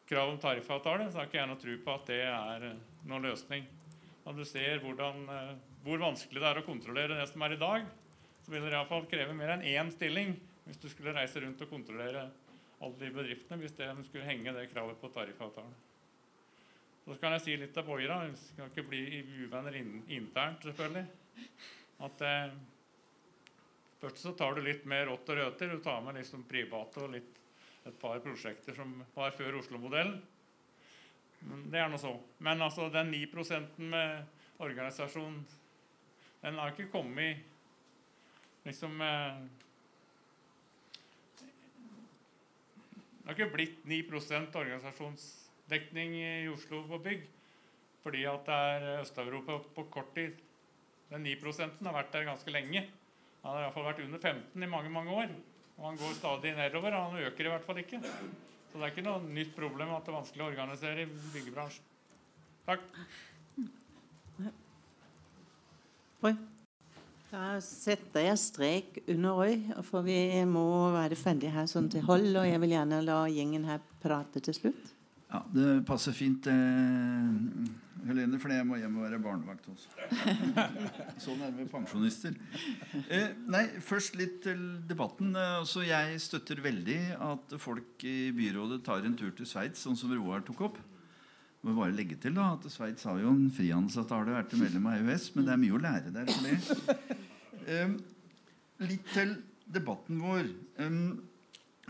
[0.09, 3.29] krav om tariffavtale, så har ikke jeg noe tro på at det er eh, noen
[3.29, 3.69] løsning.
[4.23, 5.53] Når du ser hvordan, eh,
[5.85, 7.86] hvor vanskelig det er å kontrollere det som er i dag,
[8.43, 10.35] så vil det iallfall kreve mer enn én stilling
[10.66, 12.28] hvis du skulle reise rundt og kontrollere
[12.82, 15.74] alle de bedriftene hvis de skulle henge det kravet på tariffavtalen.
[17.03, 18.20] Så kan jeg si litt av Boira.
[18.28, 21.07] Vi skal ikke bli uvenner internt, selvfølgelig.
[22.07, 22.55] At eh,
[24.03, 25.70] Først så tar du litt mer rått og røter.
[25.70, 27.36] Du tar med liksom private og litt,
[27.86, 30.16] et par prosjekter som var før Oslo-modellen.
[31.43, 32.12] Det er noe så.
[32.44, 35.40] Men altså den 9% med organisasjon,
[36.43, 37.43] den har ikke kommet
[38.66, 39.43] liksom eh,
[43.23, 47.28] Det har ikke blitt 9% organisasjonsdekning i Oslo på bygg
[48.02, 50.40] fordi at det er Øst-Europa på kort tid.
[51.12, 52.82] Den 9% har vært der ganske lenge.
[53.44, 55.36] Han har iallfall vært under 15 i mange mange år.
[55.78, 56.97] Og han går stadig nedover.
[56.98, 58.01] og Han øker i hvert fall ikke.
[58.73, 61.85] Så det er ikke noe nytt problem at det er vanskelig å organisere i byggebransjen.
[62.65, 62.86] Takk.
[66.23, 66.32] Oi.
[67.32, 69.53] Da setter jeg strek under Oi,
[69.85, 70.16] for vi
[70.49, 72.31] må være ferdige her sånn til hold.
[72.32, 74.93] Og jeg vil gjerne la gjengen her prate til slutt.
[75.32, 77.28] Ja, Det passer fint, eh,
[78.07, 79.91] Helene, for jeg må hjem og være barnevakt også.
[81.24, 82.35] sånn er vi pensjonister.
[83.07, 85.37] Eh, nei, Først litt til debatten.
[85.39, 90.15] Altså, jeg støtter veldig at folk i byrådet tar en tur til Sveits, sånn som
[90.15, 90.81] Roar tok opp.
[91.62, 94.89] Må bare legge til da, at Sveits har jo en frihandelsavtale og er til medlem
[94.91, 97.19] av EØS, men det er mye å lære der for det.
[97.70, 97.99] Um,
[98.91, 99.37] litt til
[99.70, 100.49] debatten vår.
[100.83, 101.05] Um,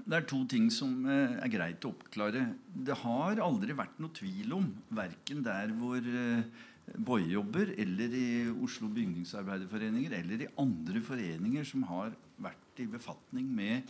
[0.03, 2.45] det er to ting som uh, er greit å oppklare.
[2.74, 6.69] Det har aldri vært noe tvil om, verken der hvor uh,
[6.99, 12.11] Boje jobber, eller i Oslo bygningsarbeiderforeninger, eller i andre foreninger som har
[12.43, 13.87] vært i befatning med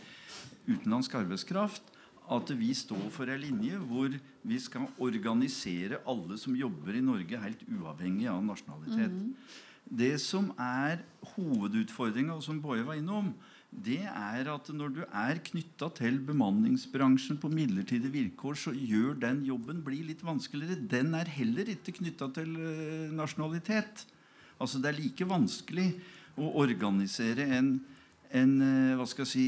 [0.69, 1.89] utenlandsk arbeidskraft,
[2.31, 4.13] at vi står for en linje hvor
[4.47, 9.11] vi skal organisere alle som jobber i Norge, helt uavhengig av nasjonalitet.
[9.11, 9.33] Mm.
[9.83, 11.03] Det som er
[11.33, 13.33] hovedutfordringa, som Boje var innom,
[13.81, 19.41] det er at når du er knytta til bemanningsbransjen på midlertidige vilkår, så gjør den
[19.47, 20.77] jobben bli litt vanskeligere.
[20.91, 24.05] Den er heller ikke knytta til eh, nasjonalitet.
[24.61, 25.87] Altså Det er like vanskelig
[26.37, 27.73] å organisere en,
[28.31, 29.47] en eh, hva skal jeg si,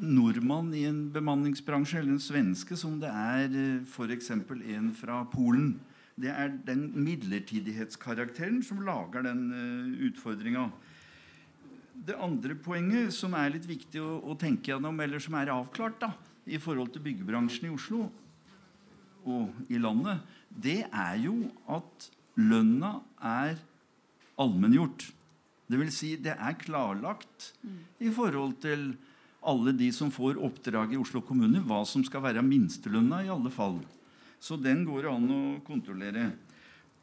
[0.00, 4.30] nordmann i en bemanningsbransje eller en svenske som det er eh, f.eks.
[4.36, 5.74] en fra Polen.
[6.20, 9.46] Det er den midlertidighetskarakteren som lager den
[10.10, 10.68] utfordringa.
[11.94, 15.98] Det andre poenget som er litt viktig å, å, tenke gjennom, eller som er avklart
[16.02, 16.12] da,
[16.50, 18.06] i forhold til byggebransjen i Oslo
[19.28, 21.34] og i landet, det er jo
[21.68, 22.08] at
[22.40, 23.58] lønna er
[24.40, 25.10] allmenngjort.
[25.70, 27.52] Det vil si, det er klarlagt
[28.00, 28.88] i forhold til
[29.46, 33.52] alle de som får oppdrag i Oslo kommune, hva som skal være minstelønna, i alle
[33.52, 33.78] fall.
[34.40, 36.30] Så den går det an å kontrollere.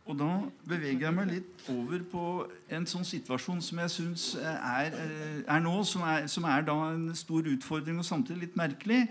[0.08, 0.28] Og da
[0.68, 2.26] beveger jeg meg litt over på
[2.72, 6.78] en sånn situasjon som jeg syns er, eh, er, nå, som er, som er, da
[6.94, 9.02] en stor utfordring og samtidig litt merkelig.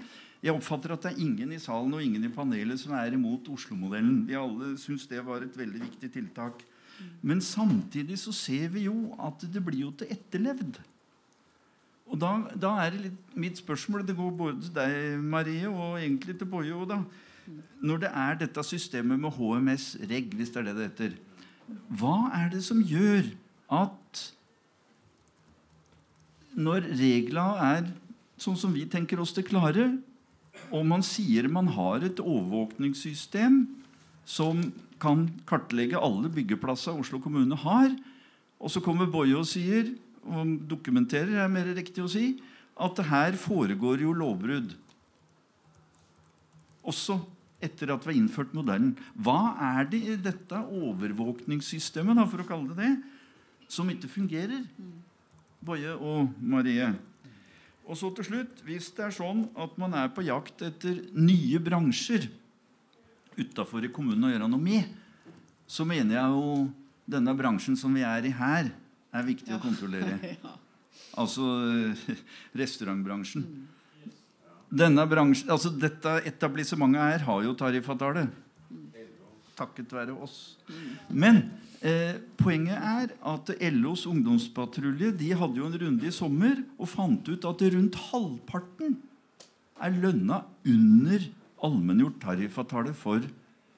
[0.45, 3.49] Jeg oppfatter at det er ingen i salen og ingen i panelet som er imot
[3.53, 4.25] Oslo-modellen.
[4.29, 6.65] Vi alle syns det var et veldig viktig tiltak.
[7.21, 10.81] Men samtidig så ser vi jo at det blir jo til etterlevd.
[12.07, 15.99] Og da, da, er det litt mitt spørsmål Det går både til deg, Marie, og
[15.99, 17.01] egentlig til Boje òg, da.
[17.83, 21.17] Når det er dette systemet med HMS-reg, hvis det er det det heter,
[21.99, 23.29] hva er det som gjør
[23.75, 24.23] at
[26.57, 27.89] når reglene er
[28.41, 29.91] sånn som vi tenker oss det klare,
[30.73, 33.65] og man sier man har et overvåkningssystem
[34.27, 34.63] som
[35.03, 37.93] kan kartlegge alle byggeplasser Oslo kommune har,
[38.57, 39.93] og så kommer Boje og sier
[40.27, 42.35] og dokumenterer, er mer riktig å si,
[42.77, 44.73] at her foregår jo lovbrudd.
[46.87, 47.21] Også
[47.63, 48.95] etter at vi har innført modellen.
[49.17, 52.95] Hva er det i dette overvåkningssystemet, da, for å kalle det det,
[53.73, 54.65] som ikke fungerer?
[55.67, 56.91] Boje og Marie.
[57.87, 61.59] Og så til slutt, Hvis det er sånn at man er på jakt etter nye
[61.63, 62.29] bransjer
[63.39, 64.89] utafor i kommunen å gjøre noe med,
[65.69, 66.69] så mener jeg jo
[67.07, 68.71] denne bransjen som vi er i her,
[69.15, 69.59] er viktig Ja.
[69.59, 70.19] å kontrollere.
[70.43, 70.55] Ja.
[71.21, 72.17] Altså eh,
[72.57, 73.43] restaurantbransjen.
[73.45, 73.76] Denne
[74.71, 78.29] bransjen, altså Dette etablissementet her har jo tariffavtale.
[79.57, 80.59] Takket være oss.
[81.09, 86.89] Men eh, poenget er at LOs ungdomspatrulje de hadde jo en runde i sommer og
[86.89, 88.99] fant ut at rundt halvparten
[89.81, 91.25] er lønna under
[91.65, 93.25] allmenngjort tariffavtale for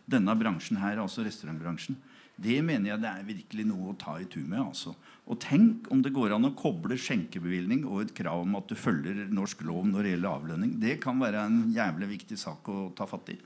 [0.08, 1.96] denne bransjen her, altså restaurantbransjen.
[2.38, 4.60] Det mener jeg det er virkelig noe å ta i tur med.
[4.62, 4.94] altså.
[5.28, 8.76] Og tenk om det går an å koble skjenkebevilgning og et krav om at du
[8.78, 10.74] følger norsk lov når det gjelder avlønning.
[10.80, 13.38] Det kan være en jævlig viktig sak å ta fatt i.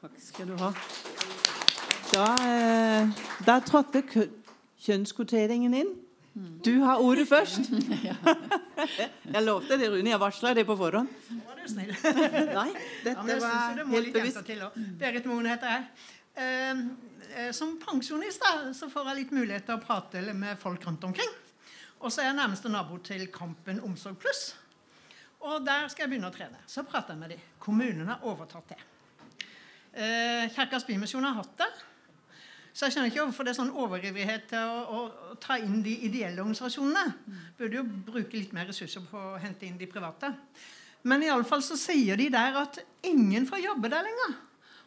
[0.00, 0.70] Takk skal du ha.
[2.10, 4.00] Da, eh, da trådte
[4.80, 5.90] kjønnskvoteringen inn.
[6.64, 7.68] Du har ordet først.
[9.34, 10.08] Jeg lovte det, Rune.
[10.08, 11.10] Jeg varsla det på forhånd.
[11.28, 11.92] Var du snill?
[12.60, 12.70] Nei,
[13.04, 14.52] dette ja, var helt bevisst.
[14.98, 15.84] Berit Moen heter jeg.
[17.36, 21.04] Eh, som pensjonist da, så får jeg litt mulighet til å prate med folk rundt
[21.06, 21.30] omkring.
[22.00, 24.54] Og så er jeg nærmeste nabo til Kampen Omsorg Pluss.
[25.46, 26.58] Og der skal jeg begynne å trene.
[26.68, 27.44] Så prater jeg med dem.
[27.62, 28.80] Kommunen har overtatt det.
[29.92, 31.70] Eh, Kirkas Bymisjon har hatt det.
[32.72, 34.98] Så jeg skjønner ikke hvorfor det er sånn overivrighet til å,
[35.30, 37.40] å, ta inn de ideelle organisasjonene.
[37.58, 40.32] Burde jo bruke litt mer ressurser på å hente inn de private.
[41.02, 44.38] Men i alle fall så sier de der at ingen får jobbe der lenger.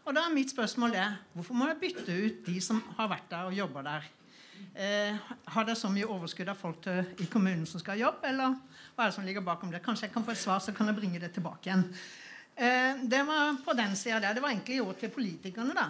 [0.04, 3.30] Og da er mitt spørsmål det, hvorfor må jeg bytte ut de som har vært
[3.32, 4.08] der og jobber der?
[4.76, 5.16] Eh,
[5.56, 8.58] har dere så mye overskudd av folk til, i kommunen som skal ha jobb, eller
[8.96, 9.84] hva er det som ligger bakom det?
[9.86, 11.86] Kanskje jeg kan få et svar, så kan jeg bringe det tilbake igjen.
[12.58, 14.36] Eh, det var på den sida der.
[14.36, 15.88] Det var egentlig gjort til politikerne, da.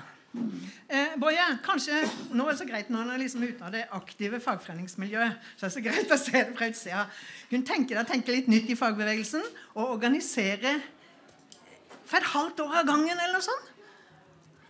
[0.89, 3.83] Eh, Boje, kanskje nå er det så greit når han er liksom ute av det
[3.97, 5.41] aktive fagforeningsmiljøet.
[5.57, 7.03] så er det så greit å se det fra utsida.
[7.49, 10.79] Kunne tenke deg å tenke litt nytt i fagbevegelsen og organisere
[12.05, 13.72] for et halvt år av gangen eller noe sånt.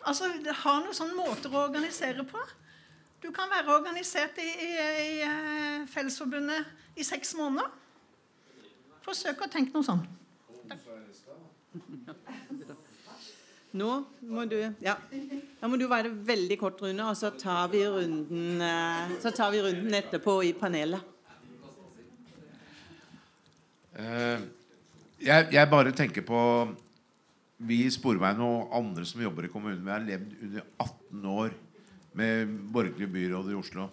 [0.03, 2.41] Altså, det har noen sånne måter å organisere på.
[3.23, 4.71] Du kan være organisert i, i,
[5.03, 7.71] i eh, Fellesforbundet i seks måneder.
[9.03, 10.03] Forsøk å tenke noe sånn.
[13.73, 13.89] Nå
[14.29, 14.93] må du ja.
[15.61, 19.55] Da må du være veldig kort, Rune, og så tar vi runden, eh, så tar
[19.55, 21.01] vi runden etterpå i panelet.
[23.97, 24.43] Eh,
[25.23, 26.43] jeg, jeg bare tenker på
[27.63, 31.53] Vi i Sporveien og andre som jobber i kommunen, vi har levd under 18 år
[32.19, 33.85] med borgerlige byråder i Oslo.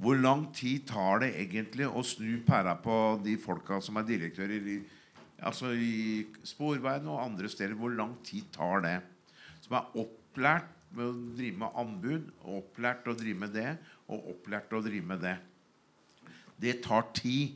[0.00, 4.66] Hvor lang tid tar det egentlig å snu pæra på de folka som er direktører
[4.72, 4.76] i,
[5.38, 7.76] altså i Sporveien og andre steder?
[7.78, 8.96] Hvor lang tid tar det?
[9.62, 13.74] Som er opplært med å drive med anbud, opplært å drive med det,
[14.10, 15.36] og opplært å drive med det.
[16.60, 17.54] Det tar tid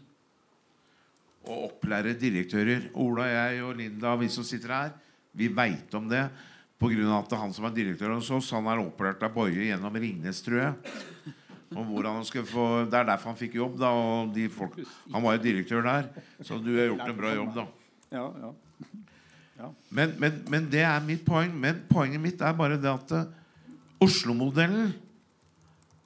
[1.49, 2.89] å opplære direktører.
[3.01, 4.93] Ola, jeg og Linda, vi som sitter her,
[5.35, 6.27] vi veit om det.
[6.81, 9.69] På grunn av at han som er direktør hos oss, han er opplært av Boje
[9.69, 10.99] gjennom Ringnes, tror jeg.
[11.75, 13.79] Om hvordan han skulle få, det er derfor han fikk jobb.
[13.81, 14.77] da og de folk,
[15.13, 16.11] Han var jo direktør der,
[16.43, 17.65] så du har gjort en bra jobb, da.
[18.15, 18.53] Ja, ja.
[19.59, 19.71] ja.
[19.91, 21.55] Men, men, men det er mitt poeng.
[21.55, 23.33] Men poenget mitt er bare det at eh,
[24.05, 24.93] Oslo-modellen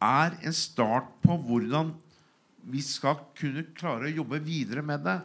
[0.01, 1.93] er en start på hvordan
[2.69, 5.19] vi skal kunne klare å jobbe videre med det.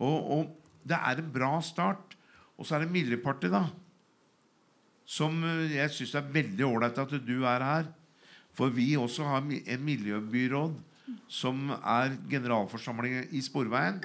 [0.00, 0.50] Og, og
[0.86, 2.16] det er en bra start.
[2.60, 3.66] Og så er det Miljøpartiet, da.
[5.10, 7.90] Som eh, jeg syns er veldig ålreit at du er her.
[8.56, 10.74] For vi også har en miljøbyråd
[11.30, 14.00] som er generalforsamling i Sporveien.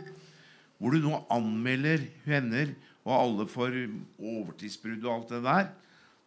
[0.78, 2.76] Hvor du nå anmelder hender
[3.06, 5.68] og alle for overtidsbrudd og alt det der.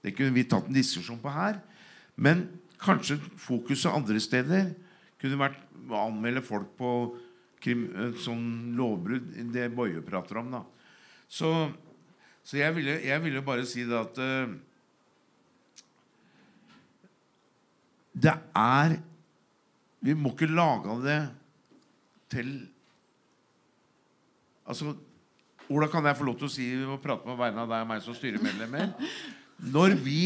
[0.04, 1.58] Det kunne vi tatt en diskusjon på her.
[2.16, 2.46] Men
[2.78, 4.70] kanskje fokuset andre steder
[5.18, 6.92] kunne vært å anmelde folk på
[7.62, 9.34] krim, eh, sånn lovbrudd.
[9.52, 10.62] Det Boje prater om, da.
[11.28, 11.50] Så,
[12.46, 14.54] så jeg, ville, jeg ville bare si det at uh,
[18.16, 18.94] Det er
[20.00, 21.18] Vi må ikke lage det
[22.32, 22.48] til
[24.64, 24.94] Altså
[25.68, 27.90] Ola, kan jeg få lov til å si og prate på vegne av deg og
[27.90, 28.94] meg som styremedlemmer?
[29.68, 30.22] Når vi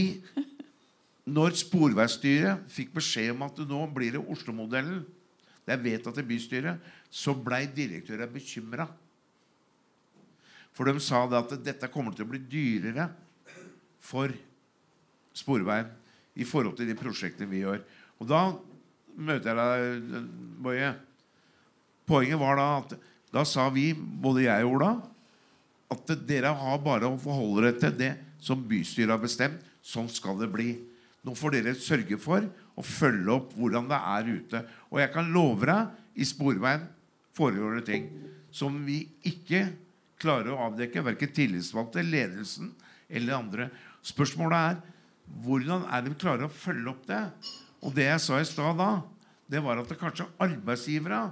[1.31, 5.05] Når Sporveisstyret fikk beskjed om at nå blir det Oslo-modellen,
[5.63, 8.89] det er vedtatt i bystyret, så blei direktøren bekymra.
[10.75, 13.07] For de sa det at dette kommer til å bli dyrere
[14.03, 14.33] for
[15.37, 15.93] Sporveien
[16.35, 17.83] i forhold til de prosjektene vi gjør.
[18.19, 18.43] Og da
[19.15, 20.29] møter jeg deg,
[20.65, 20.93] Boje.
[22.09, 22.95] Poenget var da at
[23.33, 24.93] da sa vi, både jeg og Ola,
[25.93, 28.13] at dere har bare å forholde dere til det
[28.43, 29.61] som bystyret har bestemt.
[29.83, 30.75] Sånn skal det bli.
[31.23, 34.63] Nå får dere sørge for å følge opp hvordan det er ute.
[34.91, 36.89] Og jeg kan love deg, i Sporveien
[37.33, 38.09] foregår det ting
[38.53, 39.65] som vi ikke
[40.21, 41.05] klarer å avdekke.
[41.07, 42.73] Verken tillitsvalgte, ledelsen
[43.09, 43.69] eller andre.
[44.05, 44.81] Spørsmålet er
[45.43, 47.23] hvordan er det vi klarer å følge opp det?
[47.83, 48.91] Og det jeg sa i stad da,
[49.49, 51.23] det var at det kanskje arbeidsgivere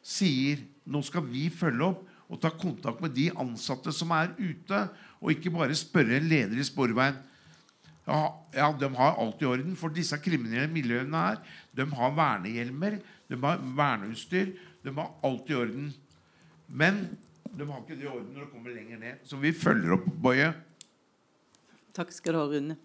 [0.00, 4.84] sier nå skal vi følge opp og ta kontakt med de ansatte som er ute,
[5.18, 7.18] og ikke bare spørre en leder i Sporveien.
[8.10, 11.42] Ja, de har alt i orden, for disse kriminelle miljøene her
[11.76, 12.96] de har vernehjelmer,
[13.30, 14.50] de har verneutstyr,
[14.82, 15.92] de har alt i orden.
[16.66, 17.04] Men
[17.44, 19.22] de har ikke det i orden når de kommer lenger ned.
[19.26, 20.50] Så vi følger opp, Boje.
[21.94, 22.76] Takk skal du ha, Rune.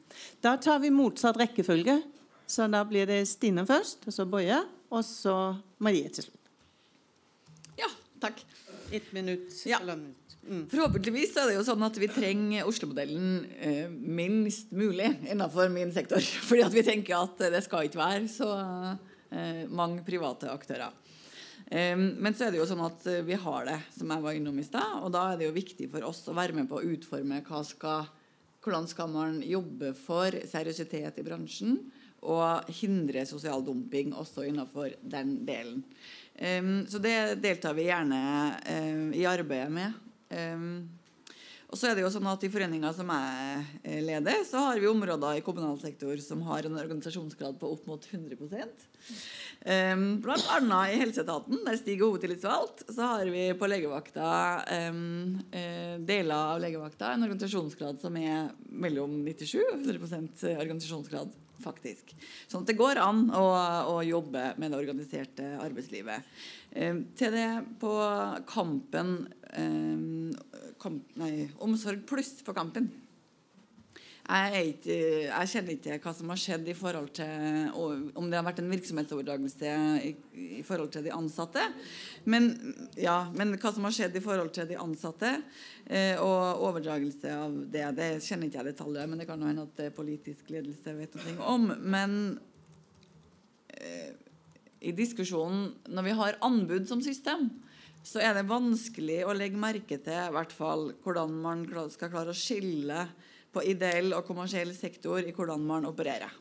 [0.42, 2.00] Da tar vi motsatt rekkefølge.
[2.46, 4.60] Så da blir det Stine først, og så Boje,
[4.94, 6.52] og så Marie til slutt.
[7.82, 7.90] Ja,
[8.22, 8.44] takk.
[8.94, 9.50] Ett minutt.
[9.66, 9.82] Ja.
[10.46, 10.66] Mm.
[10.70, 16.22] Forhåpentligvis er det jo sånn at vi trenger Oslo-modellen eh, minst mulig innenfor min sektor.
[16.50, 18.52] Fordi at vi tenker at det skal ikke være så
[19.34, 20.94] eh, mange private aktører.
[21.66, 24.62] Eh, men så er det jo sånn at vi har det, som jeg var innom
[24.62, 25.02] i stad.
[25.02, 28.06] Og da er det jo viktig for oss å være med på å utforme skal,
[28.62, 31.80] hvordan skal man jobbe for seriøsitet i bransjen
[32.26, 35.84] og hindre sosial dumping også innenfor den delen.
[36.90, 38.22] Så det deltar vi gjerne
[38.66, 39.94] um, i arbeidet med.
[40.30, 40.88] Um,
[41.66, 44.88] og så er det jo sånn at I foreninga som jeg leder, så har vi
[44.88, 50.94] områder i kommunal sektor som har en organisasjonsgrad på opp mot 100 um, Blant annet
[50.94, 54.28] i helseetaten, der Stig er hovedtillitsvalgt, så har vi på legevakta
[54.94, 55.42] um,
[56.06, 61.34] deler av legevakta en organisasjonsgrad som er mellom 97 og 100% organisasjonsgrad
[61.64, 62.14] faktisk.
[62.48, 63.46] Sånn at det går an å,
[63.96, 66.26] å jobbe med det organiserte arbeidslivet.
[66.76, 67.50] Eh, til det
[67.80, 67.96] på
[68.52, 69.16] Kampen
[69.56, 70.06] eh,
[70.82, 72.92] kamp, Nei, Omsorg pluss på Kampen.
[74.26, 74.96] Jeg, ikke,
[75.28, 78.72] jeg, kjenner ikke hva som har skjedd i forhold til om det har vært en
[78.72, 80.14] virksomhetsoverdragelse i,
[80.58, 81.62] i, forhold til de ansatte.
[82.26, 82.50] Men,
[82.98, 85.30] ja, men, hva som har skjedd i forhold til de ansatte
[85.86, 89.86] eh, og overdragelse av det, det kjenner ikke jeg detaljer men det kan hende at
[89.94, 91.70] politisk ledelse vet noe om.
[91.86, 92.20] Men
[93.78, 94.25] eh,
[94.86, 97.50] i diskusjonen når vi har anbud som system,
[98.06, 102.38] så er det vanskelig å legge merke til hvert fall hvordan man skal klare å
[102.38, 103.08] skille
[103.56, 106.34] på ideell og kommersiell sektor i hvordan man opererer.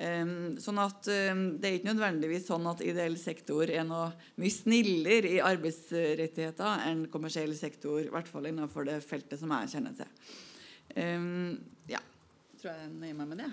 [0.00, 4.06] Um, sånn at um, Det er ikke nødvendigvis sånn at ideell sektor er noe
[4.40, 9.74] mye snillere i arbeidsrettigheter enn kommersiell sektor, i hvert fall innenfor det feltet som jeg
[9.74, 10.30] kjenner til.
[10.96, 11.58] Um,
[11.90, 12.00] ja,
[12.62, 13.50] tror jeg nøyer meg med det.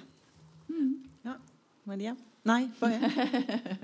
[0.72, 0.94] Mm.
[1.28, 1.36] Ja,
[1.88, 2.14] Maria?
[2.48, 3.12] Nei, bare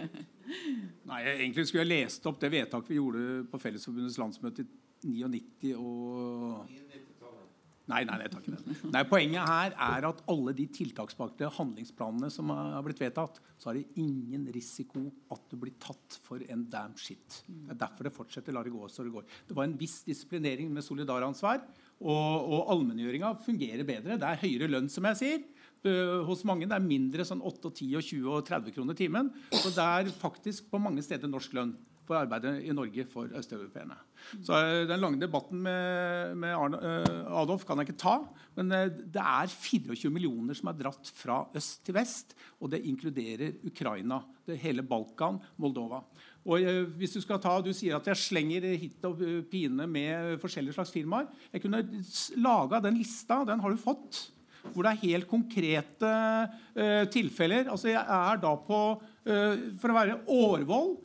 [1.10, 4.66] Nei, Egentlig skulle jeg lest opp det vedtaket vi gjorde på Fellesforbundets landsmøte
[5.04, 6.68] i 99 og
[7.92, 8.76] Nei, nei, jeg tar ikke det.
[8.94, 13.76] Nei, Poenget her er at alle de tiltakspakkede handlingsplanene som har blitt vedtatt, så har
[13.76, 15.02] det ingen risiko
[15.36, 17.42] at du blir tatt for en damn shit.
[17.44, 18.56] Det er derfor det fortsetter.
[18.56, 19.28] La det gå så det går.
[19.50, 21.60] Det var en viss disiplinering med solidaransvar,
[22.00, 24.16] og, og allmenngjøringa fungerer bedre.
[24.20, 25.44] Det er høyere lønn, som jeg sier.
[26.28, 29.32] Hos mange det er mindre sånn 8, 10, 20 og 30 kroner timen.
[29.52, 31.74] Så det er faktisk på mange steder norsk lønn
[32.08, 33.96] for arbeidet i Norge for østeuropeerne.
[34.44, 38.18] Så eh, Den lange debatten med, med Arne, uh, Adolf kan jeg ikke ta.
[38.58, 42.36] Men det er 24 millioner som er dratt fra øst til vest.
[42.60, 46.04] Og det inkluderer Ukraina, det hele Balkan, Moldova.
[46.44, 46.60] Og
[47.00, 50.92] hvis Du skal ta, du sier at jeg slenger hit og pine med forskjellige slags
[50.92, 51.30] firmaer.
[51.54, 51.86] Jeg kunne
[52.44, 53.46] laga den lista.
[53.48, 54.26] Den har du fått.
[54.72, 56.12] Hvor det er helt konkrete
[57.12, 57.68] tilfeller.
[57.68, 58.80] Altså Jeg er da på
[59.26, 60.96] For å være Årvoll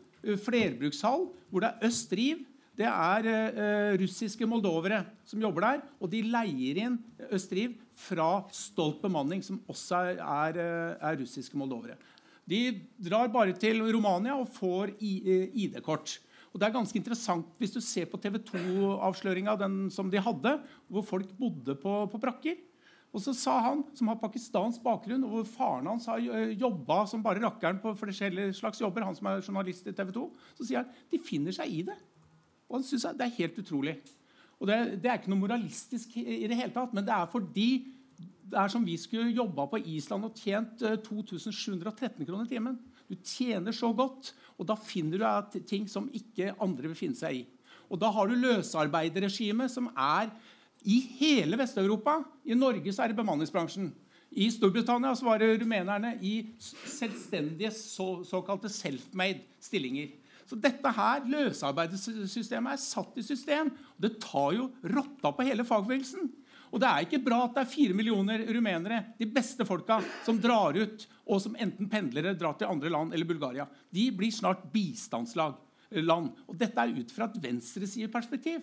[0.44, 2.44] flerbrukshall hvor det er Øst-Riv.
[2.78, 5.82] Det er russiske moldovere som jobber der.
[5.98, 7.00] Og de leier inn
[7.34, 10.60] Øst-Riv fra Stolt bemanning, som også er, er,
[10.94, 11.98] er, russiske moldovere.
[12.48, 16.18] De drar bare til Romania og får ID-kort.
[16.52, 19.58] Og det er ganske interessant hvis du ser på TV 2-avsløringa
[19.92, 20.54] som de hadde,
[20.88, 22.56] hvor folk bodde på, på brakker.
[23.08, 27.00] Og så sa han, som har pakistansk bakgrunn, og hvor faren hans har eh, jobba
[27.08, 30.24] som bare rakkeren på forskjellige slags jobber, han som er journalist i TV 2,
[30.58, 31.96] så sier han de finner seg i det.
[32.68, 33.96] Og han synes Det er helt utrolig.
[34.58, 37.70] Og det, det, er ikke noe moralistisk i det hele tatt, men det er fordi
[38.48, 42.78] det er som vi skulle jobba på Island og tjent 2713 eh, kroner timen.
[43.08, 47.40] Du tjener så godt, og da finner du ting som ikke andre vil finne seg
[47.40, 47.44] i.
[47.88, 50.28] Og da har du løsarbeiderregimet, som er
[50.86, 52.20] i hele Vest-Europa.
[52.44, 53.90] I Norge så er det bemanningsbransjen.
[54.30, 60.12] I Storbritannia så var det rumenerne i selvstendige så, såkalte self-made stillinger.
[60.48, 63.72] Så dette her, løsarbeidssystemet er satt i system.
[63.96, 66.30] og Det tar jo rotta på hele fagbevegelsen.
[66.68, 70.40] Og det er ikke bra at det er fire millioner rumenere, de beste folka, som
[70.40, 73.64] drar ut, og som enten pendlere drar til andre land eller Bulgaria.
[73.92, 75.56] De blir snart bistandslag.
[75.88, 76.34] Land.
[76.44, 78.60] Og dette er ut fra et venstresideperspektiv.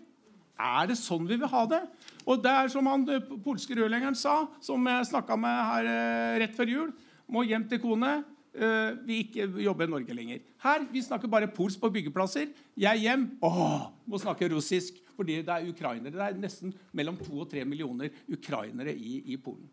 [0.56, 1.82] Er det sånn vi vil ha det?
[2.26, 6.38] Og det er som han eh, polske rørleggeren sa, som jeg snakka med her eh,
[6.46, 6.94] rett før jul.
[7.32, 8.18] Må hjem til kone.
[8.56, 10.44] Eh, vi ikke jobber i Norge lenger.
[10.64, 12.54] Her vi snakker bare polsk på byggeplasser.
[12.80, 13.28] Jeg hjem.
[13.44, 15.02] Åh, må snakke russisk.
[15.16, 16.12] Fordi det er ukrainere.
[16.12, 19.68] Det er nesten mellom to og tre millioner ukrainere i, i Polen.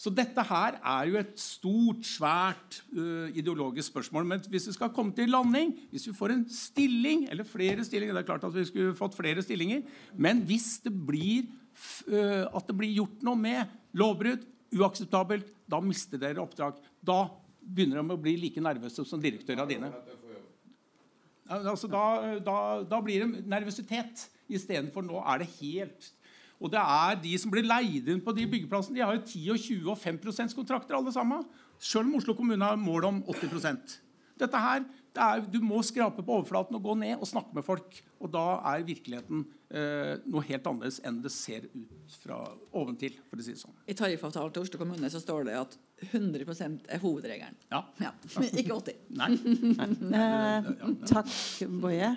[0.00, 4.28] Så dette her er jo et stort, svært uh, ideologisk spørsmål.
[4.30, 8.16] Men hvis vi skal komme til landing, hvis vi får en stilling, eller flere stillinger
[8.16, 9.82] Det er klart at vi skulle fått flere stillinger,
[10.16, 11.50] men hvis det blir,
[12.08, 16.78] uh, at det blir gjort noe med lovbrudd, uakseptabelt, da mister dere oppdrag.
[17.02, 17.24] Da
[17.60, 19.90] begynner de å bli like nervøse som direktørene dine.
[21.50, 26.10] Altså, da, da, da blir det nervøsitet istedenfor nå er det helt
[26.60, 29.50] og det er de som blir leid inn på de byggeplassene, de har jo 10
[29.54, 31.46] og 20 og 5 kontrakter alle sammen.
[31.80, 33.98] Selv om Oslo kommune har mål om 80%
[34.40, 34.84] Dette her,
[35.20, 37.98] er, Du må skrape på overflaten og gå ned og snakke med folk.
[38.20, 42.38] Og da er virkeligheten eh, noe helt annerledes enn det ser ut fra
[42.72, 43.18] oventil.
[43.28, 43.76] for å si det sånn.
[43.84, 45.76] I tariffavtalen til Oslo kommune så står det at
[46.12, 47.58] 100% er hovedregelen.
[47.72, 47.82] Ja.
[48.00, 48.14] ja.
[48.54, 49.32] Ikke 80 Nei.
[50.20, 50.70] Eh,
[51.10, 51.28] takk,
[51.82, 52.14] Boje.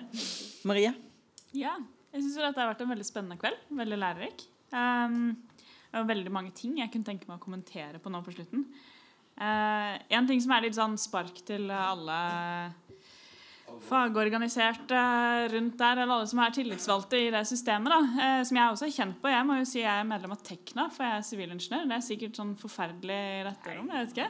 [0.68, 0.94] Marie?
[1.56, 1.76] Ja.
[2.14, 3.62] Jeg syns dette har vært en veldig spennende kveld.
[3.74, 4.44] Veldig lærerik.
[4.70, 5.34] Um,
[5.90, 8.68] var veldig mange ting jeg kunne tenke meg å kommentere på nå på slutten.
[9.34, 12.18] Uh, en ting som er litt sånn spark til alle
[13.84, 15.00] fagorganiserte
[15.52, 18.86] rundt der, eller alle som er tillitsvalgte i det systemet, da, eh, som jeg også
[18.86, 19.30] er kjent på.
[19.32, 21.86] Jeg må jo si jeg er medlem av Tekna, for jeg er sivilingeniør.
[21.90, 23.94] Det er sikkert sånn forferdelig i dette rommet.
[23.96, 24.28] Jeg vet ikke.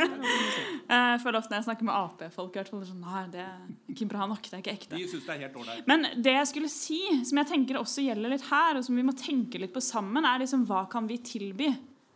[0.94, 4.44] jeg føler ofte når jeg snakker med Ap-folk, sånn, Nei, det er ikke bra nok.
[4.48, 4.96] Det er ikke ekte.
[4.96, 5.86] De synes det er helt ordentlig.
[5.90, 9.06] Men det jeg skulle si, som jeg tenker også gjelder litt her, og som vi
[9.06, 11.72] må tenke litt på sammen, er liksom hva kan vi tilby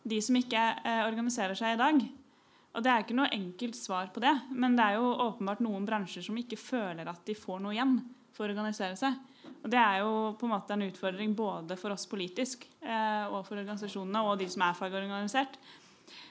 [0.06, 2.06] de som ikke eh, organiserer seg i dag?
[2.77, 5.86] Og Det er ikke noe enkelt svar på det, men det er jo åpenbart noen
[5.89, 7.97] bransjer som ikke føler at de får noe igjen
[8.36, 9.16] for å organisere seg.
[9.62, 13.40] Og Det er jo på en måte en utfordring både for oss politisk eh, og
[13.48, 15.57] for organisasjonene og de som er fagorganisert.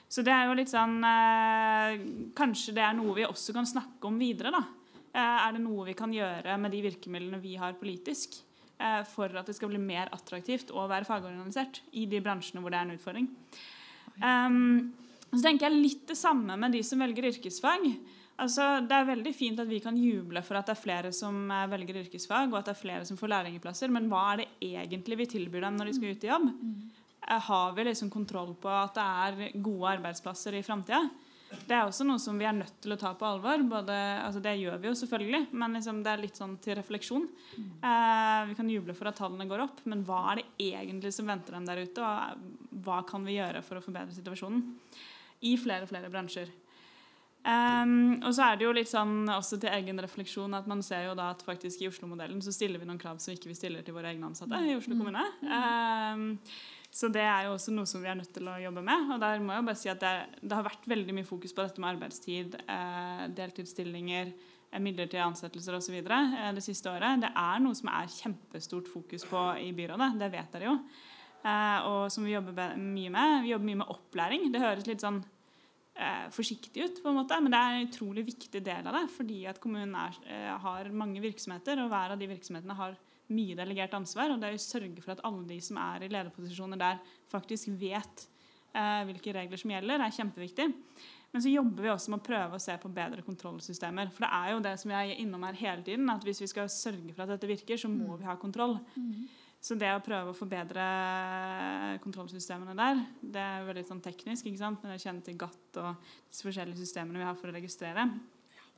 [0.07, 2.03] Så det er jo litt sånn eh,
[2.37, 4.53] Kanskje det er noe vi også kan snakke om videre.
[4.53, 4.61] da.
[5.15, 8.37] Eh, er det noe vi kan gjøre med de virkemidlene vi har politisk
[8.77, 12.73] eh, for at det skal bli mer attraktivt å være fagorganisert i de bransjene hvor
[12.73, 13.31] det er en utfordring?
[14.21, 14.93] Um,
[15.33, 17.87] så tenker jeg litt det samme med de som velger yrkesfag.
[18.43, 21.45] Altså, det er veldig fint at vi kan juble for at det er flere som
[21.47, 24.73] eh, velger yrkesfag, og at det er flere som får lærlingplasser, men hva er det
[24.73, 26.49] egentlig vi tilbyr dem når de skal ut i jobb?
[27.29, 31.05] Eh, har vi liksom kontroll på at det er gode arbeidsplasser i framtida?
[31.55, 33.61] Det er også noe som vi er nødt til å ta på alvor.
[33.69, 33.95] Både,
[34.25, 37.27] altså det gjør vi jo selvfølgelig, men liksom det er litt sånn til refleksjon.
[37.55, 41.29] Eh, vi kan juble for at tallene går opp, men hva er det egentlig som
[41.31, 42.03] venter dem der ute?
[42.03, 44.65] Og hva kan vi gjøre for å forbedre situasjonen?
[45.45, 46.51] I flere og flere bransjer.
[47.45, 51.03] Um, og så er det jo litt sånn også til egen refleksjon at man ser
[51.05, 53.85] jo da at faktisk i Oslo-modellen så stiller vi noen krav som ikke vi stiller
[53.85, 55.21] til våre egne ansatte i Oslo kommune.
[55.45, 56.31] Um,
[56.95, 59.09] så det er jo også noe som vi er nødt til å jobbe med.
[59.13, 61.65] Og der må jeg bare si at det, det har vært veldig mye fokus på
[61.65, 64.31] dette med arbeidstid, eh, deltidsstillinger,
[64.71, 65.97] eh, midlertidige ansettelser osv.
[65.99, 67.19] Eh, det siste året.
[67.25, 70.13] Det er noe som er kjempestort fokus på i byrådet.
[70.23, 70.77] Det vet dere jo.
[71.43, 73.43] Eh, og som vi jobber mye med.
[73.43, 74.47] Vi jobber mye med opplæring.
[74.55, 75.19] Det høres litt sånn
[75.95, 79.05] eh, forsiktig ut, på en måte, men det er en utrolig viktig del av det.
[79.15, 82.95] Fordi at kommunen er, eh, har mange virksomheter, og hver av de virksomhetene har
[83.33, 84.31] mye delegert ansvar.
[84.31, 87.73] Og det er å sørge for at alle de som er i lederposisjoner der, faktisk
[87.79, 88.27] vet
[88.75, 90.73] eh, hvilke regler som gjelder, er kjempeviktig.
[91.35, 94.11] Men så jobber vi også med å prøve å se på bedre kontrollsystemer.
[94.15, 96.47] For det er jo det som jeg er innom her hele tiden, at hvis vi
[96.47, 98.21] skal sørge for at dette virker, så må mm.
[98.21, 98.77] vi ha kontroll.
[98.95, 99.25] Mm.
[99.65, 100.83] Så det å prøve å forbedre
[102.03, 104.45] kontrollsystemene der, det er veldig sånn teknisk.
[104.45, 104.83] ikke sant?
[104.83, 108.03] Men jeg kjenner til GATT og disse forskjellige systemene vi har for å registrere.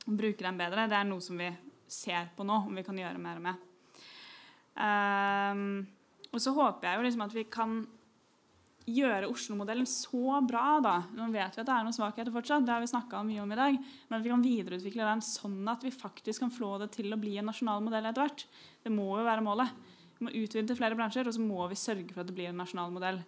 [0.06, 1.50] Og bruke dem bedre, det er noe som vi
[1.92, 3.66] ser på nå, om vi kan gjøre mer med.
[4.78, 5.84] Um,
[6.32, 7.76] og så håper jeg jo liksom at vi kan
[8.88, 10.78] gjøre Oslo-modellen så bra.
[10.80, 10.96] da.
[11.12, 13.52] Nå vet vi at det er noen svakheter fortsatt, det har vi snakka mye om
[13.52, 13.76] i dag.
[14.08, 17.20] Men at vi kan videreutvikle den sånn at vi faktisk kan flå det til å
[17.20, 18.48] bli en nasjonal modell etter hvert.
[18.80, 19.96] Det må jo være målet.
[20.18, 22.50] Vi må utvide til flere bransjer, og så må vi sørge for at det blir
[22.50, 23.22] en nasjonal modell.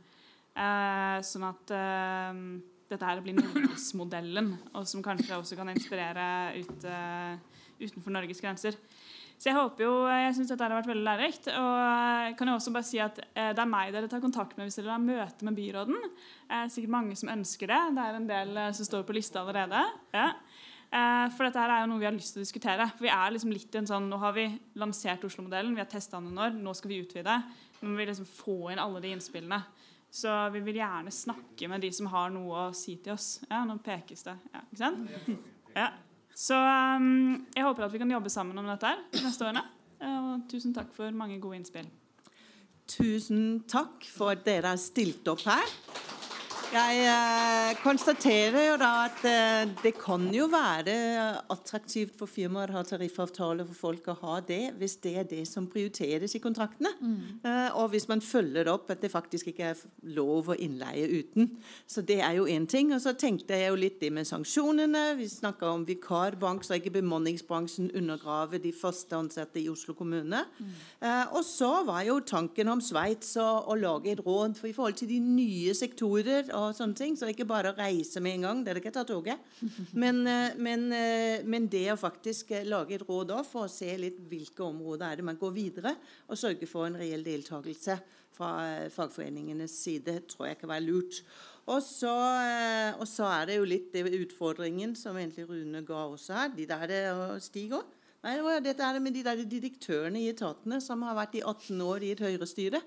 [0.58, 2.42] Eh, sånn at eh,
[2.90, 6.26] dette her blir Norgesmodellen, og som kanskje også kan inspirere
[6.58, 8.78] ut, uh, utenfor Norges grenser.
[9.40, 11.46] Så jeg håper jo, jeg synes dette har vært veldig lærerikt.
[11.48, 14.68] Og kan jo også bare si at eh, det er meg dere tar kontakt med
[14.68, 15.96] hvis dere har møte med byråden.
[15.96, 17.78] Det er sikkert mange som ønsker det.
[17.96, 19.80] Det er en del eh, som står på lista allerede.
[20.12, 20.26] Ja.
[20.90, 22.88] Eh, for dette her er jo noe vi har lyst til å diskutere.
[22.96, 24.48] For vi er liksom litt i en sånn, Nå har vi
[24.80, 27.36] lansert Oslo-modellen, vi har testa den noen år, nå skal vi utvide.
[27.80, 29.60] Nå må vi liksom få inn alle de innspillene.
[30.10, 33.36] Så vi vil gjerne snakke med de som har noe å si til oss.
[33.46, 34.34] Ja, nå pekes det.
[34.50, 35.36] Ja, ikke sant?
[35.76, 35.92] Ja.
[36.34, 39.62] Så um, jeg håper at vi kan jobbe sammen om dette her de neste årene.
[40.02, 41.86] Og tusen takk for mange gode innspill.
[42.90, 45.74] tusen takk for at dere har stilt opp her.
[46.70, 50.92] Jeg eh, konstaterer jo da at eh, det kan jo være
[51.50, 55.40] attraktivt for firmaer å ha tariffavtale for folk å ha det, hvis det er det
[55.50, 56.92] som prioriteres i kontraktene.
[57.00, 57.42] Mm.
[57.80, 59.80] og hvis man følger opp at det faktisk ikke er
[60.14, 61.48] lov å innleie uten.
[61.90, 62.92] Så det er jo én ting.
[62.94, 65.16] Og så tenkte jeg jo litt det med sanksjonene.
[65.18, 70.44] Vi snakka om vikarbank, så ikke bemanningsbransjen undergraver de første ansatte i Oslo kommune.
[70.60, 70.70] Mm.
[71.34, 75.10] og så var jo tanken om Sveits å lage et råd for i forhold til
[75.10, 77.16] de nye sektorer og sånne ting.
[77.16, 78.62] Så det er ikke bare å reise med en gang.
[78.64, 79.42] Det er ikke ta toget.
[79.92, 83.72] Men, eh, men, eh, men det å faktisk eh, lage et råd òg for å
[83.72, 85.94] se litt hvilke områder er det man går videre,
[86.28, 87.98] og sørge for en reell deltakelse
[88.36, 91.22] fra fagforeningenes side, tror jeg kan være lurt.
[91.70, 92.12] Og så,
[92.96, 96.52] og så er det jo litt det utfordringen som egentlig Rune ga også her.
[96.56, 97.98] De der og Stig også.
[98.20, 101.40] Nei, det var dette det med de der direktørene i etatene som har vært i
[101.40, 102.80] 18 år i et høyrestyre.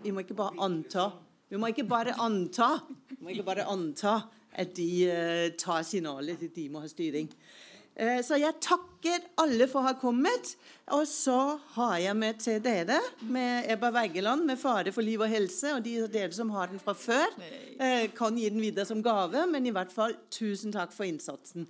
[0.00, 1.10] Vi må ikke bare anta
[1.48, 2.72] vi må ikke bare anta,
[3.12, 4.18] vi må ikke bare anta
[4.56, 7.28] at de eh, tar signalet til at de må ha styring.
[7.96, 10.54] Eh, så jeg takker alle for å ha kommet.
[10.92, 15.32] Og så har jeg med til dere, med Ebba Wergeland, med Fare for liv og
[15.32, 15.72] helse.
[15.76, 17.32] Og de dere som har den fra før,
[17.78, 19.46] eh, kan gi den videre som gave.
[19.50, 21.68] Men i hvert fall tusen takk for innsatsen.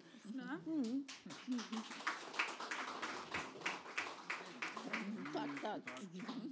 [5.33, 6.46] Takk, takk.